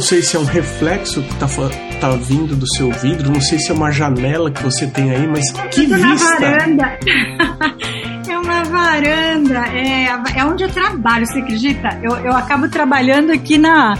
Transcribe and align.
Não 0.00 0.06
sei 0.06 0.22
se 0.22 0.34
é 0.34 0.40
um 0.40 0.46
reflexo 0.46 1.22
que 1.22 1.34
tá, 1.34 1.46
tá 2.00 2.10
vindo 2.12 2.56
do 2.56 2.66
seu 2.74 2.90
vidro, 2.90 3.30
não 3.30 3.38
sei 3.38 3.58
se 3.58 3.70
é 3.70 3.74
uma 3.74 3.90
janela 3.90 4.50
que 4.50 4.62
você 4.62 4.86
tem 4.86 5.10
aí, 5.10 5.26
mas 5.26 5.52
que 5.70 5.84
vista! 5.84 6.40
Na 6.40 6.56
varanda. 6.56 6.98
é 8.26 8.38
uma 8.38 8.64
varanda, 8.64 9.58
é, 9.76 10.06
é 10.38 10.44
onde 10.46 10.64
eu 10.64 10.70
trabalho, 10.70 11.26
você 11.26 11.40
acredita? 11.40 12.00
Eu, 12.02 12.16
eu 12.16 12.32
acabo 12.32 12.66
trabalhando 12.70 13.30
aqui 13.30 13.58
na, 13.58 13.92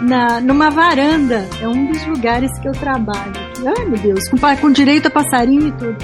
na, 0.00 0.40
numa 0.40 0.70
varanda, 0.70 1.46
é 1.60 1.68
um 1.68 1.84
dos 1.84 2.02
lugares 2.06 2.50
que 2.58 2.68
eu 2.68 2.72
trabalho. 2.72 3.34
Ai 3.76 3.84
meu 3.84 3.98
Deus, 3.98 4.26
com, 4.30 4.38
com 4.56 4.70
direito 4.70 5.08
a 5.08 5.10
passarinho 5.10 5.68
e 5.68 5.72
tudo. 5.72 5.98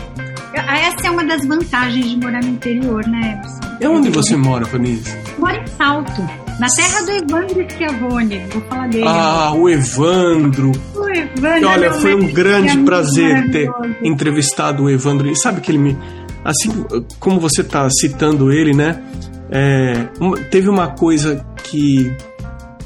Essa 0.53 1.07
é 1.07 1.11
uma 1.11 1.25
das 1.25 1.47
vantagens 1.47 2.11
de 2.11 2.19
morar 2.19 2.43
no 2.43 2.51
interior, 2.51 3.03
né, 3.09 3.39
Emerson? 3.39 3.77
É 3.81 3.89
onde 3.89 4.11
você 4.11 4.37
mora, 4.37 4.67
Vanise? 4.67 5.17
Moro 5.39 5.57
em 5.57 5.67
Salto, 5.69 6.48
na 6.59 6.67
terra 6.69 7.03
do 7.03 7.11
Evandro 7.13 7.67
Schiavone. 7.71 8.47
Vou 8.51 8.63
falar 8.63 8.89
dele. 8.89 9.05
Ah, 9.07 9.53
o 9.55 9.69
Evandro. 9.69 10.73
O 10.95 11.09
Evandro. 11.09 11.69
Olha, 11.69 11.93
foi 11.95 12.15
um 12.15 12.33
grande 12.33 12.79
prazer 12.79 13.51
ter 13.51 13.71
entrevistado 14.03 14.85
o 14.85 14.91
Evandro. 14.91 15.31
E 15.31 15.37
sabe 15.37 15.61
que 15.61 15.71
ele 15.71 15.79
me. 15.79 15.99
Assim 16.45 16.71
como 17.19 17.41
você 17.41 17.61
está 17.61 17.89
citando 17.91 18.53
ele, 18.53 18.75
né? 18.75 19.03
É, 19.51 20.09
teve 20.51 20.69
uma 20.69 20.89
coisa 20.89 21.45
que 21.63 22.13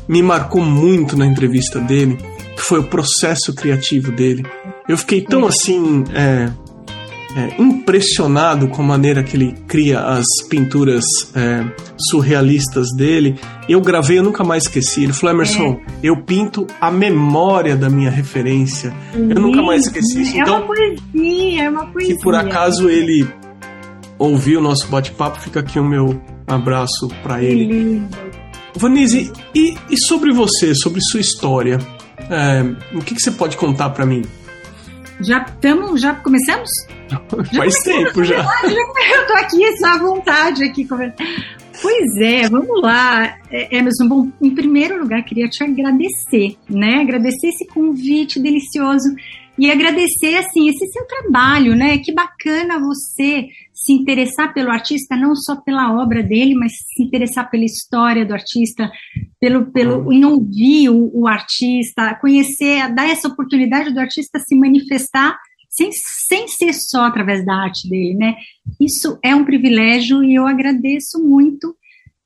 me 0.09 0.23
marcou 0.23 0.63
muito 0.63 1.17
na 1.17 1.27
entrevista 1.27 1.81
dele, 1.81 2.19
que 2.57 2.63
foi 2.63 2.81
o 2.81 2.85
processo 2.85 3.55
criativo 3.55 4.13
dele. 4.13 4.45
Eu 4.89 4.99
fiquei 4.99 5.23
tão 5.23 5.47
assim. 5.47 6.05
É, 6.13 6.51
é, 7.37 7.61
impressionado 7.61 8.69
com 8.69 8.83
a 8.83 8.85
maneira 8.85 9.23
que 9.23 9.37
ele 9.37 9.55
cria 9.67 10.01
as 10.01 10.27
pinturas 10.49 11.05
é, 11.35 11.65
surrealistas 12.11 12.89
dele. 12.97 13.39
Eu 13.69 13.81
gravei, 13.81 14.19
eu 14.19 14.23
nunca 14.23 14.45
mais 14.45 14.65
esqueci. 14.65 15.05
Ele 15.05 15.13
falou: 15.13 15.35
Emerson, 15.35 15.81
é. 15.81 15.81
eu 16.03 16.23
pinto 16.23 16.67
a 16.81 16.91
memória 16.91 17.77
da 17.77 17.89
minha 17.89 18.11
referência. 18.11 18.93
Eu 19.15 19.41
nunca 19.41 19.63
mais 19.63 19.87
esqueci 19.87 20.23
isso. 20.23 20.37
É 20.37 20.41
então, 20.41 20.59
uma 20.59 20.67
poesia, 20.67 21.65
é 21.65 21.71
uma 21.71 21.87
poesia. 21.87 22.15
Se 22.15 22.23
por 22.23 22.35
acaso 22.35 22.89
ele 22.89 23.27
ouviu 24.19 24.61
o 24.61 24.63
nosso 24.63 24.87
bate-papo, 24.89 25.41
fica 25.41 25.61
aqui 25.61 25.79
o 25.79 25.85
meu 25.85 26.21
abraço 26.47 27.09
para 27.23 27.43
ele. 27.43 27.67
Lindo. 27.67 28.33
Vanise, 28.75 29.31
e, 29.55 29.77
e, 29.91 29.99
sobre 30.07 30.33
você, 30.33 30.75
sobre 30.75 31.01
sua 31.03 31.21
história? 31.21 31.79
É, 32.31 32.97
o 32.97 33.01
que, 33.03 33.15
que 33.15 33.21
você 33.21 33.31
pode 33.31 33.57
contar 33.57 33.91
para 33.91 34.07
mim? 34.07 34.23
Já 35.21 35.43
estamos, 35.43 36.01
já 36.01 36.15
começamos? 36.15 36.71
Faz 37.57 37.75
tempo 37.83 38.25
já. 38.25 38.45
Eu 38.65 39.27
tô 39.27 39.33
aqui 39.35 39.77
só 39.79 39.87
à 39.87 39.99
vontade 39.99 40.65
aqui. 40.65 40.87
Pois 41.81 42.17
é, 42.21 42.49
vamos 42.49 42.81
lá. 42.83 43.37
É, 43.51 43.77
Emerson, 43.77 44.09
bom, 44.09 44.31
em 44.41 44.55
primeiro 44.55 45.01
lugar, 45.01 45.25
queria 45.25 45.49
te 45.49 45.65
agradecer, 45.65 46.57
né? 46.69 47.01
Agradecer 47.01 47.49
esse 47.49 47.67
convite 47.67 48.41
delicioso 48.41 49.15
e 49.59 49.71
agradecer, 49.71 50.37
assim, 50.37 50.69
esse 50.69 50.87
seu 50.89 51.05
trabalho, 51.07 51.75
né? 51.75 51.99
Que 51.99 52.13
bacana 52.13 52.79
você 52.79 53.49
se 53.73 53.93
interessar 53.93 54.55
pelo 54.55 54.71
artista, 54.71 55.17
não 55.17 55.35
só 55.35 55.57
pela 55.57 56.01
obra 56.01 56.23
dele, 56.23 56.55
mas 56.55 56.73
se 56.73 57.03
interessar 57.03 57.51
pela 57.51 57.65
história 57.65 58.25
do 58.25 58.33
artista, 58.33 58.91
pelo, 59.41 59.71
pelo 59.73 60.05
uhum. 60.05 60.13
em 60.13 60.25
ouvir 60.25 60.89
o, 60.89 61.11
o 61.13 61.27
artista, 61.27 62.15
conhecer, 62.21 62.95
dar 62.95 63.09
essa 63.09 63.29
oportunidade 63.29 63.93
do 63.93 64.01
artista 64.01 64.39
se 64.39 64.57
manifestar 64.57 65.37
sem, 65.73 65.91
sem 65.93 66.47
ser 66.47 66.75
só 66.75 67.07
através 67.07 67.45
da 67.45 67.55
arte 67.55 67.89
dele, 67.89 68.15
né? 68.15 68.37
Isso 68.79 69.19
é 69.25 69.35
um 69.35 69.45
privilégio 69.45 70.23
e 70.23 70.35
eu 70.35 70.47
agradeço 70.47 71.19
muito. 71.19 71.75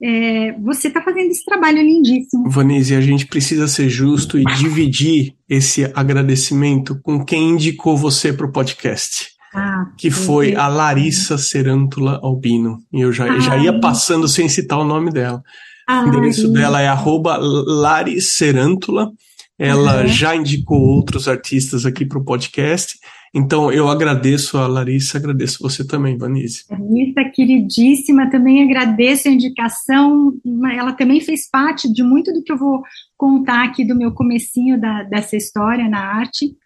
É, 0.02 0.52
você 0.60 0.88
está 0.88 1.00
fazendo 1.00 1.30
esse 1.30 1.44
trabalho 1.44 1.80
lindíssimo. 1.80 2.50
Vanise, 2.50 2.94
a 2.94 3.00
gente 3.00 3.26
precisa 3.26 3.68
ser 3.68 3.88
justo 3.88 4.36
e 4.36 4.44
dividir 4.56 5.34
esse 5.48 5.90
agradecimento 5.94 7.00
com 7.02 7.24
quem 7.24 7.50
indicou 7.50 7.96
você 7.96 8.32
para 8.32 8.46
o 8.46 8.52
podcast. 8.52 9.28
Ah, 9.54 9.86
que 9.96 10.10
foi 10.10 10.54
a 10.54 10.68
Larissa 10.68 11.38
Serântula 11.38 12.20
Albino. 12.22 12.78
E 12.92 13.00
eu 13.00 13.12
já, 13.12 13.38
já 13.38 13.56
ia 13.56 13.80
passando 13.80 14.28
sem 14.28 14.50
citar 14.50 14.78
o 14.78 14.84
nome 14.84 15.10
dela. 15.10 15.40
Ai. 15.88 16.04
O 16.04 16.08
endereço 16.08 16.52
dela 16.52 16.82
é 16.82 16.88
arroba 16.88 17.38
Laricerântula. 17.38 19.10
Ela 19.58 20.02
uhum. 20.02 20.08
já 20.08 20.36
indicou 20.36 20.78
outros 20.78 21.26
artistas 21.26 21.86
aqui 21.86 22.04
para 22.04 22.18
o 22.18 22.24
podcast. 22.24 22.98
Então, 23.34 23.70
eu 23.70 23.88
agradeço 23.88 24.56
a 24.58 24.66
Larissa, 24.66 25.18
agradeço 25.18 25.62
você 25.62 25.86
também, 25.86 26.16
Vanise. 26.16 26.64
Larissa, 26.70 27.24
queridíssima, 27.24 28.30
também 28.30 28.62
agradeço 28.62 29.28
a 29.28 29.30
indicação. 29.30 30.32
Ela 30.74 30.92
também 30.92 31.20
fez 31.20 31.48
parte 31.48 31.92
de 31.92 32.02
muito 32.02 32.32
do 32.32 32.42
que 32.42 32.52
eu 32.52 32.56
vou 32.56 32.82
contar 33.16 33.64
aqui 33.64 33.84
do 33.84 33.96
meu 33.96 34.12
comecinho 34.12 34.80
da, 34.80 35.02
dessa 35.02 35.36
história 35.36 35.88
na 35.88 36.00
arte. 36.00 36.56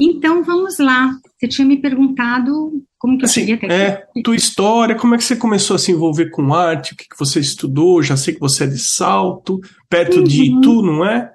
Então, 0.00 0.44
vamos 0.44 0.78
lá. 0.78 1.10
Você 1.36 1.48
tinha 1.48 1.66
me 1.66 1.76
perguntado 1.76 2.70
como 2.96 3.18
que 3.18 3.24
eu 3.24 3.28
assim, 3.28 3.40
cheguei 3.40 3.54
até 3.56 3.66
aqui. 3.66 4.18
É, 4.18 4.22
tua 4.22 4.36
história, 4.36 4.94
como 4.94 5.14
é 5.14 5.18
que 5.18 5.24
você 5.24 5.34
começou 5.34 5.74
a 5.74 5.78
se 5.78 5.90
envolver 5.90 6.30
com 6.30 6.54
arte, 6.54 6.92
o 6.92 6.96
que, 6.96 7.08
que 7.08 7.18
você 7.18 7.40
estudou, 7.40 8.02
já 8.02 8.16
sei 8.16 8.34
que 8.34 8.40
você 8.40 8.64
é 8.64 8.66
de 8.68 8.78
Salto, 8.78 9.60
perto 9.88 10.18
uhum. 10.18 10.24
de 10.24 10.44
Itu, 10.44 10.82
não 10.82 11.04
é? 11.04 11.32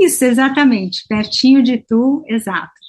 Isso, 0.00 0.24
exatamente, 0.24 1.04
pertinho 1.08 1.62
de 1.62 1.74
Itu, 1.74 2.22
exato 2.28 2.85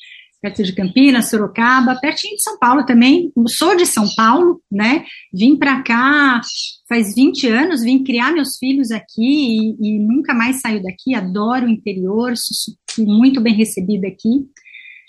perto 0.47 0.63
de 0.63 0.73
Campinas, 0.73 1.29
Sorocaba, 1.29 1.99
pertinho 1.99 2.35
de 2.35 2.43
São 2.43 2.57
Paulo 2.57 2.85
também. 2.85 3.31
Sou 3.47 3.75
de 3.75 3.85
São 3.85 4.07
Paulo, 4.15 4.61
né? 4.71 5.05
Vim 5.33 5.57
para 5.57 5.81
cá 5.83 6.41
faz 6.87 7.13
20 7.13 7.47
anos, 7.47 7.83
vim 7.83 8.03
criar 8.03 8.31
meus 8.31 8.57
filhos 8.57 8.91
aqui 8.91 9.75
e, 9.79 9.95
e 9.95 9.99
nunca 9.99 10.33
mais 10.33 10.61
saio 10.61 10.81
daqui. 10.81 11.13
Adoro 11.13 11.65
o 11.65 11.69
interior, 11.69 12.33
sou 12.35 12.73
muito 13.05 13.41
bem 13.41 13.53
recebida 13.53 14.07
aqui. 14.07 14.45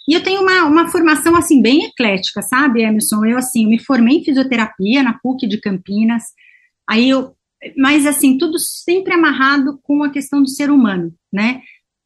E 0.08 0.14
eu 0.14 0.22
tenho 0.22 0.40
uma, 0.40 0.64
uma 0.64 0.88
formação, 0.88 1.36
assim, 1.36 1.60
bem 1.62 1.84
eclética, 1.84 2.42
sabe, 2.42 2.82
Emerson? 2.82 3.24
Eu, 3.24 3.38
assim, 3.38 3.66
me 3.66 3.78
formei 3.78 4.18
em 4.18 4.24
fisioterapia 4.24 5.02
na 5.02 5.18
PUC 5.18 5.46
de 5.46 5.60
Campinas, 5.60 6.22
aí 6.88 7.10
eu, 7.10 7.34
mas, 7.76 8.06
assim, 8.06 8.38
tudo 8.38 8.58
sempre 8.58 9.12
amarrado 9.12 9.78
com 9.82 10.02
a 10.02 10.10
questão 10.10 10.42
do 10.42 10.48
ser 10.48 10.70
humano, 10.70 11.12
né? 11.30 11.60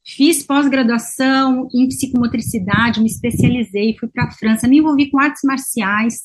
Fiz 0.05 0.43
pós-graduação 0.43 1.69
em 1.73 1.87
psicomotricidade, 1.89 3.01
me 3.01 3.07
especializei, 3.07 3.97
fui 3.99 4.09
para 4.09 4.25
a 4.25 4.31
França, 4.33 4.67
me 4.67 4.79
envolvi 4.79 5.11
com 5.11 5.21
artes 5.21 5.43
marciais, 5.45 6.23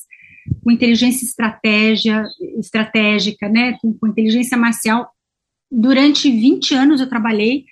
com 0.64 0.70
inteligência 0.70 1.24
estratégia, 1.24 2.24
estratégica, 2.58 3.48
né, 3.48 3.78
com, 3.80 3.92
com 3.94 4.08
inteligência 4.08 4.56
marcial. 4.56 5.08
Durante 5.70 6.30
20 6.30 6.74
anos 6.74 7.00
eu 7.00 7.08
trabalhei 7.08 7.66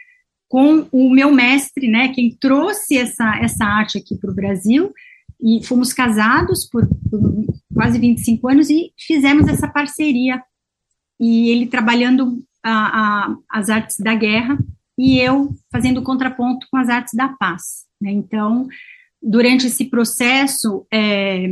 com 0.49 0.87
o 0.93 1.11
meu 1.11 1.33
mestre, 1.33 1.89
né, 1.89 2.09
quem 2.09 2.31
trouxe 2.31 2.97
essa, 2.97 3.39
essa 3.41 3.65
arte 3.65 3.99
aqui 3.99 4.17
para 4.17 4.31
o 4.31 4.35
Brasil, 4.35 4.93
e 5.43 5.65
fomos 5.65 5.93
casados 5.93 6.69
por, 6.71 6.89
por, 7.11 7.45
quase 7.75 7.99
25 7.99 8.49
anos 8.49 8.71
e 8.71 8.93
fizemos 8.97 9.49
essa 9.49 9.69
parceria. 9.69 10.41
E 11.21 11.51
ele 11.51 11.67
trabalhando 11.67 12.43
a, 12.63 12.73
a, 12.73 13.37
as 13.51 13.69
artes 13.69 13.97
da 13.99 14.15
guerra 14.15 14.57
e 14.99 15.19
eu 15.19 15.55
fazendo 15.71 16.03
contraponto 16.03 16.67
com 16.71 16.77
as 16.77 16.89
artes 16.89 17.15
da 17.15 17.29
paz. 17.29 17.85
Né? 18.01 18.11
Então, 18.11 18.67
durante 19.23 19.67
esse 19.67 19.85
processo, 19.87 20.87
é, 20.93 21.47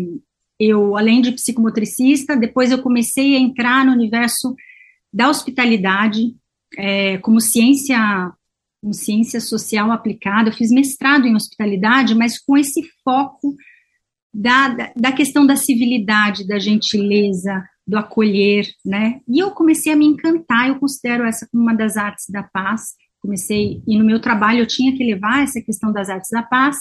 eu, 0.59 0.97
além 0.97 1.21
de 1.21 1.33
psicomotricista, 1.33 2.37
depois 2.37 2.71
eu 2.71 2.83
comecei 2.83 3.37
a 3.37 3.41
entrar 3.41 3.85
no 3.85 3.93
universo 3.93 4.55
da 5.13 5.29
hospitalidade 5.29 6.35
é, 6.77 7.19
como 7.19 7.41
ciência 7.41 8.33
ciência 8.93 9.41
social 9.41 9.91
aplicada. 9.91 10.51
Eu 10.51 10.53
fiz 10.53 10.71
mestrado 10.71 11.27
em 11.27 11.35
hospitalidade, 11.35 12.15
mas 12.15 12.39
com 12.39 12.55
esse 12.55 12.83
foco 13.03 13.57
da, 14.33 14.69
da, 14.69 14.93
da 14.95 15.13
questão 15.13 15.47
da 15.47 15.57
civilidade, 15.57 16.47
da 16.47 16.59
gentileza, 16.59 17.65
do 17.87 17.97
acolher, 17.97 18.67
né? 18.85 19.21
E 19.29 19.39
eu 19.39 19.53
comecei 19.53 19.93
a 19.93 19.97
me 19.97 20.05
encantar, 20.05 20.69
eu 20.69 20.79
considero 20.79 21.25
essa 21.25 21.49
como 21.51 21.63
uma 21.63 21.75
das 21.75 21.97
artes 21.97 22.27
da 22.29 22.43
paz 22.43 22.95
comecei, 23.25 23.83
e 23.89 23.99
no 23.99 24.05
meu 24.05 24.21
trabalho 24.21 24.61
eu 24.61 24.67
tinha 24.67 24.95
que 24.95 25.03
levar 25.03 25.43
essa 25.43 25.61
questão 25.61 25.91
das 25.91 26.11
artes 26.11 26.31
da 26.31 26.43
paz, 26.43 26.77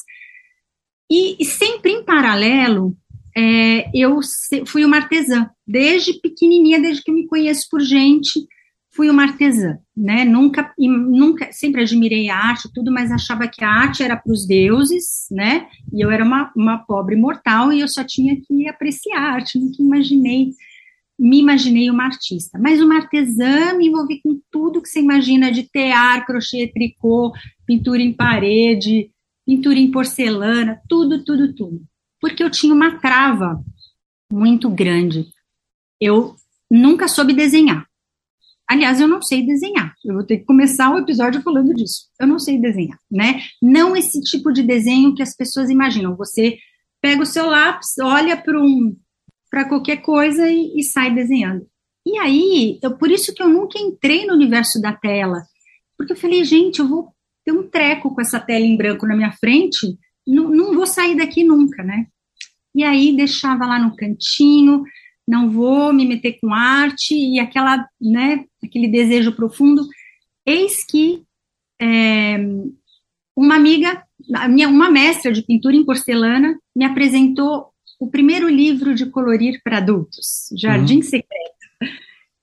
e, 1.10 1.42
e 1.42 1.46
sempre 1.46 1.92
em 1.92 2.04
paralelo, 2.04 2.96
é, 3.36 3.90
eu 3.94 4.20
fui 4.66 4.84
uma 4.84 4.98
artesã, 4.98 5.50
desde 5.66 6.20
pequenininha, 6.20 6.82
desde 6.82 7.02
que 7.02 7.12
me 7.12 7.26
conheço 7.28 7.68
por 7.72 7.82
gente, 7.82 8.46
fui 8.92 9.10
uma 9.10 9.24
artesã, 9.24 9.78
né, 9.96 10.24
nunca, 10.24 10.72
nunca, 10.78 11.52
sempre 11.52 11.82
admirei 11.82 12.30
a 12.30 12.38
arte, 12.38 12.70
tudo, 12.74 12.92
mas 12.92 13.12
achava 13.12 13.48
que 13.48 13.64
a 13.64 13.70
arte 13.70 14.04
era 14.04 14.16
para 14.16 14.32
os 14.32 14.46
deuses, 14.46 15.26
né, 15.32 15.66
e 15.92 16.04
eu 16.04 16.12
era 16.12 16.24
uma, 16.24 16.52
uma 16.56 16.78
pobre 16.78 17.16
mortal, 17.16 17.72
e 17.72 17.80
eu 17.80 17.88
só 17.88 18.04
tinha 18.04 18.36
que 18.40 18.68
apreciar 18.68 19.20
a 19.20 19.34
arte, 19.34 19.58
nunca 19.58 19.82
imaginei 19.82 20.52
me 21.18 21.40
imaginei 21.40 21.90
uma 21.90 22.06
artista, 22.06 22.58
mas 22.60 22.82
uma 22.82 22.96
artesã 22.96 23.74
me 23.74 23.88
envolvi 23.88 24.22
com 24.22 24.40
tudo 24.52 24.82
que 24.82 24.90
você 24.90 25.00
imagina 25.00 25.52
de 25.52 25.64
tear, 25.64 26.26
crochê, 26.26 26.72
tricô, 26.74 27.32
pintura 27.66 28.02
em 28.02 28.14
parede, 28.14 29.12
pintura 29.46 29.78
em 29.78 29.92
porcelana, 29.92 30.82
tudo, 30.90 31.24
tudo, 31.24 31.54
tudo. 31.54 31.82
Porque 32.20 32.44
eu 32.44 32.50
tinha 32.50 32.74
uma 32.74 33.00
trava 33.00 33.64
muito 34.32 34.70
grande. 34.70 35.28
Eu 36.00 36.36
nunca 36.70 37.08
soube 37.08 37.34
desenhar. 37.34 37.86
Aliás, 38.68 39.00
eu 39.00 39.08
não 39.08 39.22
sei 39.22 39.46
desenhar. 39.46 39.94
Eu 40.04 40.16
vou 40.16 40.24
ter 40.24 40.38
que 40.38 40.46
começar 40.46 40.90
o 40.90 40.98
episódio 40.98 41.42
falando 41.42 41.74
disso. 41.74 42.08
Eu 42.20 42.26
não 42.26 42.40
sei 42.40 42.60
desenhar, 42.60 42.98
né? 43.12 43.42
Não 43.62 43.96
esse 43.96 44.22
tipo 44.22 44.52
de 44.52 44.64
desenho 44.64 45.14
que 45.14 45.22
as 45.22 45.36
pessoas 45.36 45.70
imaginam. 45.70 46.16
Você 46.16 46.58
pega 47.02 47.22
o 47.22 47.26
seu 47.26 47.46
lápis, 47.46 47.98
olha 48.02 48.38
para 48.38 48.60
um 48.60 48.96
para 49.54 49.70
qualquer 49.70 49.98
coisa 49.98 50.50
e, 50.50 50.80
e, 50.80 50.84
sai 50.84 51.14
desenhando. 51.14 51.68
E 52.04 52.18
aí, 52.18 52.80
eu, 52.82 52.98
por 52.98 53.12
isso 53.12 53.32
que 53.36 53.44
eu 53.44 53.48
nunca 53.48 53.78
entrei 53.78 54.26
no 54.26 54.34
universo 54.34 54.82
da 54.82 54.92
tela, 54.92 55.44
porque 55.96 56.14
eu 56.14 56.18
falei, 56.18 56.44
gente, 56.44 56.80
eu 56.80 56.88
vou 56.88 57.14
ter 57.46 57.52
um 57.52 57.70
treco 57.70 58.16
com 58.16 58.20
essa 58.20 58.40
tela 58.40 58.66
em 58.66 58.76
branco 58.76 59.06
na 59.06 59.16
minha 59.16 59.32
frente, 59.34 59.96
não, 60.26 60.50
não 60.50 60.74
vou 60.74 60.88
sair 60.88 61.16
daqui 61.16 61.44
nunca, 61.44 61.84
né? 61.84 62.08
E 62.74 62.84
aí 62.84 63.16
deixava 63.16 63.68
lá 63.68 63.78
no 63.78 63.96
cantinho, 63.96 64.84
não 65.28 65.52
vou 65.52 65.94
me 65.94 66.08
meter 66.08 66.40
com 66.42 66.52
arte 66.52 67.14
e 67.14 67.40
aquela, 67.40 67.88
né, 68.02 68.46
aquele 68.64 68.88
desejo 68.88 69.34
profundo. 69.34 69.86
Eis 70.48 70.84
que 70.84 71.22
é, 71.80 72.40
uma 73.36 73.56
amiga, 73.56 74.04
minha, 74.50 74.68
uma 74.68 74.90
mestra 74.90 75.32
de 75.32 75.44
pintura 75.44 75.76
em 75.76 75.86
porcelana, 75.86 76.58
me 76.76 76.86
apresentou 76.86 77.72
o 78.04 78.10
primeiro 78.10 78.50
livro 78.50 78.94
de 78.94 79.06
colorir 79.06 79.62
para 79.64 79.78
adultos, 79.78 80.50
Jardim 80.58 80.98
uhum. 80.98 81.04
Secreto. 81.04 81.54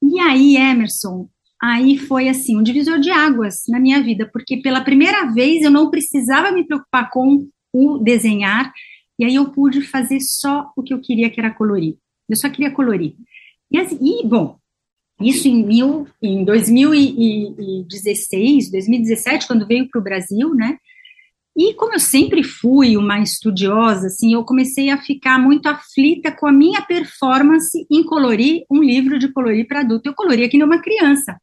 E 0.02 0.18
aí, 0.18 0.56
Emerson, 0.56 1.28
aí 1.62 1.98
foi 1.98 2.30
assim, 2.30 2.56
um 2.56 2.62
divisor 2.62 2.98
de 2.98 3.10
águas 3.10 3.64
na 3.68 3.78
minha 3.78 4.02
vida, 4.02 4.26
porque 4.32 4.56
pela 4.56 4.80
primeira 4.80 5.30
vez 5.30 5.62
eu 5.62 5.70
não 5.70 5.90
precisava 5.90 6.50
me 6.50 6.66
preocupar 6.66 7.10
com 7.10 7.46
o 7.74 7.98
desenhar, 7.98 8.72
e 9.18 9.26
aí 9.26 9.34
eu 9.34 9.50
pude 9.50 9.82
fazer 9.82 10.20
só 10.20 10.72
o 10.74 10.82
que 10.82 10.94
eu 10.94 11.00
queria, 11.00 11.28
que 11.28 11.38
era 11.38 11.52
colorir. 11.52 11.98
Eu 12.26 12.36
só 12.36 12.48
queria 12.48 12.70
colorir. 12.70 13.14
E, 13.70 13.78
assim, 13.78 13.98
e 14.00 14.26
bom, 14.26 14.56
isso 15.20 15.46
em, 15.46 15.62
mil, 15.62 16.08
em 16.22 16.42
2016, 16.42 18.70
2017, 18.70 19.46
quando 19.46 19.66
veio 19.66 19.90
para 19.90 20.00
o 20.00 20.04
Brasil, 20.04 20.54
né? 20.54 20.78
E 21.56 21.74
como 21.74 21.94
eu 21.94 22.00
sempre 22.00 22.42
fui 22.42 22.96
uma 22.96 23.20
estudiosa, 23.20 24.06
assim, 24.06 24.34
eu 24.34 24.44
comecei 24.44 24.90
a 24.90 24.98
ficar 24.98 25.38
muito 25.38 25.66
aflita 25.66 26.30
com 26.30 26.46
a 26.46 26.52
minha 26.52 26.80
performance 26.82 27.86
em 27.90 28.02
colorir 28.04 28.64
um 28.70 28.82
livro 28.82 29.18
de 29.18 29.28
colorir 29.28 29.66
para 29.66 29.80
adulto. 29.80 30.08
Eu 30.08 30.14
coloria 30.14 30.48
que 30.48 30.56
nem 30.56 30.66
uma 30.66 30.80
criança. 30.80 31.36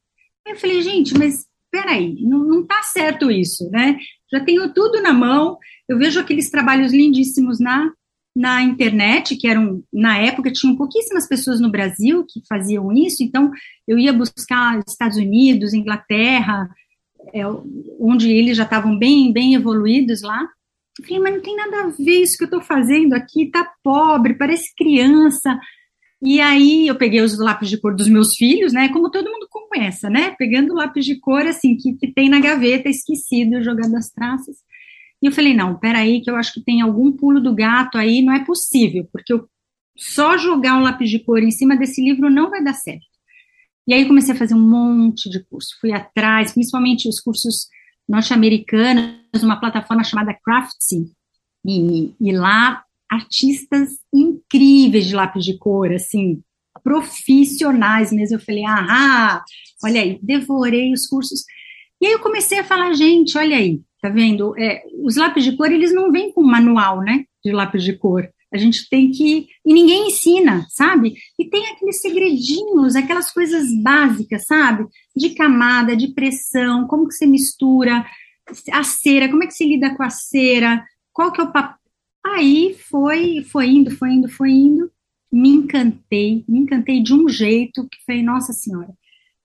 Eu 0.47 0.55
falei, 0.55 0.81
gente, 0.81 1.17
mas 1.17 1.45
peraí, 1.69 2.15
não, 2.21 2.39
não 2.39 2.65
tá 2.65 2.81
certo 2.83 3.29
isso, 3.29 3.69
né? 3.69 3.97
Já 4.31 4.39
tenho 4.39 4.73
tudo 4.73 5.01
na 5.01 5.13
mão, 5.13 5.57
eu 5.87 5.97
vejo 5.97 6.19
aqueles 6.19 6.49
trabalhos 6.49 6.93
lindíssimos 6.93 7.59
na 7.59 7.91
na 8.37 8.61
internet, 8.61 9.35
que 9.35 9.47
eram, 9.47 9.83
na 9.91 10.19
época, 10.19 10.51
tinham 10.51 10.75
pouquíssimas 10.75 11.27
pessoas 11.27 11.59
no 11.59 11.71
Brasil 11.71 12.23
que 12.23 12.39
faziam 12.47 12.93
isso, 12.93 13.23
então 13.23 13.49
eu 13.87 13.97
ia 13.97 14.13
buscar 14.13 14.79
Estados 14.87 15.17
Unidos, 15.17 15.73
Inglaterra, 15.73 16.69
é, 17.33 17.43
onde 17.99 18.31
eles 18.31 18.57
já 18.57 18.63
estavam 18.63 18.97
bem, 18.97 19.31
bem 19.31 19.55
evoluídos 19.55 20.21
lá. 20.21 20.47
Eu 20.99 21.05
falei, 21.05 21.19
mas 21.19 21.33
não 21.35 21.41
tem 21.41 21.55
nada 21.55 21.81
a 21.81 21.87
ver 21.89 22.21
isso 22.21 22.37
que 22.37 22.43
eu 22.43 22.47
estou 22.47 22.61
fazendo 22.61 23.13
aqui, 23.13 23.51
tá 23.51 23.71
pobre, 23.83 24.33
parece 24.33 24.73
criança. 24.75 25.59
E 26.21 26.41
aí 26.41 26.87
eu 26.87 26.95
peguei 26.95 27.21
os 27.21 27.37
lápis 27.37 27.69
de 27.69 27.79
cor 27.79 27.95
dos 27.95 28.07
meus 28.07 28.35
filhos, 28.35 28.73
né? 28.73 28.89
Como 28.89 29.11
todo 29.11 29.31
mundo 29.31 29.47
começa, 29.49 30.09
né? 30.09 30.35
Pegando 30.37 30.73
lápis 30.73 31.05
de 31.05 31.19
cor 31.19 31.45
assim 31.45 31.77
que, 31.77 31.93
que 31.93 32.11
tem 32.11 32.27
na 32.29 32.39
gaveta, 32.39 32.89
esquecido, 32.89 33.63
jogando 33.63 33.95
as 33.95 34.09
traças. 34.09 34.57
E 35.21 35.27
eu 35.27 35.31
falei, 35.31 35.53
não, 35.53 35.77
peraí, 35.77 36.21
que 36.21 36.29
eu 36.29 36.35
acho 36.35 36.53
que 36.53 36.63
tem 36.63 36.81
algum 36.81 37.11
pulo 37.11 37.39
do 37.39 37.53
gato 37.53 37.97
aí, 37.97 38.21
não 38.21 38.33
é 38.33 38.43
possível, 38.43 39.07
porque 39.11 39.33
eu 39.33 39.47
só 39.95 40.37
jogar 40.37 40.77
um 40.77 40.83
lápis 40.83 41.09
de 41.09 41.19
cor 41.19 41.41
em 41.41 41.51
cima 41.51 41.75
desse 41.75 42.03
livro 42.03 42.29
não 42.29 42.49
vai 42.49 42.63
dar 42.63 42.73
certo. 42.73 43.06
E 43.87 43.93
aí 43.93 44.05
comecei 44.05 44.33
a 44.33 44.37
fazer 44.37 44.53
um 44.53 44.69
monte 44.69 45.29
de 45.29 45.43
curso, 45.45 45.69
fui 45.79 45.93
atrás, 45.93 46.51
principalmente 46.51 47.07
os 47.07 47.21
cursos 47.21 47.67
norte-americanos, 48.07 49.41
uma 49.41 49.59
plataforma 49.59 50.03
chamada 50.03 50.37
Craftsy, 50.43 51.11
e, 51.65 52.13
e 52.19 52.31
lá 52.31 52.83
artistas 53.09 53.91
incríveis 54.13 55.07
de 55.07 55.15
lápis 55.15 55.45
de 55.45 55.57
cor, 55.57 55.91
assim, 55.91 56.41
profissionais 56.83 58.11
mesmo. 58.11 58.35
Eu 58.35 58.41
falei, 58.41 58.63
ah, 58.65 59.43
olha 59.83 60.01
aí, 60.01 60.19
devorei 60.21 60.91
os 60.91 61.07
cursos. 61.07 61.43
E 62.01 62.07
aí 62.07 62.13
eu 62.13 62.19
comecei 62.19 62.59
a 62.59 62.63
falar, 62.63 62.93
gente, 62.93 63.37
olha 63.37 63.57
aí, 63.57 63.81
tá 64.01 64.09
vendo? 64.09 64.53
É, 64.57 64.83
os 65.03 65.15
lápis 65.15 65.43
de 65.43 65.55
cor, 65.55 65.71
eles 65.71 65.93
não 65.93 66.11
vêm 66.11 66.31
com 66.31 66.43
manual, 66.43 67.01
né, 67.01 67.25
de 67.43 67.51
lápis 67.51 67.83
de 67.83 67.93
cor. 67.93 68.29
A 68.53 68.57
gente 68.57 68.89
tem 68.89 69.11
que. 69.11 69.47
E 69.65 69.73
ninguém 69.73 70.07
ensina, 70.07 70.65
sabe? 70.69 71.15
E 71.37 71.49
tem 71.49 71.67
aqueles 71.67 72.01
segredinhos, 72.01 72.95
aquelas 72.95 73.31
coisas 73.31 73.67
básicas, 73.81 74.45
sabe? 74.45 74.85
De 75.15 75.31
camada, 75.31 75.95
de 75.95 76.09
pressão, 76.13 76.87
como 76.87 77.07
que 77.07 77.13
você 77.13 77.25
mistura 77.25 78.05
a 78.71 78.83
cera, 78.83 79.27
como 79.29 79.43
é 79.43 79.47
que 79.47 79.53
se 79.53 79.65
lida 79.65 79.93
com 79.95 80.03
a 80.03 80.09
cera, 80.09 80.83
qual 81.11 81.31
que 81.31 81.41
é 81.41 81.43
o 81.43 81.51
papel. 81.51 81.77
Aí 82.25 82.75
foi, 82.89 83.43
foi 83.43 83.67
indo, 83.67 83.91
foi 83.91 84.11
indo, 84.11 84.29
foi 84.29 84.51
indo. 84.51 84.89
Me 85.31 85.49
encantei, 85.49 86.45
me 86.47 86.59
encantei 86.59 87.01
de 87.03 87.13
um 87.13 87.27
jeito 87.27 87.87
que 87.89 87.97
foi, 88.05 88.21
nossa 88.21 88.53
senhora, 88.53 88.93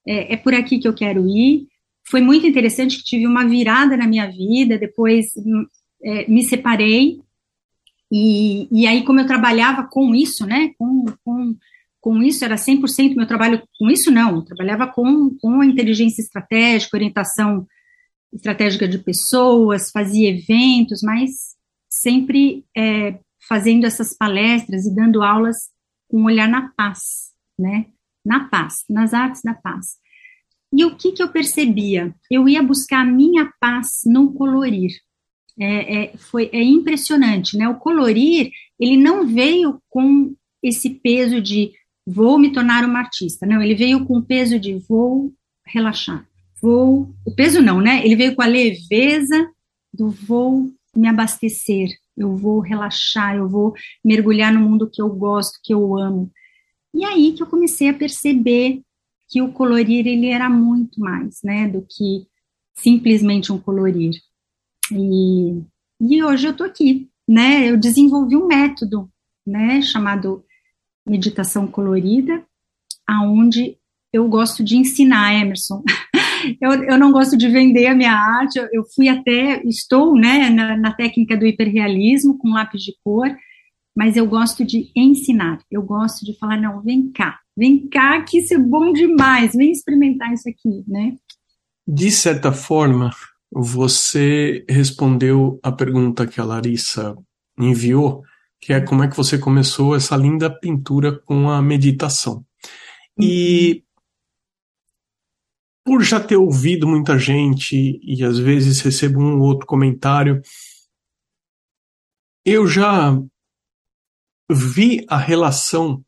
é, 0.06 0.34
é 0.34 0.36
por 0.36 0.54
aqui 0.54 0.78
que 0.78 0.86
eu 0.86 0.94
quero 0.94 1.26
ir 1.26 1.66
foi 2.04 2.20
muito 2.20 2.46
interessante 2.46 2.98
que 2.98 3.04
tive 3.04 3.26
uma 3.26 3.46
virada 3.46 3.96
na 3.96 4.06
minha 4.06 4.30
vida, 4.30 4.78
depois 4.78 5.26
é, 6.02 6.30
me 6.30 6.42
separei, 6.42 7.20
e, 8.14 8.68
e 8.70 8.86
aí 8.86 9.04
como 9.04 9.20
eu 9.20 9.26
trabalhava 9.26 9.88
com 9.90 10.14
isso, 10.14 10.44
né, 10.44 10.74
com, 10.78 11.06
com, 11.24 11.56
com 11.98 12.22
isso, 12.22 12.44
era 12.44 12.56
100% 12.56 13.16
meu 13.16 13.26
trabalho 13.26 13.62
com 13.78 13.90
isso, 13.90 14.10
não, 14.10 14.36
eu 14.36 14.42
trabalhava 14.42 14.86
com, 14.86 15.34
com 15.40 15.62
a 15.62 15.66
inteligência 15.66 16.20
estratégica, 16.20 16.94
orientação 16.94 17.66
estratégica 18.30 18.86
de 18.86 18.98
pessoas, 18.98 19.90
fazia 19.90 20.28
eventos, 20.28 21.00
mas 21.02 21.30
sempre 21.90 22.66
é, 22.76 23.18
fazendo 23.48 23.86
essas 23.86 24.14
palestras 24.14 24.84
e 24.84 24.94
dando 24.94 25.22
aulas 25.22 25.56
com 26.06 26.20
um 26.20 26.24
olhar 26.26 26.48
na 26.48 26.70
paz, 26.76 27.00
né, 27.58 27.86
na 28.22 28.46
paz, 28.48 28.84
nas 28.90 29.14
artes 29.14 29.40
da 29.42 29.54
paz. 29.54 30.02
E 30.70 30.84
o 30.84 30.96
que, 30.96 31.12
que 31.12 31.22
eu 31.22 31.30
percebia? 31.30 32.14
Eu 32.30 32.46
ia 32.46 32.62
buscar 32.62 33.00
a 33.00 33.10
minha 33.10 33.50
paz 33.58 34.00
no 34.04 34.34
colorir. 34.34 34.92
É, 35.58 36.04
é, 36.04 36.16
foi, 36.16 36.48
é 36.52 36.62
impressionante, 36.62 37.56
né? 37.56 37.68
O 37.68 37.78
colorir, 37.78 38.50
ele 38.80 38.96
não 38.96 39.26
veio 39.26 39.80
com 39.90 40.34
esse 40.62 40.90
peso 40.90 41.40
de 41.40 41.72
vou 42.06 42.38
me 42.38 42.52
tornar 42.52 42.84
uma 42.84 42.98
artista. 42.98 43.46
Não, 43.46 43.62
ele 43.62 43.74
veio 43.74 44.04
com 44.04 44.18
o 44.18 44.22
peso 44.22 44.58
de 44.58 44.74
vou 44.88 45.32
relaxar. 45.66 46.26
Vou, 46.60 47.12
o 47.26 47.34
peso 47.34 47.60
não, 47.60 47.80
né? 47.80 48.04
Ele 48.04 48.16
veio 48.16 48.34
com 48.34 48.42
a 48.42 48.46
leveza 48.46 49.50
do 49.92 50.10
vou 50.10 50.70
me 50.96 51.08
abastecer, 51.08 51.88
eu 52.16 52.36
vou 52.36 52.60
relaxar, 52.60 53.36
eu 53.36 53.48
vou 53.48 53.74
mergulhar 54.04 54.52
no 54.52 54.60
mundo 54.60 54.90
que 54.90 55.00
eu 55.00 55.08
gosto, 55.08 55.58
que 55.62 55.72
eu 55.72 55.98
amo. 55.98 56.30
E 56.94 57.04
aí 57.04 57.32
que 57.32 57.42
eu 57.42 57.46
comecei 57.46 57.88
a 57.88 57.94
perceber 57.94 58.82
que 59.28 59.40
o 59.40 59.50
colorir 59.50 60.06
ele 60.06 60.26
era 60.26 60.50
muito 60.50 61.00
mais, 61.00 61.40
né, 61.42 61.66
do 61.66 61.82
que 61.82 62.26
simplesmente 62.74 63.50
um 63.50 63.58
colorir. 63.58 64.12
E, 64.90 65.62
e 66.00 66.22
hoje 66.24 66.46
eu 66.46 66.52
estou 66.52 66.66
aqui, 66.66 67.08
né, 67.28 67.70
eu 67.70 67.76
desenvolvi 67.76 68.36
um 68.36 68.46
método, 68.46 69.08
né, 69.46 69.80
chamado 69.82 70.44
meditação 71.06 71.66
colorida, 71.66 72.44
aonde 73.06 73.76
eu 74.12 74.28
gosto 74.28 74.62
de 74.62 74.76
ensinar, 74.76 75.34
Emerson. 75.34 75.82
eu, 76.60 76.72
eu 76.84 76.98
não 76.98 77.12
gosto 77.12 77.36
de 77.36 77.48
vender 77.48 77.86
a 77.86 77.94
minha 77.94 78.12
arte, 78.12 78.58
eu, 78.58 78.68
eu 78.72 78.84
fui 78.94 79.08
até, 79.08 79.62
estou, 79.64 80.14
né, 80.14 80.50
na, 80.50 80.76
na 80.76 80.92
técnica 80.92 81.36
do 81.36 81.46
hiperrealismo, 81.46 82.38
com 82.38 82.52
lápis 82.52 82.82
de 82.82 82.94
cor, 83.04 83.28
mas 83.96 84.16
eu 84.16 84.26
gosto 84.26 84.64
de 84.64 84.90
ensinar, 84.96 85.58
eu 85.70 85.82
gosto 85.82 86.24
de 86.24 86.36
falar, 86.38 86.60
não, 86.60 86.80
vem 86.80 87.10
cá, 87.10 87.38
vem 87.56 87.86
cá 87.88 88.22
que 88.22 88.38
isso 88.38 88.54
é 88.54 88.58
bom 88.58 88.92
demais, 88.92 89.52
vem 89.52 89.70
experimentar 89.70 90.32
isso 90.32 90.48
aqui, 90.48 90.82
né? 90.88 91.14
De 91.86 92.10
certa 92.10 92.52
forma, 92.52 93.10
você 93.54 94.64
respondeu 94.66 95.60
a 95.62 95.70
pergunta 95.70 96.26
que 96.26 96.40
a 96.40 96.44
Larissa 96.44 97.14
enviou, 97.58 98.22
que 98.58 98.72
é 98.72 98.80
como 98.80 99.04
é 99.04 99.08
que 99.08 99.16
você 99.16 99.38
começou 99.38 99.94
essa 99.94 100.16
linda 100.16 100.48
pintura 100.48 101.20
com 101.20 101.50
a 101.50 101.60
meditação. 101.60 102.44
E 103.20 103.84
por 105.84 106.02
já 106.02 106.18
ter 106.18 106.36
ouvido 106.36 106.86
muita 106.86 107.18
gente 107.18 108.00
e 108.02 108.24
às 108.24 108.38
vezes 108.38 108.80
recebo 108.80 109.20
um 109.20 109.38
ou 109.38 109.42
outro 109.42 109.66
comentário, 109.66 110.40
eu 112.44 112.66
já 112.66 113.20
vi 114.50 115.04
a 115.08 115.18
relação 115.18 116.02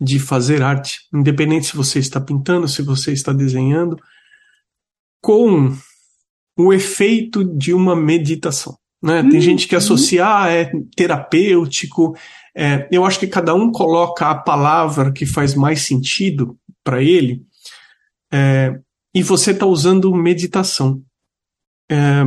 de 0.00 0.18
fazer 0.18 0.62
arte, 0.62 1.06
independente 1.12 1.66
se 1.66 1.76
você 1.76 1.98
está 1.98 2.20
pintando, 2.20 2.66
se 2.66 2.82
você 2.82 3.12
está 3.12 3.32
desenhando, 3.32 3.96
com 5.22 5.76
o 6.56 6.72
efeito 6.72 7.44
de 7.44 7.72
uma 7.72 7.96
meditação. 7.96 8.76
Né? 9.02 9.22
Tem 9.22 9.34
uhum. 9.34 9.40
gente 9.40 9.66
que 9.66 9.74
associa, 9.74 10.26
ah, 10.26 10.48
é 10.50 10.70
terapêutico. 10.94 12.14
É, 12.54 12.86
eu 12.90 13.04
acho 13.04 13.18
que 13.18 13.26
cada 13.26 13.54
um 13.54 13.70
coloca 13.70 14.26
a 14.26 14.34
palavra 14.34 15.12
que 15.12 15.24
faz 15.24 15.54
mais 15.54 15.82
sentido 15.82 16.56
para 16.84 17.02
ele, 17.02 17.42
é, 18.32 18.78
e 19.14 19.22
você 19.22 19.50
está 19.50 19.66
usando 19.66 20.14
meditação. 20.14 21.02
É, 21.90 22.24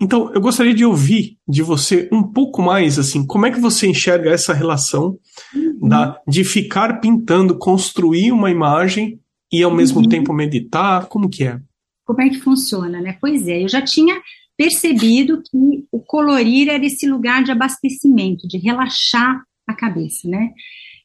então, 0.00 0.30
eu 0.34 0.40
gostaria 0.40 0.74
de 0.74 0.84
ouvir 0.84 1.38
de 1.48 1.62
você 1.62 2.08
um 2.12 2.22
pouco 2.22 2.60
mais, 2.60 2.98
assim, 2.98 3.24
como 3.26 3.46
é 3.46 3.50
que 3.50 3.60
você 3.60 3.86
enxerga 3.86 4.30
essa 4.30 4.52
relação 4.52 5.18
uhum. 5.54 5.88
da, 5.88 6.20
de 6.28 6.44
ficar 6.44 7.00
pintando, 7.00 7.56
construir 7.56 8.30
uma 8.30 8.50
imagem 8.50 9.18
e 9.50 9.62
ao 9.62 9.74
mesmo 9.74 10.00
uhum. 10.00 10.08
tempo 10.08 10.34
meditar? 10.34 11.06
Como 11.06 11.30
que 11.30 11.44
é? 11.44 11.58
Como 12.06 12.22
é 12.22 12.28
que 12.30 12.38
funciona, 12.38 13.00
né? 13.00 13.18
Pois 13.20 13.46
é, 13.48 13.64
eu 13.64 13.68
já 13.68 13.82
tinha 13.82 14.18
percebido 14.56 15.42
que 15.42 15.84
o 15.92 16.00
colorir 16.00 16.70
era 16.70 16.84
esse 16.84 17.06
lugar 17.06 17.44
de 17.44 17.52
abastecimento, 17.52 18.48
de 18.48 18.56
relaxar 18.56 19.42
a 19.66 19.74
cabeça, 19.74 20.26
né? 20.28 20.50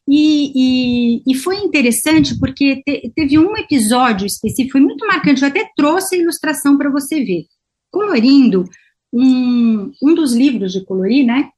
E, 0.07 0.51
e, 0.55 1.23
e 1.27 1.35
foi 1.35 1.57
interessante 1.57 2.37
porque 2.39 2.81
te, 2.83 3.11
teve 3.15 3.37
um 3.37 3.55
episódio 3.57 4.25
específico, 4.25 4.73
foi 4.73 4.81
muito 4.81 5.05
marcante, 5.05 5.41
eu 5.41 5.47
até 5.47 5.69
trouxe 5.75 6.15
a 6.15 6.19
ilustração 6.19 6.77
para 6.77 6.89
você 6.89 7.23
ver. 7.23 7.45
Colorindo, 7.91 8.63
um, 9.11 9.91
um 10.01 10.15
dos 10.15 10.33
livros 10.33 10.71
de 10.71 10.85
colorir, 10.85 11.25
né? 11.25 11.49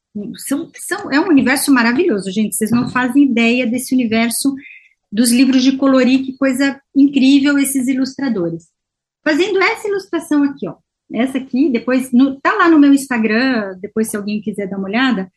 São, 0.47 0.69
são, 0.75 1.11
é 1.11 1.19
um 1.19 1.29
universo 1.29 1.71
maravilhoso, 1.71 2.31
gente. 2.31 2.55
Vocês 2.55 2.71
não 2.71 2.89
fazem 2.89 3.23
ideia 3.23 3.65
desse 3.67 3.93
universo 3.93 4.53
dos 5.11 5.31
livros 5.31 5.63
de 5.63 5.77
colorir, 5.77 6.23
que 6.23 6.37
coisa 6.37 6.79
incrível 6.95 7.57
esses 7.57 7.87
ilustradores. 7.87 8.72
Fazendo 9.23 9.61
essa 9.61 9.87
ilustração 9.87 10.43
aqui, 10.43 10.67
ó. 10.67 10.75
Essa 11.13 11.37
aqui, 11.37 11.69
depois, 11.69 12.11
no, 12.11 12.39
tá 12.41 12.53
lá 12.53 12.67
no 12.67 12.79
meu 12.79 12.93
Instagram, 12.93 13.77
depois 13.79 14.09
se 14.09 14.17
alguém 14.17 14.41
quiser 14.41 14.67
dar 14.67 14.77
uma 14.77 14.87
olhada. 14.87 15.31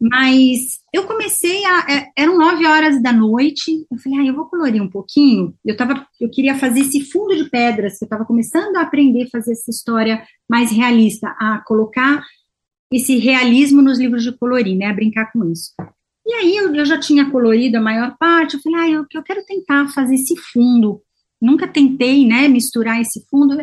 Mas 0.00 0.80
eu 0.92 1.06
comecei 1.06 1.64
a. 1.64 1.86
É, 1.88 2.10
eram 2.16 2.36
nove 2.36 2.66
horas 2.66 3.00
da 3.00 3.12
noite. 3.12 3.86
Eu 3.90 3.98
falei, 3.98 4.18
ah, 4.18 4.26
eu 4.26 4.34
vou 4.34 4.46
colorir 4.46 4.82
um 4.82 4.90
pouquinho. 4.90 5.54
Eu, 5.64 5.76
tava, 5.76 6.06
eu 6.20 6.28
queria 6.28 6.58
fazer 6.58 6.80
esse 6.80 7.00
fundo 7.10 7.34
de 7.34 7.48
pedras. 7.48 8.00
Eu 8.02 8.06
estava 8.06 8.24
começando 8.24 8.76
a 8.76 8.82
aprender 8.82 9.22
a 9.22 9.30
fazer 9.30 9.52
essa 9.52 9.70
história 9.70 10.22
mais 10.48 10.70
realista, 10.70 11.28
a 11.38 11.62
colocar 11.64 12.22
esse 12.92 13.16
realismo 13.18 13.80
nos 13.80 13.98
livros 13.98 14.22
de 14.22 14.32
colorir, 14.32 14.76
né? 14.76 14.86
A 14.86 14.92
brincar 14.92 15.32
com 15.32 15.50
isso. 15.50 15.72
E 16.26 16.34
aí 16.34 16.56
eu, 16.56 16.74
eu 16.74 16.84
já 16.84 16.98
tinha 16.98 17.30
colorido 17.30 17.78
a 17.78 17.80
maior 17.80 18.16
parte. 18.18 18.56
Eu 18.56 18.60
falei, 18.60 18.80
ah, 18.80 18.90
eu, 18.90 19.06
eu 19.12 19.22
quero 19.22 19.44
tentar 19.46 19.88
fazer 19.88 20.16
esse 20.16 20.36
fundo. 20.36 21.00
Nunca 21.44 21.68
tentei, 21.68 22.26
né, 22.26 22.48
misturar 22.48 23.00
esse 23.00 23.24
fundo. 23.28 23.56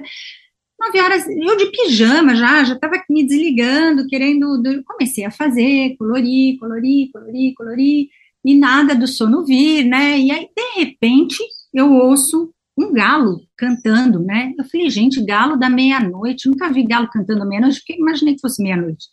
Nove 0.80 1.00
horas, 1.00 1.28
eu 1.28 1.58
de 1.58 1.68
pijama 1.68 2.36
já, 2.36 2.64
já 2.64 2.74
estava 2.74 3.02
me 3.10 3.26
desligando, 3.26 4.08
querendo. 4.08 4.62
Comecei 4.86 5.26
a 5.26 5.32
fazer, 5.32 5.96
colorir, 5.98 6.58
colorir, 6.60 7.12
colorir, 7.12 7.54
colorir, 7.56 8.08
e 8.44 8.56
nada 8.56 8.96
do 8.96 9.08
sono 9.08 9.46
vir, 9.46 9.86
né? 9.86 10.20
E 10.20 10.32
aí, 10.32 10.48
de 10.56 10.80
repente, 10.80 11.38
eu 11.74 11.92
ouço 11.94 12.52
um 12.78 12.92
galo 12.92 13.42
cantando, 13.56 14.20
né? 14.20 14.54
Eu 14.58 14.66
falei, 14.66 14.90
gente, 14.90 15.24
galo 15.24 15.56
da 15.56 15.70
meia-noite, 15.70 16.50
nunca 16.50 16.72
vi 16.72 16.84
galo 16.84 17.08
cantando 17.12 17.48
meia-noite, 17.48 17.80
porque 17.80 18.02
imaginei 18.02 18.36
que 18.36 18.42
fosse 18.42 18.64
meia-noite. 18.64 19.06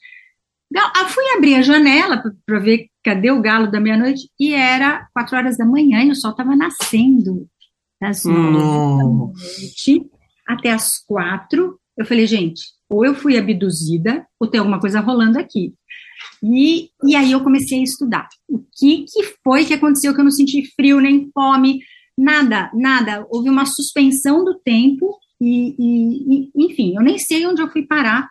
Ah, 0.76 1.06
fui 1.06 1.24
abrir 1.36 1.56
a 1.56 1.62
janela 1.62 2.22
para 2.46 2.58
ver 2.58 2.88
cadê 3.02 3.30
o 3.30 3.40
galo 3.40 3.70
da 3.70 3.80
meia-noite, 3.80 4.30
e 4.38 4.52
era 4.54 5.06
quatro 5.12 5.36
horas 5.36 5.56
da 5.56 5.64
manhã 5.64 6.02
e 6.02 6.10
o 6.10 6.14
sol 6.14 6.30
estava 6.30 6.54
nascendo. 6.56 7.46
Das 8.00 8.24
nove 8.24 8.52
da 8.52 9.04
noite 9.04 10.10
até 10.46 10.70
as 10.70 10.98
quatro. 11.04 11.78
Eu 11.96 12.06
falei, 12.06 12.26
gente, 12.26 12.62
ou 12.88 13.04
eu 13.04 13.14
fui 13.14 13.36
abduzida, 13.36 14.26
ou 14.40 14.48
tem 14.48 14.58
alguma 14.58 14.80
coisa 14.80 15.00
rolando 15.00 15.38
aqui. 15.38 15.74
E, 16.42 16.90
e 17.04 17.14
aí 17.14 17.32
eu 17.32 17.42
comecei 17.42 17.80
a 17.80 17.82
estudar. 17.82 18.28
O 18.48 18.58
que, 18.58 19.04
que 19.04 19.22
foi 19.44 19.64
que 19.64 19.74
aconteceu 19.74 20.14
que 20.14 20.20
eu 20.20 20.24
não 20.24 20.30
senti 20.30 20.64
frio, 20.74 21.00
nem 21.00 21.30
fome, 21.32 21.80
nada, 22.16 22.70
nada. 22.74 23.26
Houve 23.30 23.50
uma 23.50 23.66
suspensão 23.66 24.44
do 24.44 24.58
tempo 24.60 25.18
e, 25.40 25.74
e, 25.78 26.48
e, 26.48 26.50
enfim, 26.56 26.94
eu 26.96 27.02
nem 27.02 27.18
sei 27.18 27.46
onde 27.46 27.60
eu 27.60 27.70
fui 27.70 27.86
parar. 27.86 28.28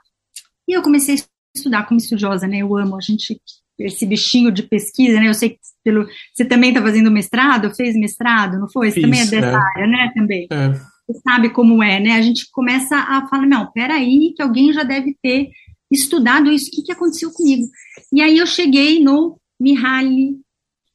E 0.67 0.74
eu 0.74 0.81
comecei 0.81 1.15
a 1.15 1.17
estudar 1.55 1.86
como 1.86 2.00
estudiosa, 2.00 2.47
né? 2.47 2.57
Eu 2.57 2.75
amo 2.77 2.97
a 2.97 3.01
gente, 3.01 3.39
esse 3.79 4.05
bichinho 4.05 4.51
de 4.51 4.63
pesquisa, 4.63 5.19
né? 5.19 5.29
Eu 5.29 5.34
sei 5.34 5.51
que 5.51 5.60
pelo, 5.84 6.05
você 6.34 6.43
também 6.43 6.69
está 6.69 6.81
fazendo 6.81 7.12
mestrado, 7.12 7.74
fez 7.75 7.96
mestrado, 7.96 8.60
não 8.60 8.69
foi? 8.69 8.89
Você 8.89 8.96
Fiz, 8.96 9.03
também 9.03 9.22
é 9.22 9.25
dessa 9.25 9.48
é. 9.48 9.55
área, 9.55 9.88
né? 9.88 10.12
Também. 10.15 10.48
É 10.51 10.98
sabe 11.24 11.50
como 11.50 11.81
é, 11.81 12.00
né? 12.00 12.13
A 12.13 12.22
gente 12.22 12.50
começa 12.51 12.98
a 12.98 13.27
falar, 13.27 13.46
não, 13.46 13.72
peraí, 13.72 14.34
que 14.36 14.41
alguém 14.41 14.74
já 14.74 14.84
deve 14.84 15.15
ter 15.22 15.50
estudado 15.91 16.51
isso, 16.51 16.67
o 16.67 16.72
que, 16.72 16.84
que 16.84 16.91
aconteceu 16.91 17.31
comigo? 17.31 17.65
E 18.12 18.22
aí 18.22 18.38
eu 18.38 18.46
cheguei 18.46 19.01
no 19.01 19.39
Mihaly, 19.60 20.36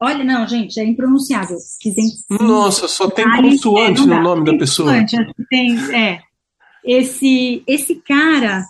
olha, 0.01 0.23
não, 0.23 0.47
gente, 0.47 0.79
é 0.79 0.85
impronunciável. 0.85 1.57
Nossa, 2.31 2.87
só 2.89 3.09
tem 3.11 3.25
consoante 3.25 4.03
é, 4.03 4.07
no 4.07 4.23
nome 4.23 4.45
da 4.45 4.57
pessoa. 4.57 4.93
Tem, 5.49 5.79
é. 5.95 6.21
Esse, 6.85 7.63
esse 7.67 7.95
cara, 7.97 8.65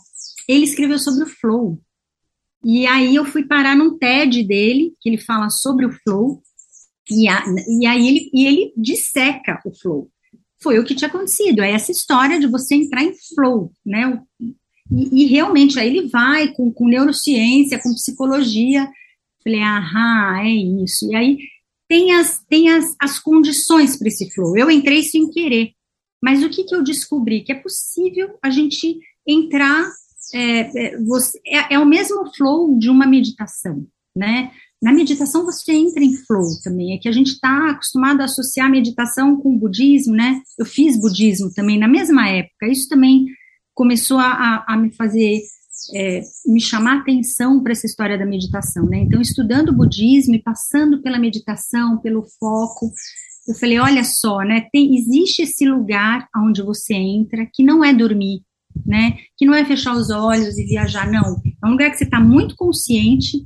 ele 0.47 0.65
escreveu 0.65 0.99
sobre 0.99 1.25
o 1.25 1.29
flow. 1.29 1.79
E 2.65 2.87
aí 2.87 3.15
eu 3.15 3.25
fui 3.25 3.45
parar 3.45 3.77
num 3.77 3.99
TED 3.99 4.43
dele, 4.45 4.95
que 5.01 5.09
ele 5.09 5.19
fala 5.19 5.51
sobre 5.51 5.87
o 5.87 5.93
flow, 6.05 6.43
e, 7.11 7.29
a, 7.29 7.45
e 7.69 7.87
aí 7.87 8.09
ele, 8.09 8.31
e 8.33 8.47
ele 8.47 8.73
disseca 8.77 9.61
o 9.67 9.75
flow 9.75 10.09
foi 10.63 10.79
o 10.79 10.85
que 10.85 10.95
tinha 10.95 11.09
acontecido. 11.09 11.61
É 11.61 11.73
essa 11.73 11.91
história 11.91 12.39
de 12.39 12.47
você 12.47 12.77
entrar 12.77 13.03
em 13.03 13.13
flow, 13.35 13.73
né? 13.85 14.23
E, 14.91 15.23
e 15.23 15.27
realmente, 15.27 15.79
aí 15.79 15.89
ele 15.89 16.09
vai 16.09 16.53
com, 16.53 16.73
com 16.73 16.87
neurociência, 16.87 17.81
com 17.83 17.93
psicologia. 17.93 18.89
Falei, 19.43 19.61
aham, 19.61 20.41
é 20.41 20.51
isso. 20.85 21.11
E 21.11 21.17
aí 21.17 21.39
tem 21.89 22.13
as, 22.13 22.41
tem 22.49 22.71
as, 22.71 22.95
as 23.01 23.19
condições 23.19 23.97
para 23.97 24.09
esse 24.09 24.31
flow. 24.33 24.57
Eu 24.57 24.71
entrei 24.71 25.03
sem 25.03 25.29
querer. 25.29 25.73
Mas 26.23 26.43
o 26.43 26.49
que, 26.49 26.63
que 26.63 26.75
eu 26.75 26.85
descobri? 26.85 27.43
Que 27.43 27.53
é 27.53 27.57
possível 27.57 28.39
a 28.41 28.49
gente 28.49 28.99
entrar. 29.27 29.91
É, 30.35 30.61
é, 30.61 30.99
você, 30.99 31.39
é, 31.47 31.75
é 31.75 31.79
o 31.79 31.87
mesmo 31.87 32.33
flow 32.35 32.79
de 32.79 32.89
uma 32.89 33.07
meditação, 33.07 33.87
né? 34.17 34.51
Na 34.83 34.93
meditação 34.93 35.45
você 35.45 35.73
entra 35.73 36.03
em 36.03 36.17
flow 36.17 36.61
também, 36.65 36.95
é 36.95 36.99
que 36.99 37.09
a 37.09 37.13
gente 37.13 37.29
está 37.29 37.71
acostumado 37.71 38.21
a 38.21 38.25
associar 38.25 38.69
meditação 38.69 39.37
com 39.37 39.57
budismo, 39.57 40.15
né? 40.15 40.43
Eu 40.59 40.67
fiz 40.67 41.01
budismo 41.01 41.53
também 41.55 41.79
na 41.79 41.87
mesma 41.87 42.29
época, 42.29 42.67
isso 42.67 42.89
também 42.89 43.27
começou 43.75 44.19
a, 44.19 44.65
a 44.67 44.77
me 44.77 44.93
fazer, 44.93 45.41
é, 45.95 46.23
me 46.47 46.61
chamar 46.61 46.99
atenção 46.99 47.63
para 47.63 47.73
essa 47.73 47.87
história 47.87 48.19
da 48.19 48.27
meditação, 48.27 48.87
né? 48.87 48.99
Então, 48.99 49.21
estudando 49.21 49.69
o 49.69 49.77
budismo 49.77 50.35
e 50.35 50.43
passando 50.43 51.01
pela 51.01 51.19
meditação, 51.19 51.99
pelo 51.99 52.27
foco, 52.39 52.91
eu 53.47 53.55
falei, 53.55 53.79
olha 53.79 54.05
só, 54.05 54.39
né? 54.41 54.67
Tem, 54.73 54.97
existe 54.97 55.43
esse 55.43 55.65
lugar 55.65 56.29
onde 56.37 56.63
você 56.63 56.95
entra 56.95 57.49
que 57.53 57.63
não 57.63 57.85
é 57.85 57.93
dormir, 57.93 58.43
né? 58.87 59.17
Que 59.37 59.47
não 59.47 59.55
é 59.55 59.65
fechar 59.65 59.95
os 59.95 60.11
olhos 60.11 60.59
e 60.59 60.65
viajar, 60.65 61.11
não. 61.11 61.41
É 61.63 61.67
um 61.67 61.71
lugar 61.71 61.91
que 61.91 61.99
você 61.99 62.05
está 62.05 62.21
muito 62.21 62.55
consciente 62.57 63.39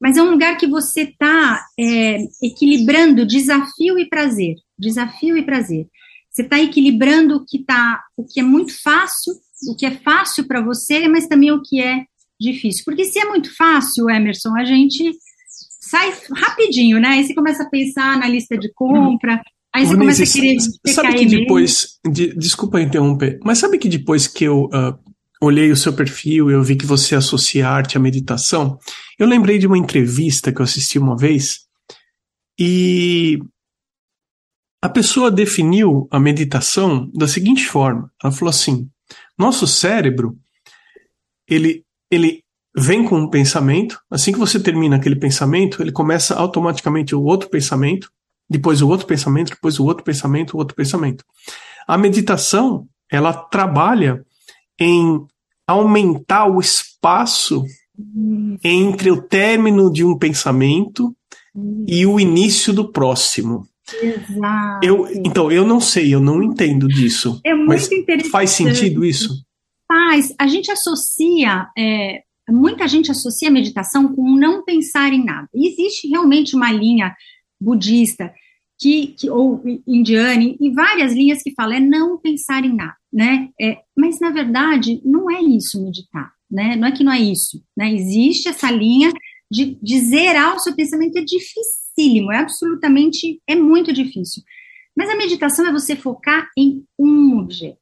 mas 0.00 0.16
é 0.16 0.22
um 0.22 0.30
lugar 0.30 0.56
que 0.56 0.66
você 0.66 1.02
está 1.02 1.62
é, 1.78 2.16
equilibrando 2.42 3.26
desafio 3.26 3.98
e 3.98 4.08
prazer, 4.08 4.56
desafio 4.78 5.36
e 5.36 5.44
prazer. 5.44 5.86
Você 6.30 6.42
está 6.42 6.58
equilibrando 6.58 7.36
o 7.36 7.44
que 7.44 7.62
tá, 7.62 8.02
o 8.16 8.24
que 8.24 8.40
é 8.40 8.42
muito 8.42 8.72
fácil, 8.82 9.34
o 9.68 9.76
que 9.76 9.84
é 9.84 9.90
fácil 9.90 10.46
para 10.46 10.62
você, 10.62 11.06
mas 11.06 11.26
também 11.26 11.52
o 11.52 11.60
que 11.60 11.82
é 11.82 12.04
difícil. 12.40 12.82
Porque 12.84 13.04
se 13.04 13.18
é 13.18 13.26
muito 13.26 13.54
fácil, 13.54 14.08
Emerson, 14.08 14.56
a 14.56 14.64
gente 14.64 15.12
sai 15.82 16.14
rapidinho, 16.34 16.98
né? 16.98 17.08
Aí 17.08 17.24
você 17.24 17.34
começa 17.34 17.64
a 17.64 17.68
pensar 17.68 18.16
na 18.18 18.26
lista 18.26 18.56
de 18.56 18.72
compra, 18.72 19.42
aí 19.74 19.86
você 19.86 19.96
começa 19.96 20.22
a 20.22 20.26
querer 20.26 20.58
Sabe 20.88 21.14
que 21.14 21.26
depois, 21.26 21.98
de, 22.10 22.34
desculpa 22.36 22.80
interromper, 22.80 23.38
mas 23.44 23.58
sabe 23.58 23.78
que 23.78 23.88
depois 23.88 24.26
que 24.26 24.44
eu 24.44 24.64
uh, 24.64 24.98
olhei 25.40 25.70
o 25.70 25.76
seu 25.76 25.92
perfil, 25.92 26.50
eu 26.50 26.62
vi 26.62 26.76
que 26.76 26.86
você 26.86 27.14
associa 27.14 27.68
arte 27.68 27.96
à 27.96 28.00
meditação. 28.00 28.78
Eu 29.18 29.26
lembrei 29.26 29.58
de 29.58 29.66
uma 29.66 29.78
entrevista 29.78 30.52
que 30.52 30.60
eu 30.60 30.64
assisti 30.64 30.98
uma 30.98 31.16
vez 31.16 31.60
e 32.58 33.38
a 34.82 34.88
pessoa 34.88 35.30
definiu 35.30 36.08
a 36.10 36.18
meditação 36.18 37.10
da 37.14 37.28
seguinte 37.28 37.66
forma: 37.66 38.10
ela 38.22 38.32
falou 38.32 38.50
assim, 38.50 38.88
nosso 39.38 39.66
cérebro 39.66 40.38
ele 41.48 41.84
ele 42.10 42.42
vem 42.76 43.04
com 43.04 43.18
um 43.18 43.28
pensamento, 43.28 44.00
assim 44.10 44.32
que 44.32 44.38
você 44.38 44.58
termina 44.60 44.96
aquele 44.96 45.16
pensamento, 45.16 45.82
ele 45.82 45.92
começa 45.92 46.34
automaticamente 46.36 47.14
o 47.14 47.22
outro 47.22 47.48
pensamento, 47.48 48.10
depois 48.50 48.82
o 48.82 48.88
outro 48.88 49.06
pensamento, 49.06 49.50
depois 49.50 49.78
o 49.78 49.84
outro 49.84 50.02
pensamento, 50.02 50.54
o 50.54 50.58
outro 50.58 50.74
pensamento. 50.74 51.24
A 51.86 51.96
meditação, 51.96 52.88
ela 53.08 53.32
trabalha 53.32 54.24
em 54.78 55.24
aumentar 55.66 56.46
o 56.46 56.58
espaço 56.58 57.64
entre 58.64 59.10
o 59.10 59.22
término 59.22 59.92
de 59.92 60.04
um 60.04 60.18
pensamento 60.18 61.14
e 61.86 62.04
o 62.04 62.18
início 62.18 62.72
do 62.72 62.90
próximo. 62.90 63.68
Exato. 64.02 64.86
Eu, 64.86 65.06
então, 65.24 65.50
eu 65.50 65.64
não 65.64 65.80
sei, 65.80 66.12
eu 66.12 66.20
não 66.20 66.42
entendo 66.42 66.88
disso. 66.88 67.40
É 67.44 67.54
muito 67.54 67.68
mas 67.68 67.92
interessante. 67.92 68.30
Faz 68.30 68.50
sentido 68.50 69.04
isso? 69.04 69.44
Faz. 69.86 70.34
A 70.38 70.46
gente 70.46 70.70
associa, 70.72 71.68
é, 71.76 72.22
muita 72.48 72.88
gente 72.88 73.10
associa 73.10 73.48
a 73.48 73.52
meditação 73.52 74.14
com 74.14 74.36
não 74.36 74.64
pensar 74.64 75.12
em 75.12 75.24
nada. 75.24 75.48
E 75.54 75.68
existe 75.68 76.08
realmente 76.08 76.56
uma 76.56 76.72
linha 76.72 77.14
budista 77.60 78.32
que, 78.80 79.08
que, 79.08 79.28
ou 79.28 79.62
Indiane, 79.86 80.56
e 80.58 80.70
várias 80.70 81.12
linhas 81.12 81.42
que 81.42 81.52
falam 81.52 81.76
é 81.76 81.80
não 81.80 82.18
pensar 82.18 82.64
em 82.64 82.74
nada, 82.74 82.96
né? 83.12 83.50
É, 83.60 83.78
mas, 83.94 84.18
na 84.18 84.30
verdade, 84.30 85.02
não 85.04 85.30
é 85.30 85.42
isso 85.42 85.84
meditar, 85.84 86.32
né? 86.50 86.76
Não 86.76 86.88
é 86.88 86.92
que 86.92 87.04
não 87.04 87.12
é 87.12 87.20
isso, 87.20 87.62
né? 87.76 87.92
Existe 87.92 88.48
essa 88.48 88.70
linha 88.70 89.12
de, 89.50 89.78
zerar 90.00 90.56
o 90.56 90.58
seu 90.58 90.74
pensamento, 90.74 91.18
é 91.18 91.22
dificílimo, 91.22 92.32
é 92.32 92.38
absolutamente, 92.38 93.42
é 93.46 93.54
muito 93.54 93.92
difícil. 93.92 94.42
Mas 94.96 95.10
a 95.10 95.16
meditação 95.16 95.66
é 95.66 95.72
você 95.72 95.94
focar 95.94 96.48
em 96.56 96.82
um 96.98 97.38
objeto, 97.38 97.78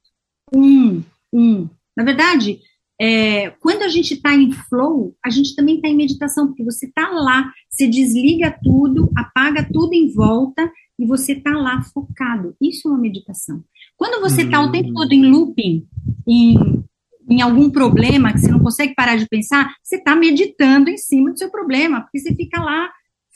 um, 0.53 1.01
um. 1.33 1.69
Na 1.97 2.03
verdade, 2.03 2.59
é, 3.01 3.51
quando 3.61 3.83
a 3.83 3.89
gente 3.89 4.15
está 4.15 4.35
em 4.35 4.51
flow, 4.51 5.15
a 5.25 5.31
gente 5.31 5.55
também 5.55 5.77
está 5.77 5.87
em 5.87 5.97
meditação, 5.97 6.49
porque 6.49 6.65
você 6.65 6.87
está 6.87 7.09
lá, 7.11 7.53
você 7.71 7.87
desliga 7.87 8.59
tudo, 8.63 9.09
apaga 9.17 9.65
tudo 9.73 9.93
em 9.95 10.13
volta 10.13 10.69
e 10.99 11.07
você 11.07 11.33
está 11.33 11.53
lá 11.53 11.83
focado. 11.83 12.57
Isso 12.61 12.89
é 12.89 12.91
uma 12.91 13.01
meditação. 13.01 13.63
Quando 13.97 14.21
você 14.21 14.43
está 14.43 14.61
o 14.61 14.73
tempo 14.73 14.93
todo 14.93 15.13
em 15.13 15.31
looping, 15.31 15.87
em, 16.27 16.85
em 17.29 17.41
algum 17.41 17.71
problema 17.71 18.33
que 18.33 18.41
você 18.41 18.51
não 18.51 18.61
consegue 18.61 18.95
parar 18.95 19.17
de 19.17 19.29
pensar, 19.29 19.75
você 19.83 19.97
está 19.97 20.17
meditando 20.17 20.91
em 20.91 20.97
cima 20.97 21.31
do 21.31 21.39
seu 21.39 21.51
problema, 21.51 22.01
porque 22.01 22.19
você 22.19 22.35
fica 22.35 22.61
lá 22.61 22.91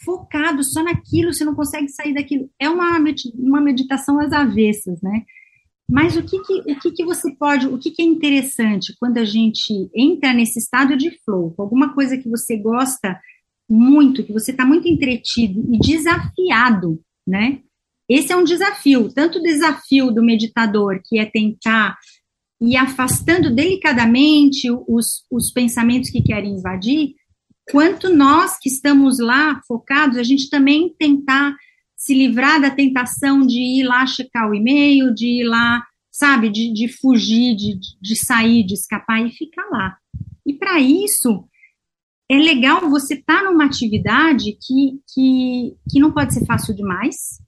focado 0.04 0.64
só 0.64 0.82
naquilo, 0.82 1.32
você 1.32 1.44
não 1.44 1.54
consegue 1.54 1.88
sair 1.88 2.12
daquilo. 2.12 2.50
É 2.58 2.68
uma, 2.68 2.98
uma 3.34 3.60
meditação 3.60 4.18
às 4.18 4.32
avessas, 4.32 5.00
né? 5.00 5.22
Mas 5.88 6.16
o 6.16 6.22
que, 6.22 6.38
que 6.40 6.72
o 6.72 6.80
que, 6.80 6.90
que 6.90 7.04
você 7.04 7.34
pode, 7.34 7.66
o 7.66 7.78
que, 7.78 7.90
que 7.90 8.02
é 8.02 8.04
interessante 8.04 8.96
quando 8.98 9.18
a 9.18 9.24
gente 9.24 9.90
entra 9.94 10.32
nesse 10.32 10.58
estado 10.58 10.96
de 10.96 11.10
flow, 11.24 11.54
alguma 11.58 11.92
coisa 11.92 12.16
que 12.16 12.28
você 12.28 12.56
gosta 12.56 13.20
muito, 13.68 14.24
que 14.24 14.32
você 14.32 14.52
está 14.52 14.64
muito 14.64 14.88
entretido 14.88 15.62
e 15.72 15.78
desafiado 15.78 17.00
né? 17.26 17.60
Esse 18.08 18.32
é 18.32 18.36
um 18.36 18.44
desafio, 18.44 19.12
tanto 19.12 19.38
o 19.38 19.42
desafio 19.42 20.10
do 20.10 20.22
meditador, 20.22 21.00
que 21.04 21.18
é 21.18 21.24
tentar 21.24 21.96
ir 22.60 22.76
afastando 22.76 23.52
delicadamente 23.52 24.68
os, 24.70 25.24
os 25.30 25.50
pensamentos 25.50 26.10
que 26.10 26.22
querem 26.22 26.54
invadir, 26.54 27.14
quanto 27.70 28.14
nós 28.14 28.58
que 28.58 28.68
estamos 28.68 29.18
lá 29.18 29.60
focados, 29.66 30.16
a 30.16 30.22
gente 30.22 30.48
também 30.48 30.94
tentar 30.98 31.56
se 31.96 32.14
livrar 32.14 32.60
da 32.60 32.70
tentação 32.70 33.46
de 33.46 33.58
ir 33.58 33.84
lá 33.84 34.06
checar 34.06 34.50
o 34.50 34.54
e-mail, 34.54 35.14
de 35.14 35.40
ir 35.40 35.44
lá, 35.44 35.82
sabe, 36.10 36.50
de, 36.50 36.72
de 36.72 36.88
fugir, 36.88 37.56
de, 37.56 37.78
de 38.00 38.16
sair, 38.16 38.64
de 38.64 38.74
escapar 38.74 39.24
e 39.24 39.30
ficar 39.30 39.68
lá. 39.70 39.96
E 40.44 40.52
para 40.52 40.80
isso, 40.80 41.44
é 42.32 42.36
legal 42.38 42.88
você 42.88 43.12
estar 43.12 43.42
tá 43.42 43.44
numa 43.44 43.66
atividade 43.66 44.56
que, 44.60 45.00
que, 45.12 45.76
que 45.90 46.00
não 46.00 46.10
pode 46.10 46.32
ser 46.32 46.46
fácil 46.46 46.74
demais, 46.74 47.38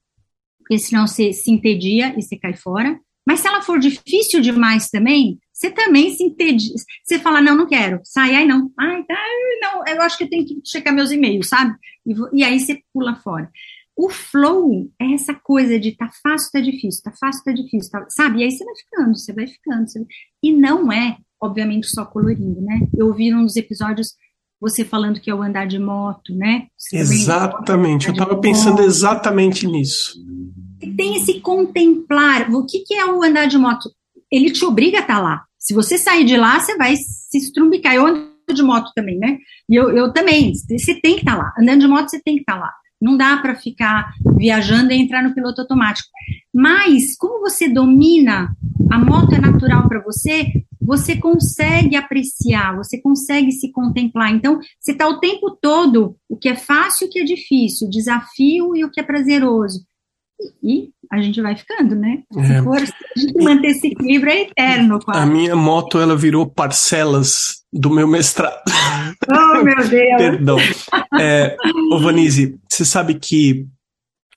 porque 0.59 0.79
senão 0.79 1.07
você 1.07 1.33
se 1.33 1.51
entedia 1.51 2.15
e 2.19 2.21
você 2.21 2.37
cai 2.37 2.55
fora. 2.55 3.01
Mas 3.27 3.41
se 3.41 3.49
ela 3.49 3.63
for 3.63 3.79
difícil 3.79 4.43
demais 4.43 4.91
também, 4.91 5.39
você 5.51 5.71
também 5.71 6.13
se 6.13 6.23
entedia. 6.23 6.75
Você 7.03 7.19
fala, 7.19 7.41
não, 7.41 7.57
não 7.57 7.67
quero, 7.67 8.01
sai, 8.05 8.35
aí 8.35 8.47
não. 8.47 8.71
Ai, 8.79 9.03
tá, 9.05 9.17
não, 9.63 9.87
eu 9.87 10.03
acho 10.03 10.19
que 10.19 10.25
eu 10.25 10.29
tenho 10.29 10.45
que 10.45 10.61
checar 10.63 10.95
meus 10.95 11.11
e-mails, 11.11 11.49
sabe? 11.49 11.75
E, 12.07 12.15
e 12.35 12.45
aí 12.45 12.61
você 12.61 12.83
pula 12.93 13.17
fora. 13.17 13.51
O 13.97 14.11
flow 14.11 14.91
é 15.01 15.15
essa 15.15 15.33
coisa 15.33 15.81
de 15.81 15.93
tá 15.93 16.11
fácil, 16.23 16.51
tá 16.53 16.61
difícil, 16.61 17.03
tá 17.03 17.13
fácil, 17.19 17.43
tá 17.43 17.53
difícil, 17.53 17.91
tá, 17.91 18.05
sabe? 18.11 18.41
E 18.41 18.45
aí 18.45 18.51
você 18.51 18.63
vai 18.63 18.75
ficando, 18.77 19.17
você 19.17 19.33
vai 19.33 19.47
ficando. 19.47 19.89
Você. 19.89 20.07
E 20.43 20.53
não 20.53 20.93
é, 20.93 21.17
obviamente, 21.41 21.87
só 21.87 22.05
colorindo, 22.05 22.61
né? 22.61 22.87
Eu 22.95 23.07
ouvi 23.07 23.31
num 23.31 23.45
dos 23.45 23.57
episódios 23.57 24.15
você 24.65 24.83
falando 24.83 25.21
que 25.21 25.31
é 25.31 25.35
o 25.35 25.43
andar 25.43 25.67
de 25.67 25.79
moto, 25.79 26.35
né? 26.35 26.69
Você 26.77 26.97
exatamente, 26.97 28.09
eu 28.09 28.15
estava 28.15 28.37
pensando 28.39 28.81
exatamente 28.83 29.67
nisso. 29.67 30.19
Tem 30.97 31.17
esse 31.17 31.41
contemplar. 31.41 32.51
O 32.51 32.65
que, 32.65 32.81
que 32.81 32.95
é 32.95 33.05
o 33.05 33.23
andar 33.23 33.47
de 33.47 33.59
moto? 33.59 33.91
Ele 34.33 34.51
te 34.51 34.65
obriga 34.65 34.99
a 34.99 35.01
estar 35.03 35.17
tá 35.17 35.21
lá. 35.21 35.45
Se 35.59 35.75
você 35.75 35.99
sair 35.99 36.25
de 36.25 36.37
lá, 36.37 36.61
você 36.61 36.77
vai 36.77 36.97
se 36.97 37.37
estrumbicar. 37.37 37.95
Eu 37.95 38.07
ando 38.07 38.33
de 38.55 38.63
moto 38.63 38.91
também, 38.95 39.19
né? 39.19 39.39
E 39.69 39.75
eu, 39.75 39.91
eu 39.91 40.13
também. 40.13 40.53
Você 40.55 40.95
tem 41.01 41.15
que 41.15 41.21
estar 41.21 41.37
tá 41.37 41.43
lá. 41.43 41.55
Andando 41.59 41.81
de 41.81 41.87
moto, 41.87 42.09
você 42.09 42.21
tem 42.23 42.37
que 42.37 42.41
estar 42.41 42.55
tá 42.55 42.61
lá. 42.61 42.73
Não 43.01 43.19
dá 43.19 43.37
para 43.37 43.55
ficar 43.55 44.13
viajando 44.39 44.93
e 44.93 44.97
entrar 44.97 45.23
no 45.23 45.35
piloto 45.35 45.61
automático. 45.61 46.09
Mas, 46.55 47.17
como 47.19 47.41
você 47.41 47.69
domina, 47.69 48.57
a 48.91 48.99
moto 48.99 49.35
é 49.35 49.39
natural 49.39 49.87
para 49.89 50.03
você, 50.03 50.47
você 50.85 51.17
consegue 51.17 51.97
apreciar, 51.97 52.77
você 52.77 53.01
consegue 53.01 53.51
se 53.53 53.73
contemplar. 53.73 54.33
Então, 54.33 54.59
você 54.79 54.93
está 54.93 55.09
o 55.09 55.19
tempo 55.19 55.57
todo 55.61 56.17
o 56.29 56.37
que 56.37 56.49
é 56.49 56.57
fácil 56.57 57.07
e 57.07 57.09
o 57.09 57.11
que 57.11 57.19
é 57.21 57.25
difícil, 57.25 57.87
o 57.87 57.91
desafio 57.91 58.77
e 58.77 58.85
o 58.85 58.91
que 58.91 59.01
é 59.01 59.03
prazeroso. 59.05 59.85
E, 60.63 60.91
a 61.11 61.23
gente 61.23 61.41
vai 61.41 61.57
ficando, 61.57 61.95
né? 61.95 62.23
Se 62.33 62.53
é. 62.53 62.63
for, 62.63 62.77
a 62.77 63.19
gente 63.19 63.43
manter 63.43 63.69
esse 63.69 63.87
equilíbrio 63.87 64.33
é 64.33 64.43
eterno. 64.43 64.99
Quase. 65.01 65.21
A 65.21 65.27
minha 65.27 65.55
moto, 65.55 65.99
ela 65.99 66.17
virou 66.17 66.47
parcelas 66.47 67.63
do 67.73 67.89
meu 67.89 68.07
mestrado. 68.07 68.61
Oh, 69.29 69.63
meu 69.63 69.89
Deus! 69.89 70.17
Perdão. 70.19 70.59
É, 71.19 71.57
ô 71.93 71.99
Vanise, 71.99 72.59
você 72.69 72.85
sabe 72.85 73.15
que 73.15 73.67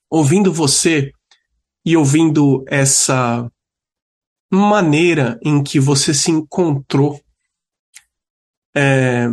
ouvindo 0.09 0.53
você 0.53 1.11
e 1.85 1.97
ouvindo 1.97 2.63
essa 2.67 3.49
maneira 4.51 5.39
em 5.43 5.61
que 5.61 5.79
você 5.79 6.13
se 6.13 6.31
encontrou 6.31 7.19
é, 8.75 9.27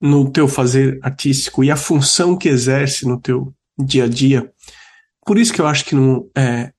no 0.00 0.30
teu 0.30 0.48
fazer 0.48 0.98
artístico 1.02 1.62
e 1.62 1.70
a 1.70 1.76
função 1.76 2.36
que 2.36 2.48
exerce 2.48 3.06
no 3.06 3.20
teu 3.20 3.54
dia 3.78 4.04
a 4.04 4.08
dia. 4.08 4.52
Por 5.24 5.38
isso 5.38 5.52
que 5.52 5.60
eu 5.60 5.66
acho 5.66 5.84
que, 5.84 5.94
não, 5.94 6.28
é, 6.36 6.72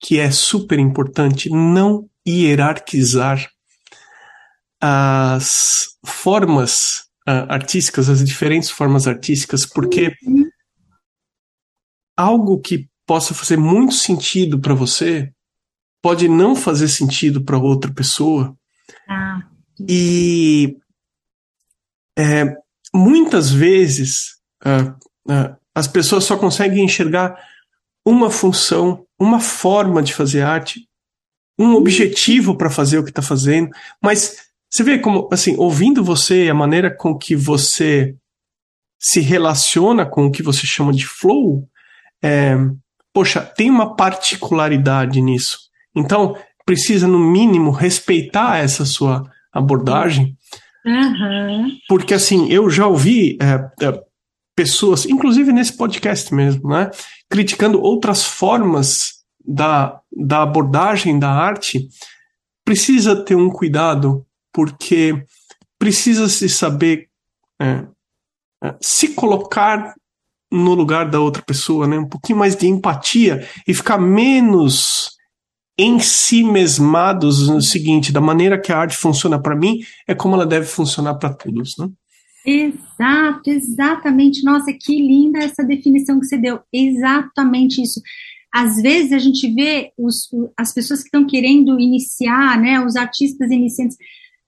que 0.00 0.18
é 0.18 0.30
super 0.30 0.78
importante 0.78 1.50
não 1.50 2.08
hierarquizar 2.26 3.50
as 4.80 5.96
formas 6.04 7.08
uh, 7.26 7.48
artísticas, 7.48 8.08
as 8.08 8.24
diferentes 8.24 8.70
formas 8.70 9.08
artísticas, 9.08 9.66
porque 9.66 10.14
uhum. 10.24 10.48
algo 12.16 12.60
que 12.60 12.88
possa 13.06 13.34
fazer 13.34 13.56
muito 13.56 13.94
sentido 13.94 14.60
para 14.60 14.74
você 14.74 15.32
pode 16.02 16.28
não 16.28 16.54
fazer 16.54 16.88
sentido 16.88 17.42
para 17.42 17.58
outra 17.58 17.92
pessoa. 17.92 18.56
Ah. 19.08 19.42
E 19.88 20.76
é, 22.18 22.54
muitas 22.94 23.50
vezes 23.50 24.38
uh, 24.64 24.90
uh, 25.30 25.56
as 25.74 25.86
pessoas 25.86 26.24
só 26.24 26.36
conseguem 26.36 26.84
enxergar 26.84 27.38
uma 28.04 28.30
função, 28.30 29.06
uma 29.18 29.40
forma 29.40 30.02
de 30.02 30.14
fazer 30.14 30.42
arte, 30.42 30.88
um 31.58 31.74
objetivo 31.74 32.56
para 32.56 32.70
fazer 32.70 32.98
o 32.98 33.04
que 33.04 33.10
está 33.10 33.22
fazendo, 33.22 33.70
mas 34.02 34.48
você 34.70 34.82
vê 34.82 34.98
como, 34.98 35.28
assim, 35.32 35.56
ouvindo 35.56 36.04
você, 36.04 36.48
a 36.50 36.54
maneira 36.54 36.94
com 36.94 37.16
que 37.16 37.34
você 37.34 38.14
se 38.98 39.20
relaciona 39.20 40.04
com 40.04 40.26
o 40.26 40.30
que 40.30 40.42
você 40.42 40.66
chama 40.66 40.92
de 40.92 41.06
flow, 41.06 41.68
é, 42.22 42.54
poxa, 43.12 43.40
tem 43.40 43.70
uma 43.70 43.96
particularidade 43.96 45.20
nisso. 45.20 45.67
Então, 45.98 46.36
precisa, 46.64 47.06
no 47.06 47.18
mínimo, 47.18 47.70
respeitar 47.70 48.58
essa 48.58 48.84
sua 48.84 49.22
abordagem. 49.52 50.36
Uhum. 50.84 51.76
Porque, 51.88 52.14
assim, 52.14 52.48
eu 52.50 52.70
já 52.70 52.86
ouvi 52.86 53.38
é, 53.40 53.86
é, 53.86 54.02
pessoas, 54.54 55.06
inclusive 55.06 55.52
nesse 55.52 55.76
podcast 55.76 56.34
mesmo, 56.34 56.68
né, 56.68 56.90
criticando 57.28 57.80
outras 57.80 58.24
formas 58.24 59.24
da, 59.44 60.00
da 60.10 60.42
abordagem 60.42 61.18
da 61.18 61.30
arte. 61.30 61.88
Precisa 62.64 63.16
ter 63.16 63.34
um 63.34 63.48
cuidado, 63.48 64.26
porque 64.52 65.24
precisa 65.78 66.28
se 66.28 66.48
saber 66.48 67.08
é, 67.60 67.84
é 68.62 68.74
se 68.80 69.08
colocar 69.08 69.94
no 70.50 70.74
lugar 70.74 71.08
da 71.08 71.20
outra 71.20 71.42
pessoa, 71.42 71.86
né? 71.86 71.98
Um 71.98 72.08
pouquinho 72.08 72.38
mais 72.38 72.56
de 72.56 72.66
empatia 72.66 73.46
e 73.66 73.74
ficar 73.74 73.98
menos 73.98 75.17
em 75.78 76.00
si 76.00 76.42
mesmados 76.42 77.48
no 77.48 77.62
seguinte, 77.62 78.12
da 78.12 78.20
maneira 78.20 78.60
que 78.60 78.72
a 78.72 78.78
arte 78.78 78.96
funciona 78.96 79.40
para 79.40 79.54
mim, 79.54 79.78
é 80.08 80.14
como 80.14 80.34
ela 80.34 80.44
deve 80.44 80.66
funcionar 80.66 81.14
para 81.14 81.32
todos, 81.32 81.76
né? 81.78 81.88
Exato, 82.44 83.50
exatamente. 83.50 84.42
Nossa, 84.42 84.72
que 84.72 84.96
linda 85.00 85.38
essa 85.38 85.62
definição 85.62 86.18
que 86.18 86.26
você 86.26 86.38
deu. 86.38 86.60
Exatamente 86.72 87.82
isso. 87.82 88.00
Às 88.52 88.80
vezes 88.80 89.12
a 89.12 89.18
gente 89.18 89.52
vê 89.52 89.92
os, 89.98 90.28
as 90.56 90.72
pessoas 90.72 91.00
que 91.00 91.08
estão 91.08 91.26
querendo 91.26 91.78
iniciar, 91.78 92.58
né, 92.58 92.80
os 92.80 92.96
artistas 92.96 93.50
iniciantes, 93.50 93.96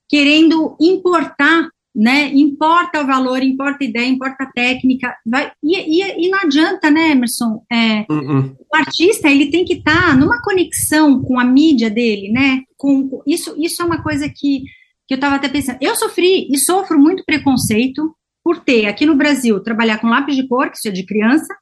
querendo 0.09 0.77
importar 0.81 1.69
né? 1.95 2.31
Importa 2.33 3.03
o 3.03 3.07
valor, 3.07 3.43
importa 3.43 3.85
a 3.85 3.87
ideia, 3.87 4.07
importa 4.07 4.45
a 4.45 4.53
técnica, 4.53 5.15
vai, 5.27 5.51
e, 5.63 6.03
e, 6.03 6.27
e 6.27 6.31
não 6.31 6.39
adianta, 6.39 6.91
né, 6.91 7.11
Emerson? 7.11 7.63
É, 7.71 8.01
uh 8.11 8.15
-uh. 8.15 8.57
O 8.73 8.77
artista 8.77 9.29
ele 9.29 9.51
tem 9.51 9.65
que 9.65 9.75
estar 9.75 10.11
tá 10.11 10.17
numa 10.17 10.41
conexão 10.43 11.23
com 11.23 11.39
a 11.39 11.45
mídia 11.45 11.91
dele, 11.91 12.31
né? 12.31 12.63
Com, 12.77 13.23
isso, 13.27 13.55
isso 13.59 13.83
é 13.83 13.85
uma 13.85 14.03
coisa 14.03 14.29
que, 14.29 14.63
que 15.07 15.15
eu 15.15 15.17
estava 15.17 15.37
até 15.37 15.49
pensando. 15.49 15.79
Eu 15.81 15.97
sofri 15.97 16.49
e 16.51 16.59
sofro 16.59 16.99
muito 16.99 17.25
preconceito 17.25 18.15
por 18.43 18.61
ter 18.61 18.87
aqui 18.87 19.05
no 19.05 19.17
Brasil 19.17 19.61
trabalhar 19.61 19.99
com 19.99 20.09
lápis 20.09 20.37
de 20.37 20.47
cor, 20.47 20.71
que 20.71 20.77
isso 20.77 20.89
é 20.89 20.93
de 20.93 21.05
criança, 21.05 21.55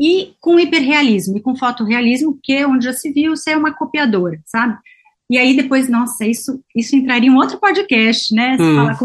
e 0.00 0.34
com 0.40 0.58
hiperrealismo 0.58 1.36
e 1.36 1.40
com 1.40 1.56
fotorrealismo, 1.56 2.32
porque 2.32 2.52
é 2.52 2.66
onde 2.66 2.84
já 2.84 2.92
se 2.92 3.12
viu 3.12 3.36
ser 3.36 3.52
é 3.52 3.56
uma 3.56 3.74
copiadora, 3.74 4.40
sabe? 4.44 4.76
E 5.28 5.38
aí 5.38 5.56
depois, 5.56 5.88
nossa, 5.88 6.24
isso, 6.24 6.62
isso 6.74 6.94
entraria 6.94 7.28
em 7.28 7.32
um 7.32 7.36
outro 7.36 7.58
podcast, 7.58 8.34
né? 8.34 8.56
Hum. 8.60 8.76
Falar 8.76 8.98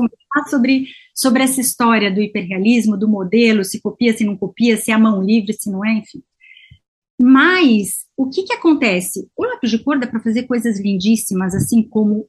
sobre, 0.50 0.88
sobre 1.16 1.44
essa 1.44 1.62
história 1.62 2.12
do 2.12 2.22
hiperrealismo, 2.22 2.98
do 2.98 3.08
modelo, 3.08 3.64
se 3.64 3.82
copia, 3.82 4.16
se 4.16 4.24
não 4.24 4.36
copia, 4.38 4.78
se 4.78 4.92
é 4.92 4.94
a 4.94 5.00
mão 5.00 5.22
livre, 5.22 5.54
se 5.54 5.70
não 5.70 5.86
é, 5.86 5.94
enfim. 5.94 6.22
Mas 7.22 8.06
o 8.18 8.30
que 8.30 8.44
que 8.44 8.54
acontece? 8.54 9.30
O 9.38 9.46
lápis 9.46 9.70
de 9.70 9.80
cor 9.80 10.00
dá 10.00 10.08
para 10.08 10.22
fazer 10.22 10.44
coisas 10.44 10.80
lindíssimas, 10.80 11.54
assim 11.54 11.84
como 11.84 12.28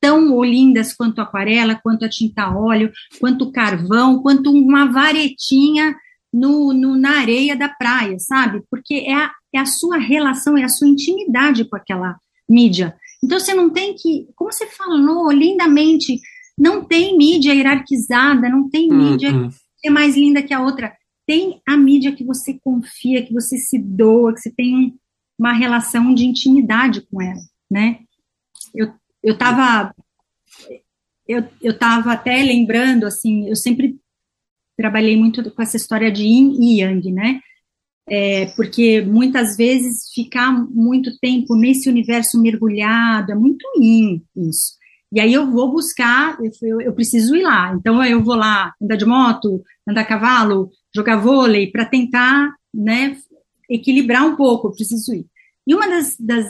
tão 0.00 0.44
lindas 0.44 0.94
quanto 0.94 1.20
aquarela, 1.20 1.74
quanto 1.74 2.04
a 2.04 2.08
tinta 2.08 2.56
óleo, 2.56 2.92
quanto 3.18 3.50
carvão, 3.50 4.22
quanto 4.22 4.52
uma 4.52 4.86
varetinha 4.92 5.96
no, 6.32 6.72
no, 6.72 6.96
na 6.96 7.18
areia 7.18 7.56
da 7.56 7.68
praia, 7.68 8.18
sabe? 8.18 8.62
Porque 8.70 8.94
é 8.94 9.14
a, 9.14 9.32
é 9.54 9.58
a 9.58 9.66
sua 9.66 9.98
relação, 9.98 10.56
é 10.56 10.64
a 10.64 10.68
sua 10.68 10.86
intimidade 10.86 11.64
com 11.64 11.76
aquela 11.76 12.16
mídia. 12.48 12.94
Então 13.22 13.40
você 13.40 13.52
não 13.54 13.70
tem 13.70 13.94
que, 13.94 14.28
como 14.36 14.52
você 14.52 14.66
falou 14.66 15.30
lindamente, 15.32 16.20
não 16.58 16.84
tem 16.84 17.16
mídia 17.16 17.54
hierarquizada, 17.54 18.48
não 18.48 18.68
tem 18.68 18.92
hum, 18.92 18.96
mídia 18.96 19.30
que 19.80 19.88
é 19.88 19.90
mais 19.90 20.16
linda 20.16 20.42
que 20.42 20.52
a 20.52 20.60
outra. 20.60 20.92
Tem 21.26 21.60
a 21.66 21.76
mídia 21.76 22.14
que 22.14 22.24
você 22.24 22.58
confia, 22.62 23.24
que 23.24 23.32
você 23.32 23.58
se 23.58 23.78
doa, 23.78 24.34
que 24.34 24.40
você 24.40 24.50
tem 24.50 24.94
uma 25.38 25.52
relação 25.52 26.12
de 26.14 26.24
intimidade 26.24 27.02
com 27.02 27.22
ela, 27.22 27.40
né? 27.70 28.00
Eu, 28.74 28.92
eu 29.22 29.38
tava 29.38 29.94
eu, 31.28 31.44
eu 31.62 31.78
tava 31.78 32.12
até 32.12 32.42
lembrando, 32.42 33.04
assim, 33.04 33.46
eu 33.48 33.54
sempre 33.54 34.00
trabalhei 34.76 35.16
muito 35.16 35.50
com 35.50 35.62
essa 35.62 35.76
história 35.76 36.10
de 36.10 36.22
yin 36.22 36.56
e 36.58 36.80
yang, 36.80 37.12
né? 37.12 37.40
É, 38.08 38.46
porque 38.56 39.02
muitas 39.02 39.54
vezes 39.54 40.10
ficar 40.14 40.50
muito 40.50 41.18
tempo 41.18 41.54
nesse 41.54 41.90
universo 41.90 42.40
mergulhado 42.40 43.30
é 43.30 43.34
muito 43.34 43.66
yin 43.78 44.24
isso. 44.34 44.77
E 45.12 45.20
aí 45.20 45.32
eu 45.32 45.50
vou 45.50 45.72
buscar, 45.72 46.38
eu, 46.62 46.80
eu 46.80 46.92
preciso 46.92 47.34
ir 47.34 47.42
lá. 47.42 47.74
Então 47.74 48.02
eu 48.04 48.22
vou 48.22 48.34
lá 48.34 48.74
andar 48.80 48.96
de 48.96 49.06
moto, 49.06 49.62
andar 49.88 50.02
a 50.02 50.06
cavalo, 50.06 50.70
jogar 50.94 51.16
vôlei 51.16 51.70
para 51.70 51.86
tentar, 51.86 52.54
né, 52.72 53.16
equilibrar 53.68 54.24
um 54.24 54.36
pouco. 54.36 54.68
Eu 54.68 54.72
preciso 54.72 55.14
ir. 55.14 55.26
E 55.66 55.74
uma 55.74 55.88
das, 55.88 56.16
das 56.18 56.46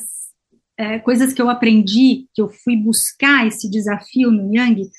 é, 0.77 0.99
coisas 0.99 1.33
que 1.33 1.41
eu 1.41 1.49
aprendi, 1.49 2.27
que 2.35 2.43
eu 2.43 2.49
fui 2.49 2.77
buscar 2.77 3.47
esse 3.47 3.71
desafio 3.71 4.31
no 4.31 4.55
Yang, 4.55 4.91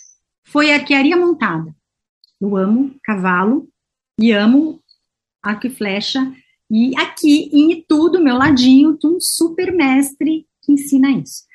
foi 0.44 0.72
a 0.72 0.76
arquearia 0.76 1.18
montada. 1.18 1.74
Eu 2.40 2.56
amo 2.56 2.96
cavalo 3.04 3.68
e 4.20 4.32
amo 4.32 4.82
arco 5.44 5.68
e 5.68 5.70
flecha. 5.70 6.34
E 6.72 6.98
aqui 6.98 7.50
em 7.52 7.72
Itu, 7.72 8.10
do 8.10 8.22
meu 8.22 8.36
ladinho, 8.36 8.98
tem 8.98 9.10
um 9.10 9.20
super 9.20 9.74
mestre 9.74 10.46
que 10.62 10.72
ensina 10.72 11.12
isso. 11.12 11.49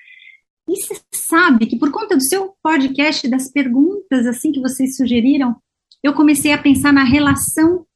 E 0.68 0.80
você 0.80 1.00
sabe 1.12 1.66
que 1.66 1.78
por 1.78 1.90
conta 1.90 2.16
do 2.16 2.22
seu 2.22 2.54
podcast, 2.62 3.28
das 3.28 3.50
perguntas 3.50 4.26
assim 4.26 4.50
que 4.50 4.60
vocês 4.60 4.96
sugeriram, 4.96 5.56
eu 6.02 6.12
comecei 6.12 6.52
a 6.52 6.58
pensar 6.58 6.92
na 6.92 7.04
relação 7.04 7.86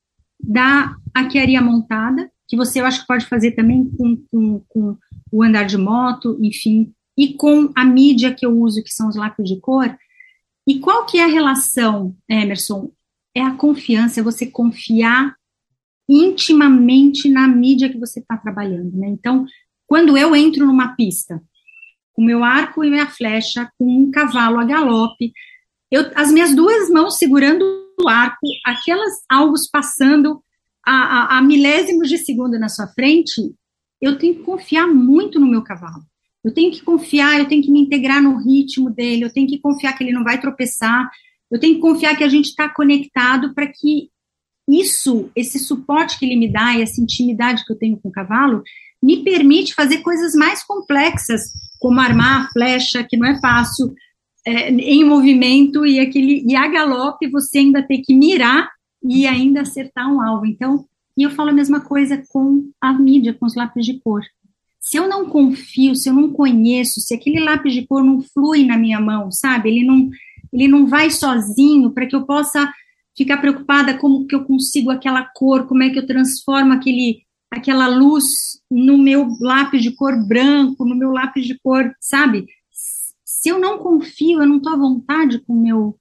da 0.40 0.94
arquearia 1.14 1.60
montada, 1.60 2.30
que 2.46 2.56
você 2.56 2.80
eu 2.80 2.86
acho 2.86 3.00
que 3.02 3.06
pode 3.06 3.26
fazer 3.26 3.52
também 3.52 3.90
com, 3.90 4.16
com, 4.30 4.60
com 4.68 4.96
o 5.32 5.42
andar 5.42 5.64
de 5.64 5.76
moto, 5.76 6.38
enfim, 6.42 6.92
e 7.16 7.34
com 7.34 7.70
a 7.74 7.84
mídia 7.84 8.34
que 8.34 8.46
eu 8.46 8.58
uso, 8.58 8.82
que 8.82 8.92
são 8.92 9.08
os 9.08 9.16
lápis 9.16 9.48
de 9.48 9.60
cor, 9.60 9.96
e 10.66 10.78
qual 10.78 11.06
que 11.06 11.18
é 11.18 11.24
a 11.24 11.28
relação, 11.28 12.14
Emerson? 12.28 12.92
É 13.34 13.42
a 13.42 13.54
confiança, 13.54 14.20
é 14.20 14.22
você 14.22 14.46
confiar 14.46 15.34
intimamente 16.08 17.28
na 17.28 17.46
mídia 17.48 17.88
que 17.88 17.98
você 17.98 18.20
está 18.20 18.36
trabalhando, 18.36 18.96
né? 18.96 19.08
Então, 19.08 19.46
quando 19.86 20.16
eu 20.16 20.34
entro 20.36 20.66
numa 20.66 20.94
pista, 20.94 21.42
com 22.18 22.24
meu 22.24 22.42
arco 22.42 22.82
e 22.82 22.90
minha 22.90 23.06
flecha, 23.06 23.70
com 23.78 23.86
um 23.86 24.10
cavalo 24.10 24.58
a 24.58 24.64
galope, 24.64 25.32
eu, 25.88 26.10
as 26.16 26.32
minhas 26.32 26.52
duas 26.52 26.90
mãos 26.90 27.16
segurando 27.16 27.64
o 27.96 28.08
arco, 28.08 28.44
aquelas 28.66 29.12
alvos 29.30 29.68
passando 29.70 30.42
a, 30.84 31.36
a, 31.36 31.38
a 31.38 31.42
milésimos 31.42 32.08
de 32.08 32.18
segundo 32.18 32.58
na 32.58 32.68
sua 32.68 32.88
frente, 32.88 33.54
eu 34.02 34.18
tenho 34.18 34.34
que 34.34 34.42
confiar 34.42 34.88
muito 34.88 35.38
no 35.38 35.46
meu 35.46 35.62
cavalo. 35.62 36.02
Eu 36.42 36.52
tenho 36.52 36.72
que 36.72 36.82
confiar, 36.82 37.38
eu 37.38 37.46
tenho 37.46 37.62
que 37.62 37.70
me 37.70 37.82
integrar 37.82 38.20
no 38.20 38.36
ritmo 38.36 38.90
dele, 38.90 39.22
eu 39.24 39.32
tenho 39.32 39.46
que 39.46 39.60
confiar 39.60 39.96
que 39.96 40.02
ele 40.02 40.12
não 40.12 40.24
vai 40.24 40.40
tropeçar, 40.40 41.08
eu 41.48 41.60
tenho 41.60 41.76
que 41.76 41.80
confiar 41.80 42.16
que 42.16 42.24
a 42.24 42.28
gente 42.28 42.46
está 42.46 42.68
conectado 42.68 43.54
para 43.54 43.68
que 43.68 44.10
isso, 44.68 45.30
esse 45.36 45.60
suporte 45.60 46.18
que 46.18 46.26
ele 46.26 46.34
me 46.34 46.52
dá 46.52 46.74
e 46.74 46.82
essa 46.82 47.00
intimidade 47.00 47.64
que 47.64 47.72
eu 47.72 47.78
tenho 47.78 47.96
com 47.96 48.08
o 48.08 48.12
cavalo, 48.12 48.64
me 49.00 49.22
permite 49.22 49.72
fazer 49.72 49.98
coisas 49.98 50.34
mais 50.34 50.64
complexas, 50.64 51.52
como 51.78 52.00
armar 52.00 52.42
a 52.42 52.48
flecha, 52.50 53.04
que 53.04 53.16
não 53.16 53.26
é 53.26 53.40
fácil, 53.40 53.94
é, 54.46 54.70
em 54.70 55.04
movimento, 55.04 55.84
e, 55.86 56.00
aquele, 56.00 56.44
e 56.46 56.56
a 56.56 56.66
galope 56.68 57.28
você 57.30 57.58
ainda 57.58 57.82
tem 57.82 58.02
que 58.02 58.14
mirar 58.14 58.68
e 59.02 59.26
ainda 59.26 59.62
acertar 59.62 60.12
um 60.12 60.20
alvo. 60.20 60.46
Então, 60.46 60.84
e 61.16 61.22
eu 61.22 61.30
falo 61.30 61.50
a 61.50 61.52
mesma 61.52 61.80
coisa 61.80 62.22
com 62.28 62.70
a 62.80 62.92
mídia, 62.92 63.34
com 63.34 63.46
os 63.46 63.54
lápis 63.54 63.84
de 63.84 64.00
cor 64.00 64.22
se 64.88 64.96
eu 64.96 65.06
não 65.06 65.26
confio, 65.26 65.94
se 65.94 66.08
eu 66.08 66.14
não 66.14 66.32
conheço, 66.32 67.00
se 67.00 67.14
aquele 67.14 67.40
lápis 67.40 67.74
de 67.74 67.86
cor 67.86 68.02
não 68.02 68.22
flui 68.22 68.64
na 68.64 68.78
minha 68.78 68.98
mão, 68.98 69.30
sabe? 69.30 69.68
Ele 69.68 69.84
não, 69.84 70.08
ele 70.50 70.66
não 70.66 70.86
vai 70.86 71.10
sozinho 71.10 71.90
para 71.90 72.06
que 72.06 72.16
eu 72.16 72.24
possa 72.24 72.72
ficar 73.16 73.36
preocupada 73.36 73.98
como 73.98 74.26
que 74.26 74.34
eu 74.34 74.44
consigo 74.44 74.90
aquela 74.90 75.24
cor, 75.34 75.66
como 75.66 75.82
é 75.82 75.90
que 75.90 75.98
eu 75.98 76.06
transformo 76.06 76.72
aquele, 76.72 77.22
aquela 77.50 77.88
luz 77.88 78.24
no 78.70 78.98
meu 78.98 79.28
lápis 79.40 79.82
de 79.82 79.90
cor 79.92 80.16
branco, 80.26 80.84
no 80.84 80.94
meu 80.94 81.10
lápis 81.10 81.46
de 81.46 81.58
cor, 81.58 81.92
sabe? 82.00 82.46
Se 83.24 83.48
eu 83.48 83.58
não 83.58 83.78
confio, 83.78 84.42
eu 84.42 84.46
não 84.46 84.58
estou 84.58 84.72
à 84.72 84.76
vontade 84.76 85.38
com 85.40 85.54
meu 85.54 85.98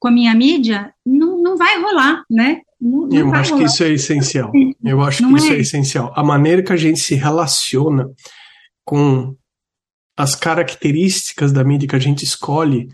com 0.00 0.08
a 0.08 0.12
minha 0.12 0.32
mídia, 0.32 0.94
não, 1.04 1.42
não 1.42 1.56
vai 1.56 1.80
rolar, 1.80 2.22
né? 2.30 2.60
Não, 2.80 3.08
eu 3.12 3.34
acho 3.34 3.56
que 3.56 3.64
isso 3.64 3.82
é 3.82 3.90
essencial. 3.90 4.52
Eu 4.84 5.02
acho 5.02 5.22
não 5.22 5.34
que 5.34 5.40
isso 5.40 5.52
é. 5.52 5.56
é 5.56 5.60
essencial. 5.60 6.12
A 6.14 6.22
maneira 6.22 6.62
que 6.62 6.72
a 6.72 6.76
gente 6.76 7.00
se 7.00 7.16
relaciona 7.16 8.08
com 8.84 9.36
as 10.16 10.34
características 10.34 11.52
da 11.52 11.64
mídia 11.64 11.88
que 11.88 11.96
a 11.96 12.00
gente 12.00 12.24
escolhe, 12.24 12.88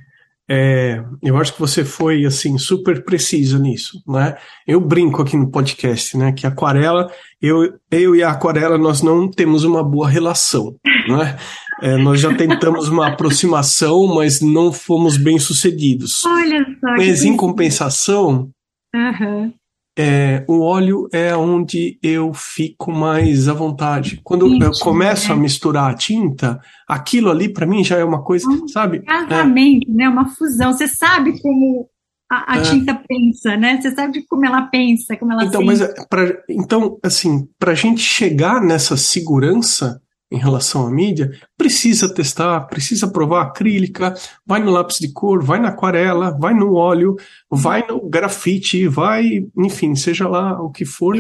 é, 0.48 1.02
eu 1.22 1.38
acho 1.38 1.54
que 1.54 1.60
você 1.60 1.84
foi 1.84 2.24
assim 2.26 2.58
super 2.58 3.02
preciso 3.04 3.58
nisso, 3.58 4.02
né? 4.06 4.36
Eu 4.66 4.78
brinco 4.78 5.22
aqui 5.22 5.36
no 5.36 5.50
podcast, 5.50 6.16
né? 6.18 6.32
Que 6.32 6.46
aquarela, 6.46 7.10
eu, 7.40 7.78
eu 7.90 8.14
e 8.14 8.22
a 8.22 8.30
aquarela 8.30 8.76
nós 8.76 9.00
não 9.00 9.30
temos 9.30 9.64
uma 9.64 9.82
boa 9.82 10.08
relação, 10.08 10.76
né? 11.08 11.36
É, 11.82 11.96
nós 11.96 12.20
já 12.20 12.34
tentamos 12.34 12.88
uma 12.88 13.08
aproximação, 13.08 14.06
mas 14.14 14.40
não 14.40 14.72
fomos 14.72 15.16
bem 15.16 15.38
sucedidos. 15.38 16.24
Olha 16.24 16.64
só. 16.78 16.90
Mas 16.96 17.24
em 17.24 17.36
compensação, 17.36 18.50
uhum. 18.94 19.52
É, 19.96 20.44
o 20.48 20.60
óleo 20.60 21.08
é 21.12 21.36
onde 21.36 21.98
eu 22.02 22.34
fico 22.34 22.90
mais 22.90 23.48
à 23.48 23.54
vontade. 23.54 24.20
Quando 24.24 24.46
eu 24.62 24.72
começo 24.80 25.32
a 25.32 25.36
misturar 25.36 25.90
a 25.90 25.94
tinta, 25.94 26.60
aquilo 26.88 27.30
ali 27.30 27.48
para 27.48 27.66
mim 27.66 27.84
já 27.84 27.98
é 27.98 28.04
uma 28.04 28.22
coisa, 28.22 28.48
um 28.48 28.66
sabe? 28.66 29.02
Casamento, 29.02 29.88
é. 29.88 29.94
né? 29.94 30.08
Uma 30.08 30.28
fusão. 30.28 30.72
Você 30.72 30.88
sabe 30.88 31.40
como 31.40 31.88
a, 32.30 32.54
a 32.54 32.58
é. 32.58 32.62
tinta 32.62 33.00
pensa, 33.06 33.56
né? 33.56 33.80
Você 33.80 33.94
sabe 33.94 34.24
como 34.26 34.44
ela 34.44 34.62
pensa, 34.62 35.16
como 35.16 35.32
ela 35.32 35.44
então, 35.44 35.60
sente. 35.60 35.66
Mas 35.66 35.80
é, 35.80 35.94
pra, 36.08 36.42
então, 36.48 36.98
assim, 37.02 37.48
para 37.58 37.72
a 37.72 37.76
gente 37.76 38.00
chegar 38.00 38.60
nessa 38.60 38.96
segurança, 38.96 40.00
em 40.34 40.38
relação 40.38 40.86
à 40.86 40.90
mídia, 40.90 41.30
precisa 41.56 42.12
testar, 42.12 42.60
precisa 42.62 43.06
provar 43.06 43.42
acrílica, 43.42 44.14
vai 44.44 44.60
no 44.60 44.72
lápis 44.72 44.98
de 44.98 45.12
cor, 45.12 45.42
vai 45.42 45.60
na 45.60 45.68
aquarela, 45.68 46.36
vai 46.36 46.52
no 46.52 46.74
óleo, 46.74 47.14
vai 47.48 47.86
no 47.86 48.08
grafite, 48.08 48.88
vai, 48.88 49.46
enfim, 49.56 49.94
seja 49.94 50.28
lá 50.28 50.60
o 50.60 50.70
que 50.70 50.84
for. 50.84 51.14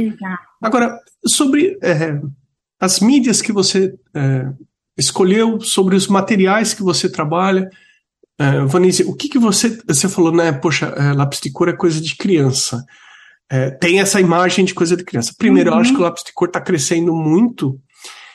Agora, 0.60 0.98
sobre 1.24 1.78
é, 1.80 2.20
as 2.80 2.98
mídias 2.98 3.40
que 3.40 3.52
você 3.52 3.94
é, 4.14 4.52
escolheu, 4.98 5.60
sobre 5.60 5.94
os 5.94 6.08
materiais 6.08 6.74
que 6.74 6.82
você 6.82 7.08
trabalha, 7.08 7.70
é, 8.36 8.64
Vanessa, 8.64 9.04
o 9.04 9.14
que, 9.14 9.28
que 9.28 9.38
você. 9.38 9.78
Você 9.86 10.08
falou, 10.08 10.32
né? 10.32 10.50
Poxa, 10.50 10.86
é, 10.86 11.12
lápis 11.12 11.40
de 11.40 11.52
cor 11.52 11.68
é 11.68 11.72
coisa 11.72 12.00
de 12.00 12.16
criança. 12.16 12.84
É, 13.48 13.70
tem 13.70 14.00
essa 14.00 14.20
imagem 14.20 14.64
de 14.64 14.74
coisa 14.74 14.96
de 14.96 15.04
criança. 15.04 15.32
Primeiro, 15.38 15.70
uhum. 15.70 15.76
eu 15.76 15.80
acho 15.80 15.92
que 15.92 16.00
o 16.00 16.02
lápis 16.02 16.24
de 16.24 16.32
cor 16.32 16.48
está 16.48 16.60
crescendo 16.60 17.14
muito 17.14 17.78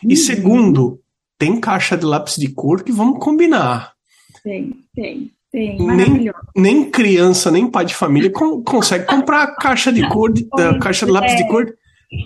e 0.04 0.16
segundo, 0.16 1.00
tem 1.38 1.60
caixa 1.60 1.98
de 1.98 2.06
lápis 2.06 2.36
de 2.36 2.50
cor 2.50 2.84
que 2.84 2.92
vamos 2.92 3.20
combinar. 3.20 3.94
Tem, 4.44 4.74
tem. 4.96 5.32
Tem, 5.52 5.80
nem, 5.80 6.32
nem 6.56 6.92
criança, 6.92 7.50
nem 7.50 7.66
pai 7.66 7.84
de 7.84 7.96
família 7.96 8.32
com, 8.32 8.62
consegue 8.62 9.08
comprar 9.08 9.56
caixa 9.56 9.92
de 9.92 10.08
cor, 10.08 10.32
de, 10.32 10.48
caixa 10.80 11.08
de 11.08 11.12
lápis 11.12 11.34
é. 11.34 11.36
de 11.38 11.48
cor. 11.48 11.74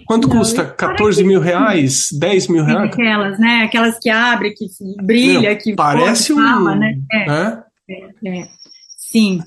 Quanto 0.05 0.27
Não, 0.27 0.37
custa? 0.37 0.65
14 0.65 1.23
mil 1.23 1.39
reais? 1.39 2.09
10 2.11 2.47
mil 2.49 2.65
reais? 2.65 2.91
Aquelas, 2.91 3.39
né? 3.39 3.63
Aquelas 3.63 3.97
que 3.97 4.09
abre, 4.09 4.53
que 4.53 4.65
brilha, 5.01 5.51
Não, 5.51 5.57
que 5.57 5.73
parece 5.73 6.33
um. 6.33 6.35
Fala, 6.35 6.75
né? 6.75 6.97
É, 7.11 7.29
é. 7.29 7.63
É, 7.89 8.39
é. 8.41 8.47
Sim. 8.97 9.41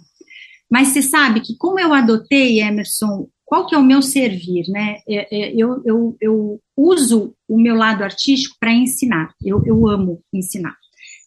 Mas 0.70 0.88
você 0.88 1.02
sabe 1.02 1.40
que 1.40 1.54
como 1.56 1.78
eu 1.78 1.92
adotei, 1.92 2.60
Emerson, 2.60 3.28
qual 3.44 3.66
que 3.66 3.74
é 3.74 3.78
o 3.78 3.84
meu 3.84 4.02
servir, 4.02 4.64
né? 4.68 4.96
É, 5.08 5.36
é, 5.36 5.52
eu, 5.54 5.82
eu, 5.84 6.16
eu 6.20 6.60
uso 6.76 7.34
o 7.48 7.60
meu 7.60 7.74
lado 7.74 8.02
artístico 8.02 8.56
para 8.58 8.72
ensinar. 8.72 9.32
Eu, 9.44 9.62
eu 9.64 9.88
amo 9.88 10.22
ensinar. 10.32 10.76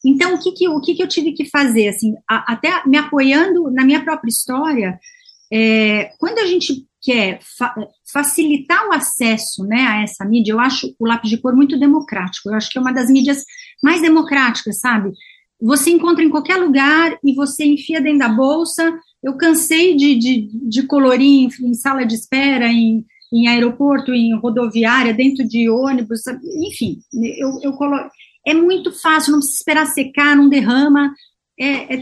Então, 0.05 0.36
o 0.36 0.39
que, 0.39 0.51
que, 0.51 0.67
o 0.67 0.79
que, 0.79 0.95
que 0.95 1.03
eu 1.03 1.08
tive 1.08 1.34
que 1.34 1.45
fazer? 1.45 1.89
Assim, 1.89 2.13
a, 2.29 2.53
até 2.53 2.82
me 2.86 2.97
apoiando 2.97 3.69
na 3.71 3.84
minha 3.84 4.03
própria 4.03 4.29
história, 4.29 4.99
é, 5.51 6.12
quando 6.19 6.39
a 6.39 6.45
gente 6.45 6.86
quer 7.01 7.39
fa 7.58 7.73
facilitar 8.12 8.88
o 8.88 8.93
acesso 8.93 9.63
né, 9.65 9.86
a 9.88 10.01
essa 10.03 10.25
mídia, 10.25 10.51
eu 10.51 10.60
acho 10.60 10.93
o 10.99 11.08
lápis 11.08 11.29
de 11.29 11.38
cor 11.38 11.55
muito 11.55 11.79
democrático. 11.79 12.49
Eu 12.49 12.55
acho 12.55 12.69
que 12.69 12.77
é 12.77 12.82
uma 12.82 12.93
das 12.93 13.10
mídias 13.10 13.43
mais 13.84 14.01
democráticas, 14.01 14.79
sabe? 14.79 15.12
Você 15.62 15.91
encontra 15.91 16.23
em 16.23 16.29
qualquer 16.29 16.55
lugar 16.55 17.17
e 17.23 17.34
você 17.36 17.65
enfia 17.65 18.01
dentro 18.01 18.19
da 18.19 18.29
bolsa. 18.29 18.97
Eu 19.21 19.38
cansei 19.38 19.95
de, 19.95 20.15
de, 20.15 20.49
de 20.69 20.84
colorir 20.84 21.27
em, 21.27 21.49
em, 21.67 21.73
sala 21.73 22.05
de 22.05 22.15
espera, 22.15 22.67
em, 22.67 23.05
em 23.32 23.48
aeroporto, 23.48 24.13
em 24.13 24.36
rodoviária, 24.38 25.13
dentro 25.13 25.48
de 25.48 25.70
ônibus, 25.70 26.22
enfim, 26.68 27.00
eu, 27.13 27.60
eu 27.62 27.74
colo... 27.74 27.96
é 28.46 28.54
muito 28.54 28.92
fácil, 28.92 29.32
não 29.32 29.39
precisa 29.39 29.60
esperar 29.60 29.86
secar, 29.86 30.36
não 30.36 30.50
derrama, 30.50 31.13
é, 31.60 31.96
é. 31.96 32.02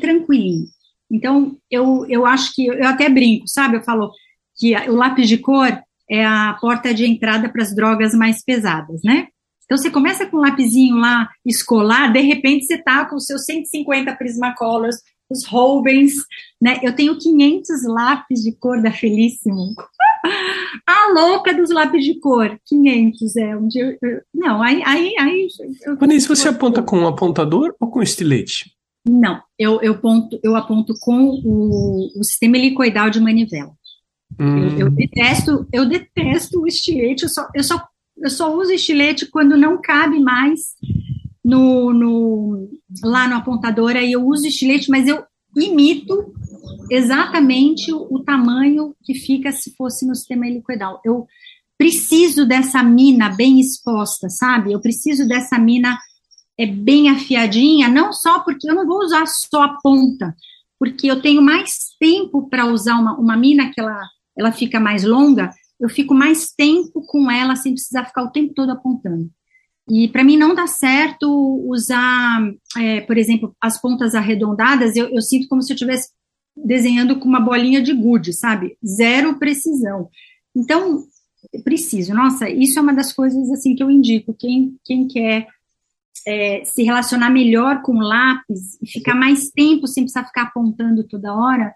Então, 1.12 1.58
eu, 1.70 2.06
eu 2.08 2.26
acho 2.26 2.54
que, 2.54 2.68
eu 2.68 2.88
até 2.88 3.10
brinco, 3.10 3.48
sabe? 3.48 3.78
Eu 3.78 3.84
falo 3.84 4.12
que 4.58 4.76
o 4.90 4.96
lápis 4.96 5.28
de 5.28 5.38
cor 5.38 5.82
é 6.10 6.26
a 6.26 6.58
porta 6.60 6.94
de 6.94 7.06
entrada 7.06 7.50
para 7.50 7.64
as 7.64 7.76
drogas 7.76 8.14
mais 8.14 8.44
pesadas, 8.44 9.02
né? 9.04 9.28
Então, 9.66 9.78
você 9.78 9.90
começa 9.90 10.26
com 10.26 10.38
um 10.38 10.42
lapisinho 10.42 10.96
lá 10.96 11.30
escolar, 11.46 12.12
de 12.12 12.22
repente 12.22 12.66
você 12.66 12.78
tá 12.78 13.06
com 13.06 13.18
os 13.18 13.26
seus 13.26 13.44
150 13.44 14.16
Prismacolors, 14.16 14.96
os 15.30 15.46
Rubens, 15.46 16.14
né? 16.62 16.80
Eu 16.82 16.96
tenho 16.96 17.18
500 17.18 17.84
lápis 17.86 18.42
de 18.42 18.54
cor 18.54 18.82
da 18.82 18.92
Felíssimo. 18.92 19.74
A 20.88 21.12
louca 21.12 21.54
dos 21.54 21.70
lápis 21.70 22.06
de 22.06 22.18
cor, 22.18 22.58
500 22.66 23.36
é 23.36 23.58
um 23.58 23.68
dia. 23.68 23.98
Não, 24.34 24.62
aí. 24.62 24.82
aí, 24.86 25.14
aí 25.20 25.48
Vanessa, 26.00 26.34
você 26.34 26.48
aponta 26.48 26.82
com 26.82 27.00
um 27.00 27.08
apontador 27.08 27.76
ou 27.78 27.90
com 27.90 28.02
estilete? 28.02 28.72
Não, 29.06 29.42
eu, 29.60 29.82
eu, 29.82 30.00
ponto, 30.00 30.40
eu 30.42 30.56
aponto 30.56 30.94
com 31.02 31.42
o, 31.44 32.08
o 32.18 32.24
sistema 32.24 32.58
helicoidal 32.58 33.10
de 33.10 33.20
manivela. 33.20 33.74
Hum. 34.40 34.70
Eu, 34.70 34.80
eu, 34.80 34.90
detesto, 34.92 35.68
eu 35.74 35.86
detesto 35.86 36.62
o 36.62 36.68
estilete, 36.68 37.24
eu 37.24 37.30
só, 37.30 37.48
eu, 37.54 37.64
só, 37.64 37.84
eu 38.18 38.30
só 38.30 38.56
uso 38.56 38.72
estilete 38.72 39.26
quando 39.26 39.58
não 39.58 39.82
cabe 39.82 40.20
mais 40.20 40.62
no, 41.44 41.94
no, 41.94 42.70
lá 43.04 43.28
no 43.28 43.36
apontador, 43.36 43.96
aí 43.96 44.12
eu 44.12 44.26
uso 44.26 44.48
estilete, 44.48 44.90
mas 44.90 45.08
eu 45.08 45.24
imito 45.56 46.34
exatamente 46.90 47.94
o, 47.94 48.20
tamanho 48.24 48.96
que 49.04 49.14
fica 49.14 49.52
se 49.52 49.76
fosse 49.76 50.06
no 50.06 50.16
sistema 50.16 50.48
helicoidal. 50.48 51.02
Eu 51.04 51.28
preciso 51.78 52.46
dessa 52.46 52.84
mina 52.84 53.30
bem 53.30 53.60
exposta, 53.60 54.30
sabe? 54.30 54.72
Eu 54.72 54.80
preciso 54.80 55.28
dessa 55.28 55.58
mina 55.60 55.98
é 56.58 56.66
bem 56.66 57.10
afiadinha, 57.10 57.88
não 57.88 58.12
só 58.12 58.40
porque 58.40 58.70
eu 58.70 58.74
não 58.74 58.88
vou 58.88 59.00
usar 59.00 59.26
só 59.28 59.64
a 59.64 59.78
ponta, 59.82 60.36
porque 60.80 61.10
eu 61.10 61.22
tenho 61.22 61.42
mais 61.42 61.90
tempo 62.00 62.50
para 62.50 62.66
usar 62.66 62.96
uma, 62.96 63.18
uma 63.18 63.38
mina 63.38 63.72
que 63.72 63.80
ela, 63.80 64.02
ela 64.36 64.52
fica 64.52 64.80
mais 64.80 65.04
longa, 65.04 65.52
eu 65.80 65.88
fico 65.88 66.16
mais 66.16 66.52
tempo 66.52 67.06
com 67.06 67.30
ela 67.30 67.56
sem 67.56 67.74
precisar 67.74 68.06
ficar 68.06 68.24
o 68.24 68.32
tempo 68.32 68.54
todo 68.56 68.72
apontando. 68.72 69.30
E 69.90 70.08
para 70.10 70.24
mim 70.24 70.36
não 70.36 70.54
dá 70.54 70.68
certo 70.68 71.30
usar, 71.66 72.42
é, 72.76 73.02
por 73.02 73.18
exemplo, 73.18 73.56
as 73.62 73.80
pontas 73.80 74.16
arredondadas, 74.16 74.96
eu, 74.96 75.08
eu 75.10 75.22
sinto 75.22 75.48
como 75.48 75.62
se 75.62 75.72
eu 75.72 75.76
estivesse 75.76 76.10
desenhando 76.66 77.20
com 77.20 77.28
uma 77.28 77.40
bolinha 77.40 77.82
de 77.82 77.94
gude, 77.94 78.34
sabe? 78.34 78.78
Zero 78.86 79.38
precisão. 79.38 80.10
Então, 80.56 81.04
preciso. 81.64 82.14
Nossa, 82.14 82.50
isso 82.50 82.78
é 82.80 82.82
uma 82.82 82.94
das 82.94 83.14
coisas 83.14 83.50
assim 83.52 83.76
que 83.76 83.84
eu 83.84 83.92
indico. 83.92 84.34
Quem, 84.34 84.76
quem 84.84 85.08
quer 85.08 85.48
é, 86.26 86.64
se 86.66 86.84
relacionar 86.84 87.30
melhor 87.30 87.82
com 87.82 87.94
o 87.94 88.02
lápis 88.02 88.78
e 88.82 88.88
ficar 88.88 89.16
mais 89.16 89.50
tempo 89.50 89.88
sem 89.88 90.04
precisar 90.04 90.26
ficar 90.26 90.44
apontando 90.44 91.04
toda 91.04 91.34
hora. 91.34 91.74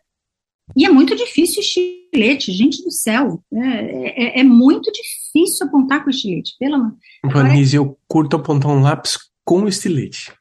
E 0.75 0.85
é 0.85 0.89
muito 0.89 1.15
difícil 1.15 1.61
estilete, 1.61 2.51
gente 2.51 2.83
do 2.83 2.91
céu. 2.91 3.43
É, 3.53 4.39
é, 4.39 4.39
é 4.39 4.43
muito 4.43 4.91
difícil 4.91 5.67
apontar 5.67 6.03
com 6.03 6.09
estilete, 6.09 6.55
pelo 6.59 6.75
amor. 6.75 6.97
Vanise, 7.25 7.75
eu 7.75 7.97
curto 8.07 8.35
apontar 8.35 8.71
um 8.71 8.81
lápis 8.81 9.17
com 9.43 9.67
estilete. 9.67 10.31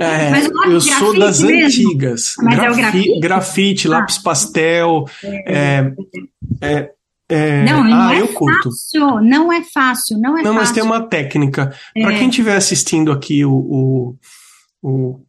É, 0.00 0.70
eu 0.70 0.80
sou 0.80 1.18
das 1.18 1.40
mesmo. 1.40 1.66
antigas. 1.66 2.34
Mas 2.42 2.56
Grafi 2.56 2.66
é 2.66 2.70
o 2.70 2.76
grafite? 2.76 3.20
Grafite, 3.20 3.88
lápis 3.88 4.18
ah. 4.18 4.22
pastel. 4.22 5.04
É, 5.24 5.92
é, 6.60 6.90
é, 7.28 7.64
não, 7.64 7.82
não 7.82 8.08
ah, 8.08 8.14
é 8.14 8.20
eu 8.20 8.28
curto. 8.28 8.70
fácil, 8.70 9.20
não 9.20 9.52
é 9.52 9.62
fácil, 9.62 10.18
não 10.18 10.38
é 10.38 10.42
não, 10.42 10.52
fácil. 10.52 10.54
mas 10.54 10.70
tem 10.70 10.82
uma 10.82 11.00
técnica. 11.00 11.74
É. 11.94 12.02
Para 12.02 12.18
quem 12.18 12.28
estiver 12.28 12.56
assistindo 12.56 13.10
aqui 13.10 13.44
o, 13.44 13.52
o, 13.52 14.16
o, 14.80 15.20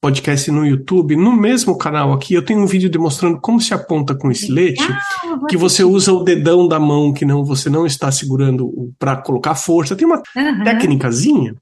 podcast 0.00 0.50
no 0.50 0.64
YouTube, 0.66 1.16
no 1.16 1.36
mesmo 1.36 1.76
canal 1.76 2.14
aqui, 2.14 2.32
eu 2.32 2.42
tenho 2.42 2.60
um 2.60 2.66
vídeo 2.66 2.88
demonstrando 2.88 3.38
como 3.40 3.60
se 3.60 3.74
aponta 3.74 4.14
com 4.14 4.30
estilete, 4.30 4.82
ah, 4.82 5.38
que 5.46 5.56
você 5.56 5.84
usa 5.84 6.14
o 6.14 6.24
dedão 6.24 6.66
da 6.66 6.80
mão 6.80 7.12
que 7.12 7.26
não 7.26 7.44
você 7.44 7.68
não 7.68 7.84
está 7.84 8.10
segurando 8.10 8.92
para 8.98 9.16
colocar 9.16 9.54
força. 9.54 9.94
Tem 9.94 10.06
uma 10.06 10.22
uhum. 10.34 10.64
técnicazinha. 10.64 11.54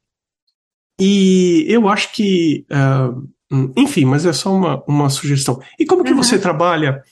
E 1.00 1.64
eu 1.68 1.88
acho 1.88 2.12
que, 2.12 2.66
uh, 2.70 3.72
enfim, 3.76 4.04
mas 4.04 4.24
é 4.24 4.32
só 4.32 4.54
uma, 4.54 4.82
uma 4.86 5.10
sugestão. 5.10 5.60
E 5.78 5.86
como 5.86 6.04
que 6.04 6.12
uhum. 6.12 6.16
você 6.16 6.38
trabalha 6.38 7.02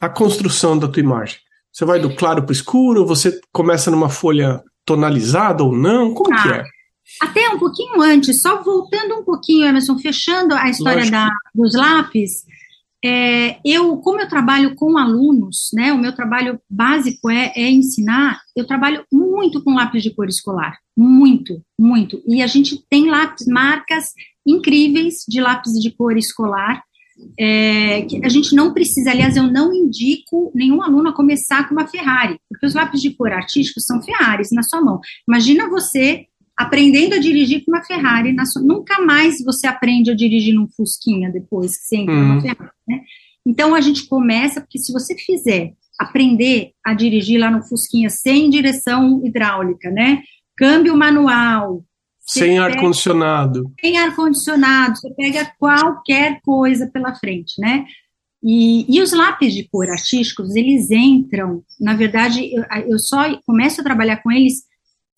a 0.00 0.08
construção 0.08 0.78
da 0.78 0.88
tua 0.88 1.00
imagem? 1.00 1.38
Você 1.72 1.84
vai 1.84 2.00
do 2.00 2.14
claro 2.14 2.42
para 2.42 2.50
o 2.50 2.52
escuro? 2.52 3.06
Você 3.06 3.40
começa 3.52 3.90
numa 3.90 4.08
folha 4.08 4.62
tonalizada 4.84 5.62
ou 5.62 5.72
não? 5.72 6.12
Como 6.12 6.34
ah, 6.34 6.42
que 6.42 6.48
é? 6.48 6.64
Até 7.20 7.48
um 7.50 7.58
pouquinho 7.58 8.00
antes, 8.00 8.40
só 8.40 8.62
voltando 8.62 9.16
um 9.16 9.24
pouquinho, 9.24 9.66
Emerson, 9.66 9.98
fechando 9.98 10.54
a 10.54 10.68
história 10.68 11.08
da, 11.10 11.28
dos 11.54 11.74
lápis, 11.74 12.44
é, 13.04 13.58
eu, 13.64 13.96
como 13.98 14.20
eu 14.20 14.28
trabalho 14.28 14.74
com 14.74 14.98
alunos, 14.98 15.70
né, 15.72 15.92
o 15.92 15.98
meu 15.98 16.14
trabalho 16.14 16.60
básico 16.68 17.30
é, 17.30 17.52
é, 17.56 17.70
ensinar, 17.70 18.40
eu 18.54 18.66
trabalho 18.66 19.04
muito 19.10 19.62
com 19.62 19.74
lápis 19.74 20.02
de 20.02 20.14
cor 20.14 20.28
escolar, 20.28 20.78
muito, 20.96 21.62
muito, 21.78 22.22
e 22.26 22.42
a 22.42 22.46
gente 22.46 22.84
tem 22.90 23.08
lápis, 23.08 23.46
marcas 23.46 24.04
incríveis 24.46 25.24
de 25.26 25.40
lápis 25.40 25.72
de 25.72 25.90
cor 25.90 26.16
escolar, 26.16 26.82
é, 27.38 28.02
que 28.02 28.24
a 28.24 28.28
gente 28.28 28.54
não 28.54 28.72
precisa, 28.72 29.10
aliás, 29.10 29.36
eu 29.36 29.44
não 29.44 29.74
indico 29.74 30.50
nenhum 30.54 30.82
aluno 30.82 31.10
a 31.10 31.14
começar 31.14 31.68
com 31.68 31.74
uma 31.74 31.86
Ferrari, 31.86 32.38
porque 32.48 32.66
os 32.66 32.74
lápis 32.74 33.00
de 33.00 33.10
cor 33.10 33.32
artísticos 33.32 33.84
são 33.84 34.02
Ferraris 34.02 34.48
na 34.52 34.62
sua 34.62 34.80
mão. 34.80 35.00
Imagina 35.28 35.68
você 35.68 36.26
aprendendo 36.60 37.14
a 37.14 37.18
dirigir 37.18 37.64
com 37.64 37.72
uma 37.72 37.82
Ferrari, 37.82 38.34
na 38.34 38.44
sua, 38.44 38.60
nunca 38.60 39.00
mais 39.00 39.42
você 39.42 39.66
aprende 39.66 40.10
a 40.10 40.14
dirigir 40.14 40.54
num 40.54 40.68
Fusquinha 40.68 41.30
depois 41.30 41.78
que 41.78 41.84
você 41.84 41.96
entra 41.96 42.14
uhum. 42.14 42.28
numa 42.28 42.40
Ferrari, 42.42 42.70
né? 42.86 43.00
Então 43.46 43.74
a 43.74 43.80
gente 43.80 44.06
começa, 44.06 44.60
porque 44.60 44.78
se 44.78 44.92
você 44.92 45.16
fizer 45.16 45.72
aprender 45.98 46.72
a 46.84 46.92
dirigir 46.92 47.40
lá 47.40 47.50
no 47.50 47.62
Fusquinha 47.62 48.10
sem 48.10 48.50
direção 48.50 49.24
hidráulica, 49.24 49.90
né? 49.90 50.22
Câmbio 50.54 50.94
manual, 50.94 51.82
sem 52.26 52.58
ar-condicionado. 52.58 53.72
Sem 53.80 53.96
ar-condicionado, 53.98 54.96
você 54.96 55.10
pega 55.14 55.50
qualquer 55.58 56.40
coisa 56.42 56.86
pela 56.92 57.14
frente, 57.14 57.58
né? 57.58 57.86
E, 58.42 58.84
e, 58.94 59.00
os 59.02 59.12
lápis 59.12 59.52
de 59.54 59.68
cor 59.68 59.88
artísticos, 59.90 60.54
eles 60.54 60.90
entram, 60.90 61.62
na 61.80 61.94
verdade, 61.94 62.50
eu, 62.54 62.64
eu, 62.86 62.98
só 62.98 63.36
começo 63.44 63.80
a 63.80 63.84
trabalhar 63.84 64.22
com 64.22 64.30
eles 64.30 64.62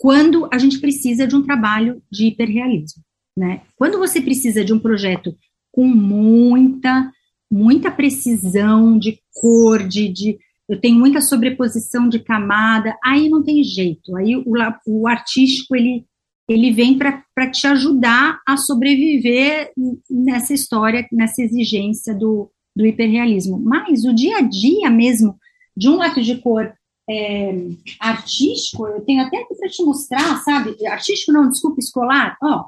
quando 0.03 0.49
a 0.53 0.59
gente 0.59 0.81
precisa 0.81 1.29
de 1.29 1.37
um 1.37 1.45
trabalho 1.45 2.03
de 2.11 2.27
hiperrealismo, 2.27 3.05
né? 3.39 3.61
Quando 3.77 4.01
você 4.01 4.21
precisa 4.21 4.65
de 4.65 4.73
um 4.73 4.79
projeto 4.81 5.33
com 5.71 5.87
muita, 5.87 7.09
muita 7.49 7.89
precisão 7.89 8.99
de 8.99 9.21
cor, 9.33 9.87
de, 9.87 10.09
de 10.09 10.39
eu 10.69 10.81
tenho 10.81 10.99
muita 10.99 11.21
sobreposição 11.21 12.09
de 12.09 12.19
camada, 12.19 12.97
aí 13.05 13.29
não 13.29 13.45
tem 13.45 13.63
jeito, 13.63 14.17
aí 14.17 14.37
o, 14.37 14.45
o 14.89 15.07
artístico, 15.07 15.77
ele 15.77 16.05
ele 16.49 16.73
vem 16.73 16.99
para 16.99 17.51
te 17.53 17.69
ajudar 17.69 18.41
a 18.45 18.57
sobreviver 18.57 19.71
nessa 20.11 20.53
história, 20.53 21.07
nessa 21.13 21.41
exigência 21.41 22.13
do, 22.13 22.51
do 22.75 22.85
hiperrealismo. 22.85 23.61
Mas 23.61 24.05
o 24.05 24.13
dia 24.13 24.39
a 24.39 24.41
dia 24.41 24.91
mesmo 24.91 25.39
de 25.77 25.89
um 25.89 25.97
lápis 25.97 26.27
de 26.27 26.39
cor 26.39 26.75
é, 27.09 27.53
artístico, 27.99 28.87
eu 28.87 29.01
tenho 29.03 29.23
até 29.23 29.39
aqui 29.39 29.55
para 29.55 29.69
te 29.69 29.83
mostrar, 29.83 30.43
sabe? 30.43 30.87
Artístico 30.87 31.33
não, 31.33 31.49
desculpa, 31.49 31.81
escolar. 31.81 32.37
Ó, 32.43 32.67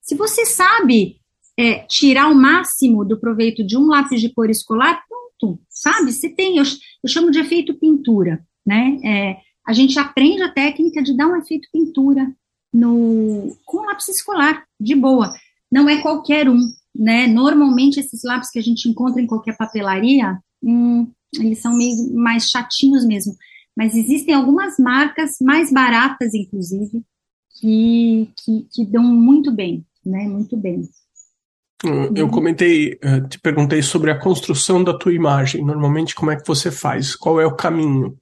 se 0.00 0.14
você 0.14 0.44
sabe 0.46 1.16
é, 1.58 1.80
tirar 1.86 2.28
o 2.28 2.34
máximo 2.34 3.04
do 3.04 3.18
proveito 3.18 3.64
de 3.64 3.76
um 3.76 3.86
lápis 3.86 4.20
de 4.20 4.32
cor 4.32 4.50
escolar, 4.50 5.02
pronto, 5.08 5.60
sabe? 5.68 6.12
Você 6.12 6.28
tem, 6.28 6.58
eu, 6.58 6.64
eu 7.02 7.08
chamo 7.08 7.30
de 7.30 7.38
efeito 7.38 7.74
pintura, 7.74 8.44
né? 8.66 8.98
É, 9.04 9.36
a 9.66 9.72
gente 9.72 9.98
aprende 9.98 10.42
a 10.42 10.52
técnica 10.52 11.02
de 11.02 11.16
dar 11.16 11.26
um 11.26 11.36
efeito 11.36 11.68
pintura 11.72 12.30
no, 12.72 13.56
com 13.64 13.86
lápis 13.86 14.08
escolar, 14.08 14.64
de 14.78 14.94
boa. 14.94 15.32
Não 15.70 15.88
é 15.88 16.00
qualquer 16.02 16.48
um, 16.48 16.60
né? 16.94 17.26
Normalmente 17.26 17.98
esses 17.98 18.22
lápis 18.24 18.50
que 18.50 18.58
a 18.58 18.62
gente 18.62 18.88
encontra 18.88 19.20
em 19.20 19.26
qualquer 19.26 19.56
papelaria, 19.56 20.38
hum, 20.62 21.10
eles 21.40 21.60
são 21.60 21.76
meio 21.76 22.14
mais 22.14 22.48
chatinhos 22.48 23.06
mesmo. 23.06 23.34
Mas 23.76 23.94
existem 23.96 24.34
algumas 24.34 24.78
marcas 24.78 25.36
mais 25.40 25.72
baratas, 25.72 26.32
inclusive, 26.34 27.02
que, 27.60 28.28
que, 28.36 28.66
que 28.72 28.86
dão 28.86 29.02
muito 29.02 29.50
bem, 29.50 29.84
né? 30.04 30.28
Muito 30.28 30.56
bem. 30.56 30.88
Eu 32.14 32.30
comentei, 32.30 32.98
eh, 33.02 33.20
te 33.28 33.38
perguntei 33.38 33.82
sobre 33.82 34.10
a 34.10 34.18
construção 34.18 34.82
da 34.82 34.96
tua 34.96 35.12
imagem. 35.12 35.62
Normalmente, 35.62 36.14
como 36.14 36.30
é 36.30 36.36
que 36.36 36.46
você 36.46 36.70
faz? 36.70 37.14
Qual 37.14 37.40
é 37.40 37.46
o 37.46 37.54
caminho? 37.54 38.16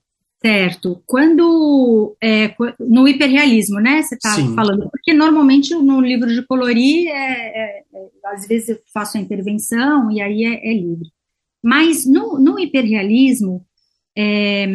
Certo. 0.44 1.00
Quando 1.06 2.16
é, 2.20 2.52
no 2.80 3.06
hiperrealismo, 3.06 3.78
né? 3.78 4.02
Você 4.02 4.16
está 4.16 4.34
falando, 4.56 4.90
porque 4.90 5.14
normalmente 5.14 5.72
no 5.74 6.00
livro 6.00 6.34
de 6.34 6.44
colorir, 6.44 7.08
é, 7.08 7.12
é, 7.12 7.78
é, 7.94 8.08
às 8.26 8.48
vezes 8.48 8.70
eu 8.70 8.78
faço 8.92 9.16
a 9.16 9.20
intervenção 9.20 10.10
e 10.10 10.20
aí 10.20 10.44
é, 10.44 10.68
é 10.68 10.74
livre. 10.74 11.08
Mas 11.62 12.04
no, 12.06 12.38
no 12.38 12.58
hiperrealismo, 12.58 13.64
é, 14.16 14.66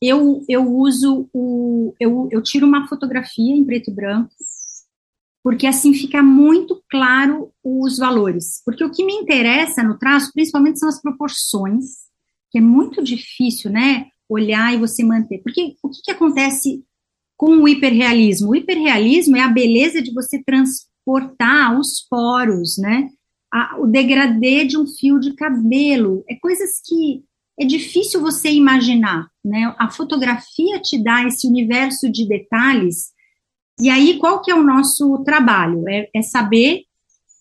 eu, 0.00 0.44
eu 0.48 0.68
uso 0.68 1.28
o. 1.32 1.94
Eu, 2.00 2.28
eu 2.30 2.42
tiro 2.42 2.66
uma 2.66 2.88
fotografia 2.88 3.54
em 3.54 3.64
preto 3.64 3.90
e 3.90 3.94
branco, 3.94 4.30
porque 5.42 5.66
assim 5.66 5.94
fica 5.94 6.22
muito 6.22 6.82
claro 6.90 7.52
os 7.62 7.98
valores. 7.98 8.62
Porque 8.64 8.84
o 8.84 8.90
que 8.90 9.04
me 9.04 9.14
interessa 9.14 9.82
no 9.82 9.98
traço, 9.98 10.32
principalmente, 10.32 10.78
são 10.78 10.88
as 10.88 11.00
proporções, 11.00 11.84
que 12.50 12.58
é 12.58 12.60
muito 12.60 13.02
difícil, 13.02 13.70
né? 13.70 14.06
olhar 14.32 14.74
e 14.74 14.78
você 14.78 15.04
manter. 15.04 15.38
Porque 15.42 15.76
o 15.82 15.90
que, 15.90 16.02
que 16.02 16.10
acontece 16.10 16.82
com 17.36 17.58
o 17.58 17.68
hiperrealismo? 17.68 18.50
O 18.50 18.56
hiperrealismo 18.56 19.36
é 19.36 19.40
a 19.40 19.48
beleza 19.48 20.00
de 20.00 20.12
você 20.12 20.42
transportar 20.42 21.78
os 21.78 22.06
poros, 22.08 22.78
né? 22.78 23.10
A, 23.52 23.76
o 23.78 23.86
degradê 23.86 24.64
de 24.64 24.78
um 24.78 24.86
fio 24.86 25.20
de 25.20 25.34
cabelo. 25.34 26.24
É 26.28 26.34
coisas 26.36 26.80
que 26.84 27.22
é 27.60 27.64
difícil 27.66 28.20
você 28.20 28.50
imaginar, 28.50 29.28
né? 29.44 29.74
A 29.78 29.90
fotografia 29.90 30.80
te 30.80 31.02
dá 31.02 31.24
esse 31.24 31.46
universo 31.46 32.10
de 32.10 32.26
detalhes. 32.26 33.12
E 33.78 33.90
aí, 33.90 34.18
qual 34.18 34.40
que 34.40 34.50
é 34.50 34.54
o 34.54 34.64
nosso 34.64 35.18
trabalho? 35.24 35.86
É, 35.88 36.08
é 36.14 36.22
saber 36.22 36.84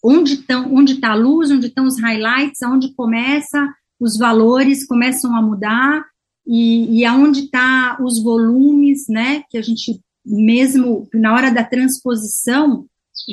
onde 0.03 0.33
estão, 0.33 0.73
onde 0.73 0.93
está 0.93 1.11
a 1.11 1.15
luz, 1.15 1.49
onde 1.49 1.67
estão 1.67 1.85
os 1.85 1.99
highlights, 1.99 2.61
aonde 2.61 2.93
começa 2.93 3.73
os 4.01 4.17
valores 4.17 4.85
começam 4.87 5.35
a 5.35 5.41
mudar 5.43 6.03
e, 6.45 6.99
e 6.99 7.05
aonde 7.05 7.41
está 7.41 7.97
os 8.01 8.21
volumes, 8.21 9.07
né, 9.07 9.43
que 9.47 9.57
a 9.59 9.61
gente 9.61 10.01
mesmo 10.25 11.07
na 11.13 11.33
hora 11.33 11.51
da 11.51 11.63
transposição, 11.63 12.85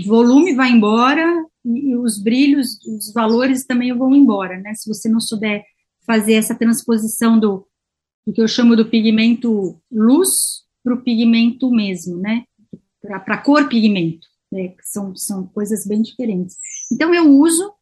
volume 0.06 0.54
vai 0.54 0.70
embora 0.70 1.26
e, 1.68 1.90
e 1.90 1.96
os 1.96 2.18
brilhos, 2.18 2.78
os 2.86 3.12
valores 3.12 3.64
também 3.64 3.92
vão 3.96 4.14
embora, 4.14 4.58
né, 4.58 4.74
se 4.74 4.88
você 4.88 5.08
não 5.08 5.20
souber 5.20 5.64
fazer 6.06 6.34
essa 6.34 6.54
transposição 6.54 7.38
do, 7.38 7.66
do 8.26 8.32
que 8.32 8.40
eu 8.40 8.48
chamo 8.48 8.74
do 8.74 8.88
pigmento 8.88 9.78
luz 9.92 10.28
para 10.82 10.94
o 10.94 11.02
pigmento 11.02 11.70
mesmo, 11.70 12.16
né, 12.16 12.44
para 13.00 13.34
a 13.34 13.42
cor 13.42 13.68
pigmento, 13.68 14.26
né, 14.50 14.74
são, 14.82 15.14
são 15.14 15.46
coisas 15.46 15.86
bem 15.86 16.00
diferentes. 16.00 16.56
Então 16.90 17.14
eu 17.14 17.30
uso 17.30 17.72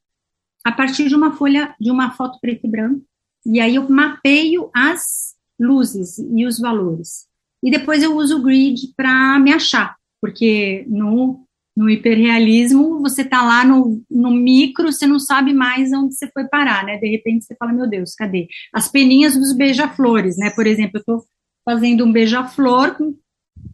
a 0.64 0.72
partir 0.72 1.08
de 1.08 1.14
uma 1.14 1.36
folha, 1.36 1.74
de 1.80 1.92
uma 1.92 2.10
foto 2.10 2.38
preto 2.40 2.66
e 2.66 2.70
branco, 2.70 3.04
e 3.44 3.60
aí 3.60 3.76
eu 3.76 3.88
mapeio 3.88 4.68
as 4.74 5.36
luzes 5.58 6.18
e 6.18 6.44
os 6.44 6.58
valores. 6.58 7.28
E 7.62 7.70
depois 7.70 8.02
eu 8.02 8.16
uso 8.16 8.38
o 8.38 8.42
grid 8.42 8.92
para 8.96 9.38
me 9.38 9.52
achar, 9.52 9.96
porque 10.20 10.84
no, 10.88 11.45
no 11.76 11.90
hiperrealismo 11.90 13.00
você 13.00 13.22
está 13.22 13.42
lá 13.42 13.64
no, 13.64 14.02
no 14.10 14.30
micro, 14.30 14.90
você 14.90 15.06
não 15.06 15.18
sabe 15.18 15.52
mais 15.52 15.92
onde 15.92 16.14
você 16.14 16.28
foi 16.32 16.48
parar, 16.48 16.84
né? 16.84 16.96
De 16.96 17.08
repente 17.08 17.44
você 17.44 17.54
fala, 17.56 17.72
meu 17.72 17.88
Deus, 17.88 18.14
cadê? 18.14 18.48
As 18.72 18.88
peninhas 18.88 19.36
dos 19.36 19.54
beija-flores, 19.54 20.38
né? 20.38 20.50
Por 20.50 20.66
exemplo, 20.66 20.92
eu 20.96 21.00
estou 21.00 21.24
fazendo 21.64 22.04
um 22.04 22.12
beija-flor 22.12 22.94
com 22.94 23.14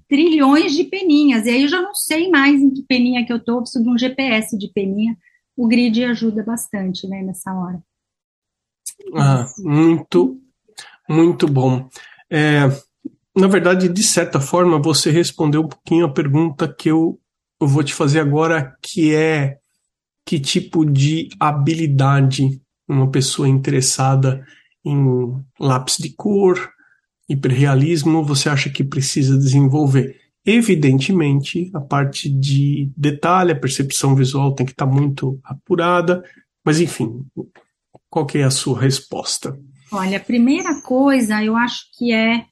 trilhões 0.08 0.72
de 0.72 0.84
peninhas, 0.84 1.46
e 1.46 1.50
aí 1.50 1.62
eu 1.62 1.68
já 1.68 1.80
não 1.80 1.94
sei 1.94 2.28
mais 2.28 2.60
em 2.60 2.70
que 2.70 2.82
peninha 2.82 3.24
que 3.24 3.32
eu 3.32 3.36
estou, 3.36 3.60
preciso 3.60 3.84
de 3.84 3.90
um 3.90 3.98
GPS 3.98 4.58
de 4.58 4.68
peninha. 4.72 5.16
O 5.56 5.68
grid 5.68 6.02
ajuda 6.04 6.42
bastante, 6.42 7.06
né, 7.06 7.22
nessa 7.22 7.52
hora. 7.52 7.82
Ah, 9.14 9.46
muito, 9.58 10.40
muito 11.08 11.46
bom. 11.46 11.88
É, 12.30 12.62
na 13.36 13.46
verdade, 13.46 13.88
de 13.88 14.02
certa 14.02 14.40
forma, 14.40 14.80
você 14.80 15.10
respondeu 15.10 15.62
um 15.62 15.68
pouquinho 15.68 16.06
a 16.06 16.12
pergunta 16.12 16.72
que 16.72 16.90
eu, 16.90 17.18
eu 17.62 17.68
vou 17.68 17.84
te 17.84 17.94
fazer 17.94 18.18
agora, 18.18 18.76
que 18.82 19.14
é 19.14 19.58
que 20.26 20.40
tipo 20.40 20.84
de 20.84 21.28
habilidade 21.38 22.60
uma 22.88 23.10
pessoa 23.10 23.48
interessada 23.48 24.44
em 24.84 24.96
lápis 25.58 25.96
de 25.96 26.10
cor, 26.10 26.70
hiperrealismo, 27.28 28.24
você 28.24 28.48
acha 28.48 28.68
que 28.68 28.82
precisa 28.82 29.38
desenvolver? 29.38 30.16
Evidentemente, 30.44 31.70
a 31.72 31.80
parte 31.80 32.28
de 32.28 32.90
detalhe, 32.96 33.52
a 33.52 33.58
percepção 33.58 34.14
visual 34.16 34.54
tem 34.54 34.66
que 34.66 34.72
estar 34.72 34.86
muito 34.86 35.38
apurada, 35.44 36.22
mas 36.64 36.80
enfim, 36.80 37.24
qual 38.10 38.26
que 38.26 38.38
é 38.38 38.42
a 38.42 38.50
sua 38.50 38.80
resposta? 38.80 39.56
Olha, 39.92 40.16
a 40.16 40.20
primeira 40.20 40.82
coisa, 40.82 41.42
eu 41.44 41.56
acho 41.56 41.84
que 41.96 42.12
é, 42.12 42.44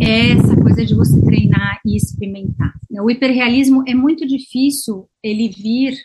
é 0.00 0.30
essa 0.30 0.56
coisa 0.56 0.84
de 0.84 0.94
você 0.94 1.20
treinar 1.22 1.80
e 1.84 1.96
experimentar. 1.96 2.72
O 2.90 3.10
hiperrealismo 3.10 3.82
é 3.86 3.94
muito 3.94 4.26
difícil 4.26 5.08
ele 5.22 5.48
vir 5.48 5.96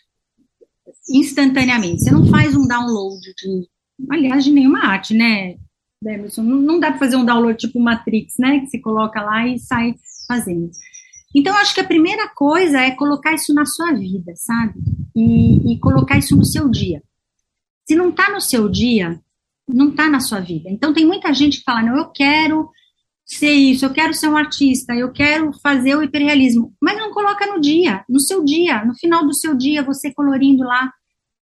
instantaneamente. 1.10 2.04
Você 2.04 2.12
não 2.12 2.26
faz 2.28 2.56
um 2.56 2.68
download 2.68 3.22
de, 3.22 3.68
aliás, 4.10 4.44
de 4.44 4.52
nenhuma 4.52 4.86
arte, 4.86 5.14
né, 5.14 5.56
Demerson? 6.02 6.44
Não, 6.44 6.80
dá 6.80 6.90
para 6.92 7.00
fazer 7.00 7.16
um 7.16 7.26
download 7.26 7.58
tipo 7.58 7.80
Matrix, 7.80 8.36
né, 8.40 8.60
que 8.60 8.68
se 8.68 8.80
coloca 8.80 9.22
lá 9.22 9.48
e 9.48 9.60
sai 9.60 9.96
fazendo. 10.28 10.70
Então, 11.36 11.56
acho 11.58 11.74
que 11.74 11.82
a 11.82 11.88
primeira 11.88 12.30
coisa 12.30 12.80
é 12.80 12.92
colocar 12.92 13.34
isso 13.34 13.54
na 13.54 13.66
sua 13.66 13.94
vida, 13.94 14.34
sabe? 14.36 14.74
E, 15.16 15.74
e 15.74 15.80
colocar 15.80 16.18
isso 16.18 16.36
no 16.36 16.46
seu 16.46 16.70
dia. 16.70 17.04
Se 17.88 17.96
não 17.96 18.10
está 18.10 18.30
no 18.32 18.42
seu 18.42 18.68
dia, 18.68 19.20
não 19.68 19.90
está 19.90 20.10
na 20.10 20.20
sua 20.20 20.40
vida. 20.40 20.70
Então 20.70 20.94
tem 20.94 21.06
muita 21.06 21.34
gente 21.34 21.60
que 21.60 21.64
fala, 21.64 21.84
não, 21.84 21.98
eu 21.98 22.10
quero 22.10 22.70
ser 23.28 23.52
isso, 23.52 23.86
eu 23.86 23.94
quero 23.94 24.14
ser 24.14 24.30
um 24.30 24.38
artista, 24.38 24.96
eu 24.96 25.12
quero 25.12 25.52
fazer 25.62 25.96
o 25.96 26.02
hiperrealismo, 26.02 26.74
mas 26.82 26.98
não 26.98 27.12
coloca 27.12 27.46
no 27.46 27.60
dia, 27.60 28.06
no 28.08 28.22
seu 28.22 28.44
dia, 28.44 28.86
no 28.86 28.96
final 28.96 29.26
do 29.26 29.36
seu 29.36 29.54
dia, 29.54 29.84
você 29.84 30.14
colorindo 30.14 30.64
lá, 30.64 30.92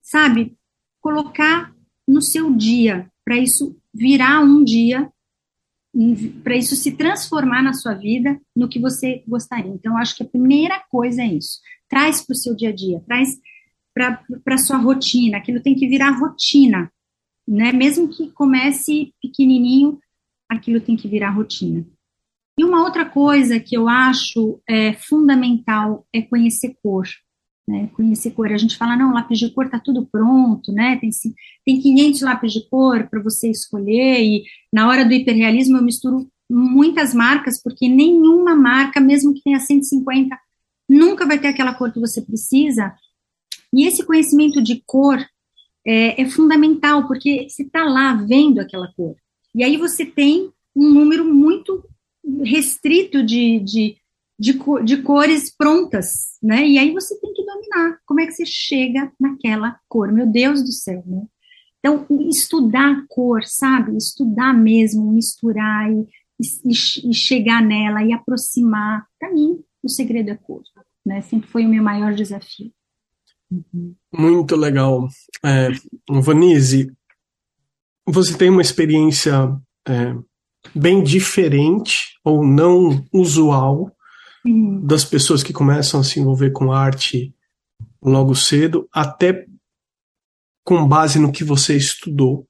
sabe? 0.01 0.55
Colocar 1.01 1.75
no 2.07 2.21
seu 2.21 2.55
dia, 2.55 3.11
para 3.25 3.37
isso 3.37 3.77
virar 3.93 4.39
um 4.39 4.63
dia, 4.63 5.11
para 6.43 6.55
isso 6.55 6.75
se 6.75 6.93
transformar 6.93 7.61
na 7.61 7.73
sua 7.73 7.93
vida 7.93 8.39
no 8.55 8.69
que 8.69 8.79
você 8.79 9.23
gostaria. 9.27 9.71
Então, 9.71 9.97
acho 9.97 10.15
que 10.15 10.23
a 10.23 10.27
primeira 10.27 10.81
coisa 10.89 11.21
é 11.23 11.27
isso. 11.27 11.59
Traz 11.89 12.21
para 12.21 12.33
o 12.33 12.37
seu 12.37 12.55
dia 12.55 12.69
a 12.69 12.75
dia, 12.75 13.01
traz 13.05 13.37
para 13.93 14.55
a 14.55 14.57
sua 14.57 14.77
rotina, 14.77 15.37
aquilo 15.37 15.61
tem 15.61 15.75
que 15.75 15.87
virar 15.87 16.11
rotina, 16.11 16.91
né? 17.47 17.71
Mesmo 17.73 18.07
que 18.07 18.31
comece 18.31 19.13
pequenininho, 19.21 19.99
aquilo 20.49 20.81
tem 20.81 20.95
que 20.95 21.07
virar 21.07 21.31
rotina. 21.31 21.85
E 22.57 22.63
uma 22.63 22.83
outra 22.83 23.05
coisa 23.05 23.59
que 23.59 23.75
eu 23.75 23.87
acho 23.89 24.61
é, 24.67 24.93
fundamental 24.93 26.07
é 26.13 26.21
conhecer 26.21 26.77
cor. 26.81 27.05
Né? 27.67 27.89
Conhecer 27.93 28.31
cor. 28.31 28.51
A 28.51 28.57
gente 28.57 28.77
fala, 28.77 28.95
não, 28.95 29.13
lápis 29.13 29.39
de 29.39 29.49
cor 29.49 29.65
está 29.65 29.79
tudo 29.79 30.05
pronto, 30.05 30.71
né? 30.71 30.97
Tem, 30.97 31.09
tem 31.65 31.81
500 31.81 32.21
lápis 32.21 32.53
de 32.53 32.69
cor 32.69 33.07
para 33.09 33.21
você 33.21 33.49
escolher. 33.49 34.21
E 34.23 34.43
na 34.71 34.87
hora 34.87 35.03
do 35.03 35.13
hiperrealismo 35.13 35.77
eu 35.77 35.83
misturo 35.83 36.29
muitas 36.49 37.13
marcas, 37.13 37.61
porque 37.61 37.89
nenhuma 37.89 38.55
marca, 38.55 39.01
mesmo 39.01 39.33
que 39.33 39.41
tenha 39.41 39.59
150, 39.59 40.37
nunca 40.87 41.25
vai 41.25 41.39
ter 41.39 41.47
aquela 41.47 41.73
cor 41.73 41.91
que 41.91 41.99
você 41.99 42.21
precisa. 42.21 42.93
E 43.73 43.85
esse 43.85 44.05
conhecimento 44.05 44.61
de 44.61 44.81
cor 44.85 45.19
é, 45.85 46.21
é 46.21 46.29
fundamental, 46.29 47.07
porque 47.07 47.49
você 47.49 47.63
está 47.63 47.83
lá 47.83 48.13
vendo 48.13 48.59
aquela 48.59 48.93
cor. 48.93 49.15
E 49.55 49.63
aí 49.63 49.77
você 49.77 50.05
tem 50.05 50.51
um 50.75 50.89
número 50.93 51.23
muito 51.23 51.87
restrito 52.43 53.23
de, 53.23 53.59
de, 53.59 53.97
de, 54.37 54.59
de, 54.83 55.01
cores 55.01 55.55
prontas, 55.55 56.37
né? 56.43 56.67
E 56.67 56.77
aí 56.77 56.91
você 56.91 57.17
tem 57.21 57.33
que 57.33 57.45
dominar 57.45 57.97
como 58.05 58.19
é 58.19 58.25
que 58.25 58.33
você 58.33 58.45
chega 58.45 59.09
naquela 59.17 59.79
cor. 59.87 60.11
Meu 60.11 60.27
Deus 60.27 60.61
do 60.61 60.73
céu, 60.73 61.01
né? 61.07 61.23
Então, 61.79 62.05
estudar 62.29 63.05
cor, 63.07 63.43
sabe? 63.45 63.95
Estudar 63.95 64.53
mesmo, 64.53 65.09
misturar 65.13 65.89
e, 65.89 66.05
e, 66.41 67.09
e 67.09 67.13
chegar 67.13 67.61
nela 67.61 68.03
e 68.03 68.11
aproximar. 68.11 69.05
Para 69.17 69.31
mim, 69.31 69.63
o 69.81 69.87
segredo 69.87 70.31
é 70.31 70.35
cor, 70.35 70.63
né? 71.05 71.21
Sempre 71.21 71.47
foi 71.47 71.65
o 71.65 71.69
meu 71.69 71.81
maior 71.81 72.13
desafio. 72.13 72.73
Muito 74.11 74.55
legal. 74.57 75.07
É, 75.45 75.69
Vanise, 76.09 76.91
você 78.05 78.37
tem 78.37 78.49
uma 78.49 78.61
experiência 78.61 79.55
é, 79.87 80.15
bem 80.73 81.03
diferente 81.03 82.17
ou 82.23 82.45
não 82.45 83.03
usual 83.13 83.91
uhum. 84.45 84.85
das 84.85 85.03
pessoas 85.03 85.41
que 85.43 85.53
começam 85.53 85.99
a 85.99 86.03
se 86.03 86.19
envolver 86.19 86.51
com 86.51 86.71
arte 86.71 87.33
logo 88.01 88.35
cedo, 88.35 88.87
até 88.93 89.45
com 90.63 90.87
base 90.87 91.19
no 91.19 91.31
que 91.31 91.43
você 91.43 91.75
estudou. 91.75 92.47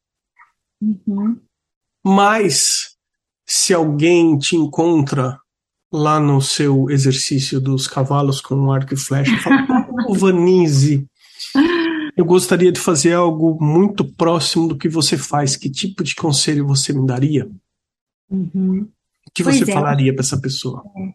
Uhum. 0.82 1.40
Mas 2.04 2.96
se 3.48 3.74
alguém 3.74 4.38
te 4.38 4.56
encontra 4.56 5.40
lá 5.92 6.20
no 6.20 6.42
seu 6.42 6.90
exercício 6.90 7.60
dos 7.60 7.88
cavalos 7.88 8.42
com 8.42 8.72
arco 8.72 8.94
e 8.94 8.98
flecha, 8.98 9.38
fala, 9.40 9.88
oh, 10.08 10.14
Vanise, 10.14 11.08
eu 12.16 12.26
gostaria 12.26 12.72
de 12.72 12.80
fazer 12.80 13.14
algo 13.14 13.58
muito 13.62 14.06
próximo 14.06 14.68
do 14.68 14.78
que 14.78 14.88
você 14.88 15.18
faz. 15.18 15.56
Que 15.56 15.70
tipo 15.70 16.04
de 16.04 16.16
conselho 16.16 16.66
você 16.66 16.94
me 16.94 17.06
daria? 17.06 17.50
Uhum. 18.30 18.88
O 19.28 19.32
que 19.34 19.44
pois 19.44 19.58
você 19.58 19.70
é. 19.70 19.74
falaria 19.74 20.14
para 20.14 20.24
essa 20.24 20.40
pessoa? 20.40 20.84
É. 20.96 21.14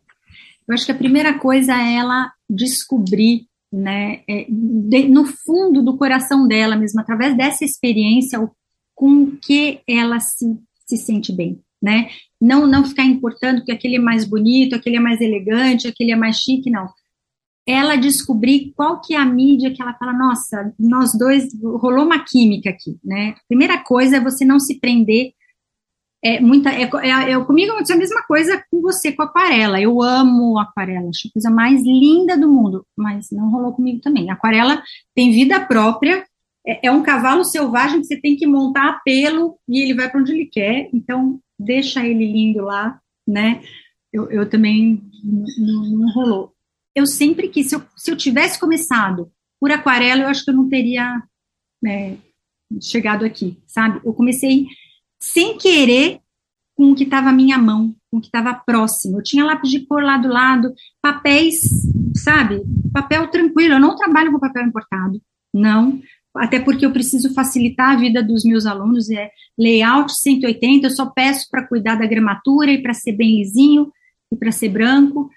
Eu 0.68 0.74
acho 0.74 0.86
que 0.86 0.92
a 0.92 0.96
primeira 0.96 1.38
coisa 1.38 1.72
é 1.74 1.94
ela 1.96 2.30
descobrir, 2.48 3.46
né, 3.72 4.22
é, 4.28 4.46
de, 4.48 5.08
no 5.08 5.24
fundo 5.24 5.82
do 5.82 5.96
coração 5.96 6.46
dela 6.46 6.76
mesmo, 6.76 7.00
através 7.00 7.36
dessa 7.36 7.64
experiência, 7.64 8.40
o, 8.40 8.50
com 8.94 9.36
que 9.36 9.80
ela 9.88 10.20
se, 10.20 10.46
se 10.86 10.96
sente 10.96 11.32
bem, 11.32 11.60
né? 11.82 12.08
Não, 12.40 12.66
não 12.68 12.84
ficar 12.84 13.04
importando 13.04 13.64
que 13.64 13.72
aquele 13.72 13.96
é 13.96 13.98
mais 13.98 14.24
bonito, 14.24 14.76
aquele 14.76 14.96
é 14.96 15.00
mais 15.00 15.20
elegante, 15.20 15.88
aquele 15.88 16.12
é 16.12 16.16
mais 16.16 16.36
chique, 16.36 16.70
não. 16.70 16.88
Ela 17.66 17.96
descobrir 17.96 18.72
qual 18.74 19.00
que 19.00 19.14
é 19.14 19.18
a 19.18 19.24
mídia 19.24 19.72
que 19.72 19.80
ela 19.80 19.94
fala, 19.94 20.12
nossa, 20.12 20.72
nós 20.78 21.16
dois, 21.16 21.44
rolou 21.62 22.04
uma 22.04 22.24
química 22.24 22.70
aqui, 22.70 22.98
né? 23.04 23.34
Primeira 23.46 23.78
coisa 23.78 24.16
é 24.16 24.20
você 24.20 24.44
não 24.44 24.58
se 24.58 24.80
prender 24.80 25.32
é 26.22 26.38
muita 26.38 26.70
é, 26.70 26.82
é, 26.82 27.32
é, 27.32 27.44
comigo 27.44 27.72
aconteceu 27.72 27.96
a 27.96 27.98
mesma 27.98 28.22
coisa 28.24 28.62
com 28.70 28.82
você 28.82 29.10
com 29.10 29.22
aquarela. 29.22 29.80
Eu 29.80 30.02
amo 30.02 30.58
aquarela, 30.58 31.08
acho 31.08 31.28
a 31.28 31.32
coisa 31.32 31.50
mais 31.50 31.82
linda 31.82 32.36
do 32.36 32.48
mundo, 32.48 32.86
mas 32.96 33.28
não 33.32 33.50
rolou 33.50 33.72
comigo 33.72 34.00
também. 34.00 34.30
Aquarela 34.30 34.82
tem 35.14 35.32
vida 35.32 35.58
própria, 35.60 36.24
é, 36.66 36.88
é 36.88 36.92
um 36.92 37.02
cavalo 37.02 37.42
selvagem 37.44 38.00
que 38.00 38.06
você 38.06 38.20
tem 38.20 38.36
que 38.36 38.46
montar 38.46 38.88
a 38.88 39.00
pelo 39.02 39.58
e 39.66 39.80
ele 39.80 39.94
vai 39.94 40.10
para 40.10 40.20
onde 40.20 40.32
ele 40.32 40.46
quer. 40.46 40.90
Então 40.92 41.40
deixa 41.58 42.06
ele 42.06 42.30
lindo 42.30 42.62
lá, 42.62 43.00
né? 43.26 43.62
Eu, 44.12 44.30
eu 44.30 44.48
também 44.48 45.02
não, 45.24 45.84
não 45.84 46.12
rolou. 46.12 46.52
Eu 46.94 47.06
sempre 47.06 47.48
quis, 47.48 47.68
se 47.68 47.76
eu, 47.76 47.82
se 47.96 48.10
eu 48.10 48.16
tivesse 48.16 48.58
começado 48.58 49.30
por 49.60 49.70
aquarela, 49.70 50.22
eu 50.22 50.28
acho 50.28 50.44
que 50.44 50.50
eu 50.50 50.54
não 50.54 50.68
teria 50.68 51.22
né, 51.82 52.16
chegado 52.80 53.24
aqui, 53.24 53.58
sabe? 53.66 54.00
Eu 54.04 54.12
comecei 54.12 54.66
sem 55.20 55.56
querer 55.56 56.20
com 56.74 56.92
o 56.92 56.94
que 56.94 57.04
estava 57.04 57.28
à 57.28 57.32
minha 57.32 57.58
mão, 57.58 57.94
com 58.10 58.18
o 58.18 58.20
que 58.20 58.28
estava 58.28 58.54
próximo. 58.54 59.18
Eu 59.18 59.22
tinha 59.22 59.44
lápis 59.44 59.70
de 59.70 59.80
cor 59.80 60.02
lá 60.02 60.16
do 60.16 60.28
lado, 60.28 60.72
papéis, 61.02 61.60
sabe? 62.16 62.62
Papel 62.92 63.28
tranquilo. 63.28 63.74
Eu 63.74 63.80
não 63.80 63.94
trabalho 63.96 64.32
com 64.32 64.38
papel 64.38 64.64
importado, 64.64 65.20
não. 65.52 66.00
Até 66.34 66.60
porque 66.60 66.86
eu 66.86 66.92
preciso 66.92 67.34
facilitar 67.34 67.90
a 67.90 67.96
vida 67.96 68.22
dos 68.22 68.44
meus 68.44 68.64
alunos. 68.64 69.10
É 69.10 69.30
layout 69.58 70.12
180, 70.14 70.86
eu 70.86 70.90
só 70.90 71.06
peço 71.06 71.48
para 71.50 71.66
cuidar 71.66 71.96
da 71.96 72.06
gramatura 72.06 72.72
e 72.72 72.82
para 72.82 72.94
ser 72.94 73.12
bem 73.12 73.36
lisinho 73.38 73.92
e 74.32 74.36
para 74.36 74.50
ser 74.50 74.70
branco. 74.70 75.28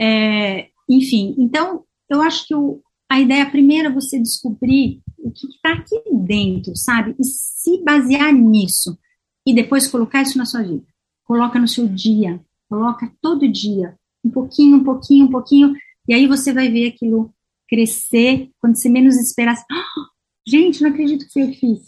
É, 0.00 0.68
enfim, 0.88 1.34
então 1.38 1.84
eu 2.08 2.22
acho 2.22 2.46
que 2.46 2.54
o, 2.54 2.80
a 3.10 3.20
ideia 3.20 3.50
primeira 3.50 3.88
é 3.88 3.92
você 3.92 4.18
descobrir 4.18 5.00
o 5.18 5.30
que 5.30 5.46
está 5.48 5.72
aqui 5.72 6.00
dentro, 6.12 6.76
sabe? 6.76 7.14
E 7.18 7.24
se 7.24 7.82
basear 7.82 8.32
nisso 8.32 8.98
e 9.46 9.54
depois 9.54 9.88
colocar 9.88 10.22
isso 10.22 10.38
na 10.38 10.44
sua 10.44 10.62
vida. 10.62 10.84
Coloca 11.24 11.58
no 11.58 11.68
seu 11.68 11.86
dia, 11.86 12.40
coloca 12.68 13.10
todo 13.20 13.50
dia, 13.50 13.96
um 14.24 14.30
pouquinho, 14.30 14.76
um 14.76 14.84
pouquinho, 14.84 15.26
um 15.26 15.30
pouquinho, 15.30 15.74
e 16.06 16.14
aí 16.14 16.26
você 16.26 16.52
vai 16.52 16.70
ver 16.70 16.88
aquilo 16.88 17.32
crescer 17.68 18.50
quando 18.60 18.76
você 18.76 18.88
menos 18.88 19.16
esperar. 19.16 19.56
Oh, 19.70 20.50
gente, 20.50 20.82
não 20.82 20.90
acredito 20.90 21.26
que 21.30 21.40
eu 21.40 21.52
fiz. 21.52 21.80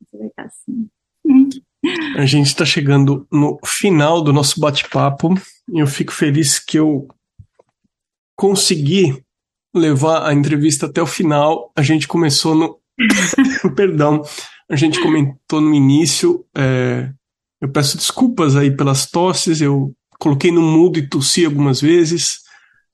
Você 0.00 0.18
vai 0.18 0.28
estar 0.28 0.44
assim. 0.44 0.88
Hum. 1.24 1.48
A 2.16 2.24
gente 2.26 2.46
está 2.46 2.64
chegando 2.64 3.26
no 3.30 3.58
final 3.64 4.22
do 4.22 4.32
nosso 4.32 4.60
bate-papo 4.60 5.34
e 5.68 5.80
eu 5.80 5.86
fico 5.86 6.12
feliz 6.12 6.60
que 6.60 6.78
eu 6.78 7.08
consegui 8.42 9.22
levar 9.72 10.26
a 10.26 10.34
entrevista 10.34 10.86
até 10.86 11.00
o 11.00 11.06
final. 11.06 11.70
A 11.76 11.82
gente 11.82 12.08
começou 12.08 12.56
no. 12.56 12.80
Perdão 13.76 14.24
a 14.68 14.76
gente 14.76 15.00
comentou 15.00 15.60
no 15.60 15.74
início. 15.74 16.44
É, 16.56 17.12
eu 17.60 17.70
peço 17.70 17.98
desculpas 17.98 18.56
aí 18.56 18.74
pelas 18.74 19.04
tosses, 19.04 19.60
eu 19.60 19.94
coloquei 20.18 20.50
no 20.50 20.62
mudo 20.62 20.98
e 20.98 21.06
tossi 21.06 21.44
algumas 21.44 21.78
vezes. 21.78 22.38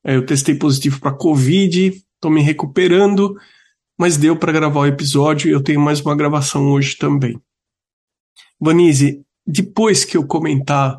É, 0.05 0.17
eu 0.17 0.27
testei 0.27 0.57
positivo 0.57 1.01
para 1.01 1.17
Covid, 1.17 1.89
estou 1.89 2.31
me 2.33 2.43
recuperando, 2.43 3.37
mas 3.97 4.17
deu 4.17 4.37
para 4.37 4.51
gravar 4.51 4.81
o 4.81 4.87
episódio 4.87 5.49
e 5.49 5.53
eu 5.53 5.63
tenho 5.63 5.81
mais 5.81 6.01
uma 6.01 6.17
gravação 6.17 6.69
hoje 6.73 6.97
também. 6.97 7.41
Vanise, 8.61 9.23
depois 9.47 10.05
que 10.05 10.17
eu 10.17 10.27
comentar 10.27 10.99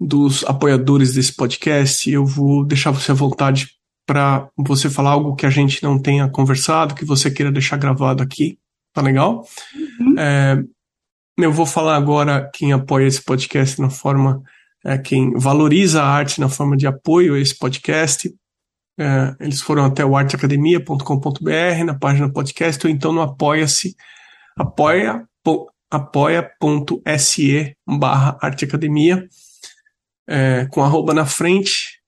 dos 0.00 0.44
apoiadores 0.44 1.14
desse 1.14 1.34
podcast, 1.34 2.10
eu 2.10 2.24
vou 2.24 2.64
deixar 2.64 2.90
você 2.90 3.12
à 3.12 3.14
vontade 3.14 3.70
para 4.06 4.48
você 4.56 4.88
falar 4.88 5.10
algo 5.10 5.34
que 5.34 5.46
a 5.46 5.50
gente 5.50 5.82
não 5.82 5.98
tenha 5.98 6.28
conversado, 6.28 6.94
que 6.94 7.04
você 7.04 7.30
queira 7.30 7.50
deixar 7.50 7.76
gravado 7.76 8.22
aqui. 8.22 8.58
Tá 8.92 9.02
legal? 9.02 9.44
Uhum. 10.00 10.18
É, 10.18 10.62
eu 11.38 11.52
vou 11.52 11.66
falar 11.66 11.96
agora 11.96 12.48
quem 12.54 12.72
apoia 12.72 13.06
esse 13.06 13.22
podcast 13.22 13.80
na 13.80 13.90
forma, 13.90 14.42
é, 14.84 14.96
quem 14.96 15.32
valoriza 15.34 16.02
a 16.02 16.08
arte 16.08 16.40
na 16.40 16.48
forma 16.48 16.76
de 16.76 16.86
apoio 16.86 17.34
a 17.34 17.40
esse 17.40 17.58
podcast. 17.58 18.32
É, 18.98 19.36
eles 19.40 19.60
foram 19.60 19.84
até 19.84 20.04
o 20.04 20.16
arteacademia.com.br 20.16 21.84
na 21.84 21.94
página 21.98 22.32
podcast 22.32 22.86
ou 22.86 22.90
então 22.90 23.12
no 23.12 23.20
apoia-se, 23.20 23.94
apoia, 24.56 25.26
apoia.se 25.90 27.76
barra 27.86 28.38
arteacademia, 28.40 29.28
é, 30.26 30.66
com 30.66 30.82
arroba 30.82 31.14
na 31.14 31.26
frente, 31.26 32.00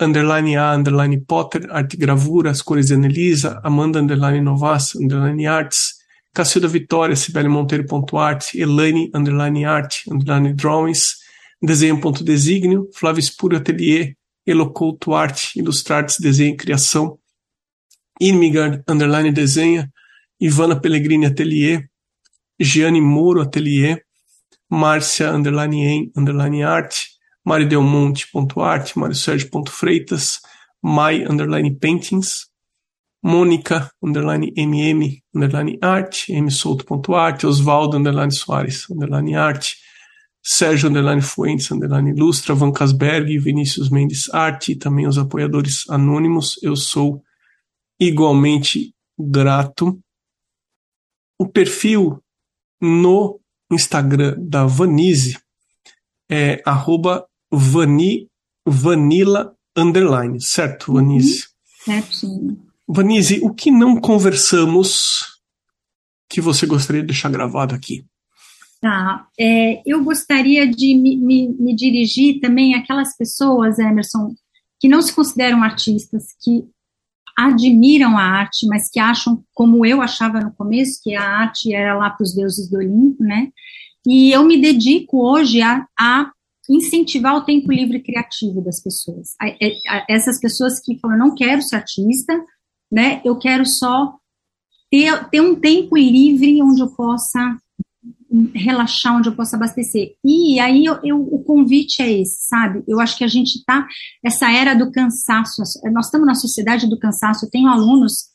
underline 0.00 0.56
A, 0.56 0.74
underline 0.74 1.20
Potter, 1.20 1.66
arte 1.70 1.96
gravura, 1.96 2.50
as 2.50 2.62
cores 2.62 2.86
de 2.86 2.94
Anelisa, 2.94 3.60
Amanda, 3.62 4.00
underline 4.00 4.40
Novas, 4.40 4.94
underline 4.94 5.46
Arts, 5.46 6.00
Cacilda 6.34 6.68
Vitória, 6.68 7.16
Sibeli 7.16 7.48
Monteiro, 7.48 7.86
ponto 7.86 8.16
arte, 8.16 8.58
Elaine, 8.58 9.10
underline 9.14 9.64
arte, 9.64 10.04
underline 10.10 10.54
drawings, 10.54 11.16
desenho.designio, 11.62 12.88
Flávio 12.94 13.20
Espuro 13.20 13.56
Atelier, 13.56 14.16
Elocouto 14.46 15.14
Arte, 15.14 15.58
Ilustrartes, 15.58 16.18
Desenho 16.18 16.54
e 16.54 16.56
Criação, 16.56 17.18
Inmigard, 18.20 18.82
underline 18.88 19.32
desenha, 19.32 19.90
Ivana 20.40 20.80
Pellegrini 20.80 21.26
Atelier, 21.26 21.88
Gianni 22.58 23.00
Moro 23.00 23.42
Atelier, 23.42 24.02
Márcia, 24.70 25.32
underline 25.32 25.82
em, 25.84 26.12
underline 26.16 26.62
arte, 26.62 27.19
Mário 27.44 27.68
Sérgio.freitas, 29.14 30.40
Mai 30.82 31.24
Underline 31.24 31.74
Paintings, 31.76 32.50
Mônica 33.22 33.90
Underline 34.02 34.52
MM 34.56 35.22
Underline 35.34 35.78
Arte, 35.82 36.32
msouto.arte, 36.40 37.46
Osvaldo 37.46 37.98
Underline 37.98 38.32
Soares 38.32 38.88
Underline 38.90 39.34
Arte, 39.34 39.76
Sérgio 40.42 40.88
Underline 40.88 41.20
Fuentes 41.20 41.70
Underline 41.70 42.10
Ilustra, 42.10 42.54
Van 42.54 42.72
Casberg, 42.72 43.38
Vinícius 43.38 43.90
Mendes 43.90 44.32
Arte 44.32 44.72
e 44.72 44.76
também 44.76 45.06
os 45.06 45.18
apoiadores 45.18 45.88
anônimos. 45.90 46.58
Eu 46.62 46.76
sou 46.76 47.22
igualmente 47.98 48.94
grato. 49.18 50.00
O 51.38 51.46
perfil 51.46 52.22
no 52.80 53.38
Instagram 53.70 54.34
da 54.38 54.64
Vanise 54.64 55.38
é 56.30 56.62
arroba 56.64 57.26
Vani, 57.50 58.28
Vanilla 58.66 59.54
Underline, 59.76 60.40
certo, 60.40 60.92
Vanise? 60.92 61.44
Uhum. 61.86 62.02
Certo. 62.02 62.58
Vanise, 62.86 63.40
o 63.42 63.54
que 63.54 63.70
não 63.70 64.00
conversamos 64.00 65.40
que 66.28 66.40
você 66.40 66.66
gostaria 66.66 67.00
de 67.00 67.08
deixar 67.08 67.30
gravado 67.30 67.74
aqui? 67.74 68.04
Tá, 68.80 69.26
é, 69.38 69.82
eu 69.84 70.02
gostaria 70.02 70.66
de 70.66 70.94
me, 70.94 71.16
me, 71.16 71.48
me, 71.48 71.74
dirigir 71.74 72.40
também 72.40 72.74
àquelas 72.74 73.14
pessoas, 73.14 73.78
Emerson, 73.78 74.34
que 74.78 74.88
não 74.88 75.02
se 75.02 75.12
consideram 75.12 75.62
artistas, 75.62 76.28
que 76.40 76.64
admiram 77.36 78.16
a 78.16 78.22
arte, 78.22 78.66
mas 78.66 78.90
que 78.90 78.98
acham, 78.98 79.42
como 79.54 79.84
eu 79.84 80.00
achava 80.00 80.40
no 80.40 80.52
começo, 80.52 81.00
que 81.02 81.14
a 81.14 81.22
arte 81.22 81.74
era 81.74 81.94
lá 81.94 82.10
para 82.10 82.24
os 82.24 82.34
deuses 82.34 82.70
do 82.70 82.78
Olimpo, 82.78 83.22
né? 83.22 83.50
E 84.06 84.32
eu 84.32 84.44
me 84.44 84.58
dedico 84.58 85.18
hoje 85.18 85.60
a, 85.60 85.86
a 85.98 86.32
incentivar 86.70 87.36
o 87.36 87.44
tempo 87.44 87.72
livre 87.72 88.00
criativo 88.00 88.62
das 88.62 88.80
pessoas. 88.80 89.34
A, 89.40 90.06
essas 90.08 90.38
pessoas 90.38 90.80
que 90.80 90.98
falam, 91.00 91.18
não 91.18 91.34
quero 91.34 91.60
ser 91.60 91.76
artista, 91.76 92.32
né? 92.90 93.20
Eu 93.24 93.36
quero 93.36 93.66
só 93.66 94.14
ter, 94.90 95.28
ter 95.28 95.40
um 95.40 95.58
tempo 95.58 95.96
livre 95.96 96.62
onde 96.62 96.80
eu 96.80 96.94
possa 96.94 97.58
relaxar, 98.54 99.16
onde 99.16 99.28
eu 99.28 99.34
possa 99.34 99.56
abastecer. 99.56 100.14
E 100.24 100.60
aí 100.60 100.84
eu, 100.84 101.00
eu, 101.02 101.20
o 101.20 101.42
convite 101.42 102.00
é 102.00 102.20
esse, 102.20 102.46
sabe? 102.46 102.84
Eu 102.86 103.00
acho 103.00 103.18
que 103.18 103.24
a 103.24 103.28
gente 103.28 103.56
está 103.56 103.86
essa 104.24 104.50
era 104.50 104.74
do 104.74 104.92
cansaço. 104.92 105.62
Nós 105.92 106.06
estamos 106.06 106.26
na 106.26 106.34
sociedade 106.34 106.88
do 106.88 106.98
cansaço. 106.98 107.46
Eu 107.46 107.50
tenho 107.50 107.68
alunos 107.68 108.29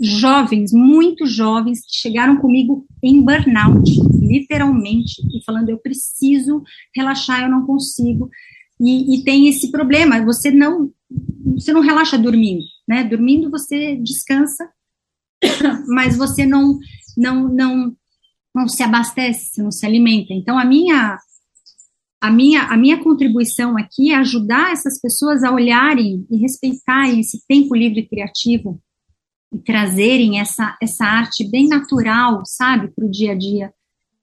jovens, 0.00 0.72
muito 0.72 1.26
jovens, 1.26 1.80
que 1.80 1.94
chegaram 1.94 2.38
comigo 2.38 2.86
em 3.02 3.22
burnout, 3.22 3.90
literalmente, 4.20 5.20
e 5.34 5.44
falando: 5.44 5.68
eu 5.68 5.78
preciso 5.78 6.62
relaxar, 6.96 7.42
eu 7.42 7.50
não 7.50 7.66
consigo. 7.66 8.30
E, 8.80 9.14
e, 9.14 9.24
tem 9.24 9.46
esse 9.46 9.70
problema, 9.70 10.24
você 10.24 10.50
não, 10.50 10.90
você 11.54 11.70
não 11.70 11.82
relaxa 11.82 12.16
dormindo, 12.16 12.64
né? 12.88 13.04
Dormindo 13.04 13.50
você 13.50 13.96
descansa, 13.96 14.70
mas 15.86 16.16
você 16.16 16.46
não, 16.46 16.78
não, 17.14 17.48
não, 17.48 17.96
não 18.54 18.68
se 18.68 18.82
abastece, 18.82 19.62
não 19.62 19.70
se 19.70 19.84
alimenta. 19.84 20.32
Então 20.32 20.58
a 20.58 20.64
minha, 20.64 21.18
a 22.22 22.30
minha, 22.30 22.62
a 22.62 22.76
minha 22.78 23.02
contribuição 23.02 23.76
aqui 23.76 24.12
é 24.12 24.16
ajudar 24.16 24.72
essas 24.72 24.98
pessoas 24.98 25.44
a 25.44 25.52
olharem 25.52 26.26
e 26.30 26.38
respeitarem 26.38 27.20
esse 27.20 27.46
tempo 27.46 27.76
livre 27.76 28.08
criativo 28.08 28.80
e 29.52 29.58
trazerem 29.58 30.38
essa, 30.40 30.76
essa 30.80 31.04
arte 31.04 31.48
bem 31.48 31.66
natural, 31.68 32.42
sabe, 32.44 32.88
para 32.88 33.04
o 33.04 33.10
dia 33.10 33.32
a 33.32 33.34
dia. 33.34 33.72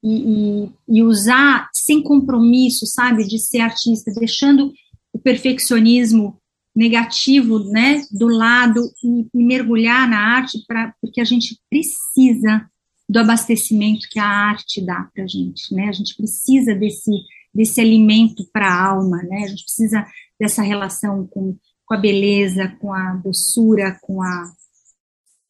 E, 0.03 0.13
e, 0.13 0.71
e, 0.87 1.03
usar 1.03 1.69
sem 1.73 2.01
compromisso, 2.01 2.85
sabe, 2.85 3.27
de 3.27 3.39
ser 3.39 3.59
artista, 3.59 4.11
deixando 4.13 4.71
o 5.11 5.19
perfeccionismo 5.19 6.39
negativo, 6.75 7.59
né, 7.71 8.03
do 8.11 8.27
lado 8.27 8.79
e, 9.03 9.27
e 9.33 9.43
mergulhar 9.43 10.07
na 10.07 10.19
arte, 10.19 10.63
pra, 10.67 10.93
porque 11.01 11.19
a 11.19 11.25
gente 11.25 11.59
precisa 11.69 12.69
do 13.09 13.19
abastecimento 13.19 14.07
que 14.11 14.19
a 14.19 14.27
arte 14.27 14.85
dá 14.85 15.09
para 15.13 15.23
a 15.23 15.27
gente, 15.27 15.73
né, 15.73 15.87
a 15.87 15.91
gente 15.91 16.15
precisa 16.15 16.75
desse, 16.75 17.11
desse 17.53 17.81
alimento 17.81 18.47
para 18.53 18.67
a 18.67 18.85
alma, 18.89 19.17
né, 19.23 19.43
a 19.43 19.47
gente 19.47 19.63
precisa 19.63 20.05
dessa 20.39 20.61
relação 20.61 21.25
com, 21.25 21.57
com 21.83 21.93
a 21.95 21.97
beleza, 21.97 22.67
com 22.79 22.93
a 22.93 23.13
doçura, 23.15 23.97
com 24.03 24.21
a 24.21 24.51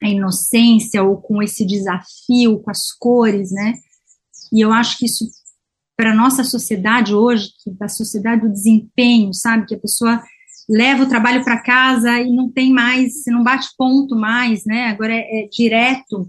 a 0.01 0.07
inocência 0.07 1.03
ou 1.03 1.17
com 1.17 1.41
esse 1.41 1.65
desafio, 1.65 2.59
com 2.59 2.69
as 2.69 2.91
cores, 2.99 3.51
né? 3.51 3.73
E 4.51 4.61
eu 4.61 4.71
acho 4.71 4.97
que 4.97 5.05
isso, 5.05 5.25
para 5.95 6.15
nossa 6.15 6.43
sociedade 6.43 7.13
hoje, 7.13 7.49
que 7.63 7.71
da 7.71 7.87
sociedade 7.87 8.41
do 8.41 8.51
desempenho, 8.51 9.33
sabe? 9.33 9.65
Que 9.65 9.75
a 9.75 9.79
pessoa 9.79 10.21
leva 10.69 11.03
o 11.03 11.09
trabalho 11.09 11.43
para 11.43 11.61
casa 11.61 12.19
e 12.19 12.31
não 12.31 12.51
tem 12.51 12.71
mais, 12.71 13.23
você 13.23 13.31
não 13.31 13.43
bate 13.43 13.69
ponto 13.77 14.15
mais, 14.15 14.65
né? 14.65 14.87
Agora 14.87 15.13
é, 15.13 15.43
é 15.43 15.49
direto 15.51 16.27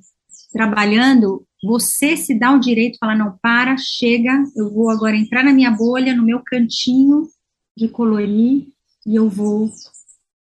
trabalhando, 0.52 1.44
você 1.62 2.16
se 2.16 2.34
dá 2.34 2.52
o 2.52 2.60
direito 2.60 2.94
de 2.94 2.98
falar, 2.98 3.16
não, 3.16 3.36
para, 3.42 3.76
chega, 3.76 4.44
eu 4.56 4.72
vou 4.72 4.90
agora 4.90 5.16
entrar 5.16 5.44
na 5.44 5.52
minha 5.52 5.70
bolha, 5.70 6.14
no 6.14 6.24
meu 6.24 6.40
cantinho 6.40 7.28
de 7.76 7.88
colorir 7.88 8.68
e 9.06 9.14
eu 9.14 9.28
vou 9.28 9.70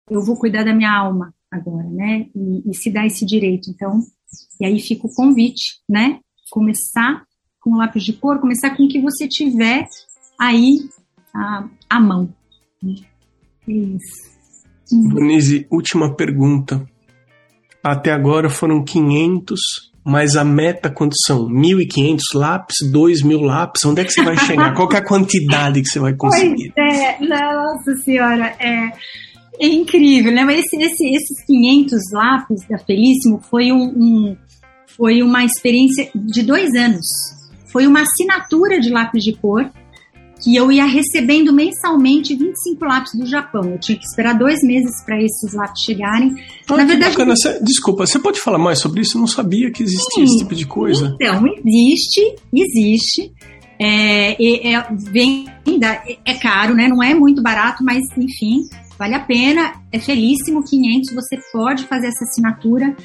eu 0.10 0.22
vou 0.22 0.36
cuidar 0.36 0.66
da 0.66 0.74
minha 0.74 0.92
alma, 0.92 1.34
agora, 1.52 1.88
né? 1.90 2.28
E, 2.34 2.72
e, 2.72 2.74
se 2.74 2.90
dá 2.90 3.06
esse 3.06 3.26
direito. 3.26 3.70
Então, 3.70 4.00
e 4.60 4.66
aí 4.66 4.80
fica 4.80 5.06
o 5.06 5.14
convite, 5.14 5.82
né? 5.88 6.20
Começar 6.50 7.24
com 7.60 7.72
o 7.72 7.78
lápis 7.78 8.04
de 8.04 8.14
cor, 8.14 8.40
começar 8.40 8.76
com 8.76 8.84
o 8.84 8.88
que 8.88 9.02
você 9.02 9.28
tiver 9.28 9.86
aí 10.40 10.80
à, 11.34 11.68
à 11.90 12.00
mão. 12.00 12.34
É 13.68 13.72
isso. 13.72 14.32
Denise, 14.92 15.68
última 15.70 16.16
pergunta. 16.16 16.86
Até 17.84 18.12
agora 18.12 18.50
foram 18.50 18.84
500, 18.84 19.60
mas 20.06 20.36
a 20.36 20.44
meta 20.44 20.90
quantos 20.90 21.20
são? 21.26 21.48
1.500 21.48 22.20
lápis, 22.36 22.78
2.000 22.92 23.42
lápis? 23.42 23.86
Onde 23.86 24.02
é 24.02 24.06
que 24.06 24.12
você 24.12 24.24
vai 24.24 24.38
chegar? 24.38 24.74
Qual 24.74 24.92
é 24.92 24.98
a 24.98 25.06
quantidade 25.06 25.82
que 25.82 25.88
você 25.88 26.00
vai 26.00 26.14
conseguir? 26.14 26.74
Pois 26.76 27.00
é, 27.00 27.20
nossa 27.22 27.96
senhora, 28.04 28.48
é 28.60 28.92
é 29.62 29.68
incrível, 29.68 30.32
né? 30.32 30.44
Mas 30.44 30.60
esse, 30.60 30.76
esse, 30.78 31.06
esses 31.16 31.46
500 31.46 32.00
lápis 32.14 32.68
da 32.68 32.80
Felíssimo 32.80 33.40
foi, 33.50 33.72
um, 33.72 33.84
um, 33.84 34.38
foi 34.98 35.22
uma 35.22 35.46
experiência 35.46 36.10
de 36.16 36.42
dois 36.42 36.74
anos. 36.74 37.06
Foi 37.72 37.86
uma 37.86 38.02
assinatura 38.02 38.80
de 38.80 38.90
lápis 38.90 39.24
de 39.24 39.34
cor 39.34 39.70
que 40.44 40.56
eu 40.56 40.72
ia 40.72 40.86
recebendo 40.86 41.54
mensalmente 41.54 42.36
25 42.36 42.84
lápis 42.84 43.12
do 43.14 43.28
Japão. 43.28 43.62
Eu 43.66 43.80
tinha 43.80 43.96
que 43.96 44.04
esperar 44.04 44.34
dois 44.34 44.64
meses 44.64 44.92
para 45.06 45.22
esses 45.22 45.54
lápis 45.54 45.84
chegarem. 45.86 46.34
Ah, 46.68 46.78
Na 46.78 46.84
verdade, 46.84 47.16
bacana. 47.16 47.36
desculpa, 47.62 48.08
você 48.08 48.18
pode 48.18 48.40
falar 48.40 48.58
mais 48.58 48.80
sobre 48.80 49.02
isso? 49.02 49.18
Eu 49.18 49.22
não 49.22 49.28
sabia 49.28 49.72
que 49.72 49.84
existia 49.84 50.10
sim, 50.16 50.24
esse 50.24 50.38
tipo 50.40 50.56
de 50.56 50.66
coisa. 50.66 51.16
Então, 51.22 51.44
existe, 51.64 52.36
existe. 52.52 53.32
É, 53.80 54.74
é, 54.74 54.88
vem, 55.12 55.46
é 56.26 56.34
caro, 56.36 56.74
né? 56.74 56.88
Não 56.88 57.02
é 57.04 57.14
muito 57.14 57.42
barato, 57.42 57.84
mas 57.84 58.04
enfim, 58.18 58.62
Vale 59.02 59.16
a 59.16 59.20
pena, 59.20 59.74
é 59.92 59.98
felíssimo, 59.98 60.64
500, 60.64 61.16
você 61.16 61.36
pode 61.52 61.88
fazer 61.88 62.06
essa 62.06 62.24
assinatura. 62.24 62.96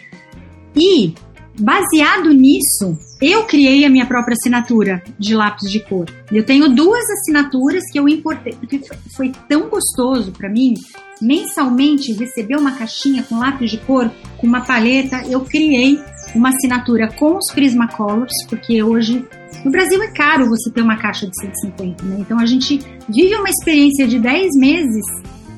E, 0.76 1.14
baseado 1.58 2.34
nisso, 2.34 2.98
eu 3.18 3.44
criei 3.44 3.82
a 3.82 3.88
minha 3.88 4.04
própria 4.04 4.34
assinatura 4.34 5.02
de 5.18 5.34
lápis 5.34 5.70
de 5.70 5.80
cor. 5.80 6.04
Eu 6.30 6.44
tenho 6.44 6.68
duas 6.68 7.02
assinaturas 7.08 7.82
que 7.90 7.98
eu 7.98 8.06
importei, 8.10 8.52
porque 8.52 8.78
foi 9.16 9.32
tão 9.48 9.70
gostoso 9.70 10.32
para 10.32 10.50
mim 10.50 10.74
mensalmente 11.18 12.12
receber 12.12 12.56
uma 12.56 12.72
caixinha 12.72 13.22
com 13.22 13.38
lápis 13.38 13.70
de 13.70 13.78
cor, 13.78 14.12
com 14.36 14.46
uma 14.46 14.60
paleta. 14.60 15.22
Eu 15.26 15.46
criei 15.46 15.98
uma 16.34 16.50
assinatura 16.50 17.10
com 17.10 17.38
os 17.38 17.50
Prismacolors, 17.54 18.34
porque 18.50 18.82
hoje 18.82 19.24
no 19.64 19.70
Brasil 19.70 20.02
é 20.02 20.08
caro 20.08 20.46
você 20.46 20.70
ter 20.70 20.82
uma 20.82 20.98
caixa 20.98 21.26
de 21.26 21.32
150, 21.40 22.04
né? 22.04 22.16
Então 22.20 22.38
a 22.38 22.44
gente 22.44 22.80
vive 23.08 23.34
uma 23.34 23.48
experiência 23.48 24.06
de 24.06 24.18
10 24.18 24.56
meses 24.56 25.02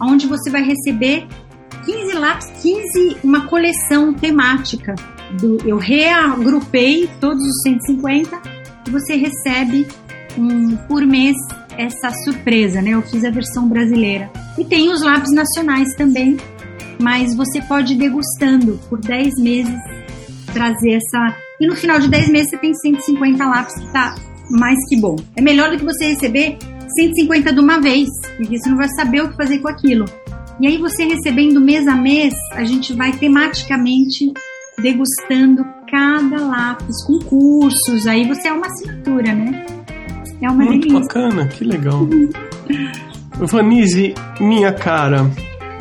onde 0.00 0.26
você 0.26 0.50
vai 0.50 0.62
receber 0.62 1.26
15 1.84 2.12
lápis, 2.14 2.46
15, 2.62 3.18
uma 3.24 3.46
coleção 3.46 4.12
temática. 4.12 4.94
Do, 5.40 5.58
eu 5.66 5.76
reagrupei 5.76 7.08
todos 7.20 7.42
os 7.42 7.62
150 7.62 8.40
e 8.86 8.90
você 8.90 9.14
recebe 9.14 9.86
um, 10.38 10.76
por 10.88 11.04
mês 11.04 11.36
essa 11.76 12.10
surpresa, 12.24 12.82
né? 12.82 12.90
Eu 12.90 13.02
fiz 13.02 13.24
a 13.24 13.30
versão 13.30 13.68
brasileira. 13.68 14.30
E 14.58 14.64
tem 14.64 14.90
os 14.90 15.02
lápis 15.02 15.32
nacionais 15.32 15.94
também, 15.96 16.36
mas 17.00 17.34
você 17.36 17.62
pode 17.62 17.94
ir 17.94 17.96
degustando 17.96 18.80
por 18.88 18.98
10 19.00 19.34
meses, 19.40 19.78
trazer 20.52 20.94
essa. 20.94 21.36
E 21.60 21.66
no 21.66 21.76
final 21.76 21.98
de 21.98 22.08
10 22.08 22.28
meses 22.30 22.50
você 22.50 22.58
tem 22.58 22.74
150 22.74 23.46
lápis 23.46 23.74
que 23.74 23.92
tá 23.92 24.14
mais 24.50 24.76
que 24.88 25.00
bom. 25.00 25.16
É 25.36 25.40
melhor 25.40 25.70
do 25.70 25.78
que 25.78 25.84
você 25.84 26.06
receber 26.08 26.58
150 26.88 27.52
de 27.52 27.60
uma 27.60 27.80
vez, 27.80 28.08
porque 28.36 28.58
você 28.58 28.68
não 28.68 28.76
vai 28.76 28.88
saber 28.88 29.22
o 29.22 29.28
que 29.28 29.36
fazer 29.36 29.58
com 29.58 29.68
aquilo. 29.68 30.04
E 30.60 30.66
aí 30.66 30.76
você 30.76 31.04
recebendo 31.04 31.60
mês 31.60 31.86
a 31.86 31.94
mês, 31.94 32.34
a 32.52 32.64
gente 32.64 32.92
vai 32.92 33.12
tematicamente 33.12 34.32
degustando 34.80 35.64
cada 35.90 36.40
lápis 36.44 37.04
com 37.06 37.18
cursos, 37.20 38.06
aí 38.06 38.26
você 38.26 38.48
é 38.48 38.52
uma 38.52 38.66
assinatura, 38.66 39.34
né? 39.34 39.66
É 40.40 40.50
uma 40.50 40.64
Muito 40.64 40.88
delícia. 40.88 41.00
bacana, 41.00 41.46
que 41.48 41.64
legal. 41.64 42.08
Vanise, 43.40 44.14
minha 44.40 44.72
cara, 44.72 45.30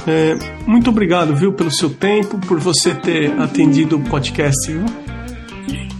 é, 0.07 0.37
muito 0.65 0.89
obrigado, 0.89 1.35
viu, 1.35 1.53
pelo 1.53 1.71
seu 1.71 1.89
tempo, 1.89 2.39
por 2.39 2.59
você 2.59 2.93
ter 2.93 3.31
atendido 3.39 3.97
o 3.97 4.01
podcast, 4.01 4.71
viu? 4.71 4.85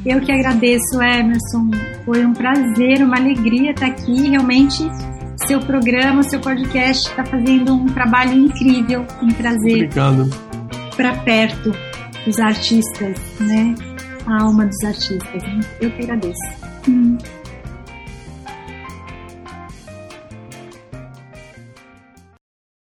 Eu 0.08 0.22
que 0.22 0.32
agradeço, 0.32 1.01
Emerson. 1.01 1.70
Foi 2.05 2.26
um 2.26 2.32
prazer, 2.32 3.03
uma 3.03 3.18
alegria 3.18 3.72
estar 3.72 3.88
aqui. 3.88 4.30
Realmente, 4.30 4.89
seu 5.45 5.60
programa, 5.60 6.24
seu 6.24 6.39
podcast 6.39 7.10
está 7.10 7.26
fazendo 7.26 7.74
um 7.74 7.88
trabalho 7.88 8.32
incrível 8.32 9.05
em 9.22 9.28
trazer 9.28 9.89
para 10.95 11.14
perto 11.26 11.74
os 12.26 12.39
artistas, 12.39 13.18
né? 13.41 13.76
A 14.26 14.43
alma 14.43 14.66
dos 14.66 14.82
artistas. 14.86 15.43
Eu 15.82 15.91
que 15.91 16.03
agradeço. 16.03 16.39
Hum. 16.88 17.18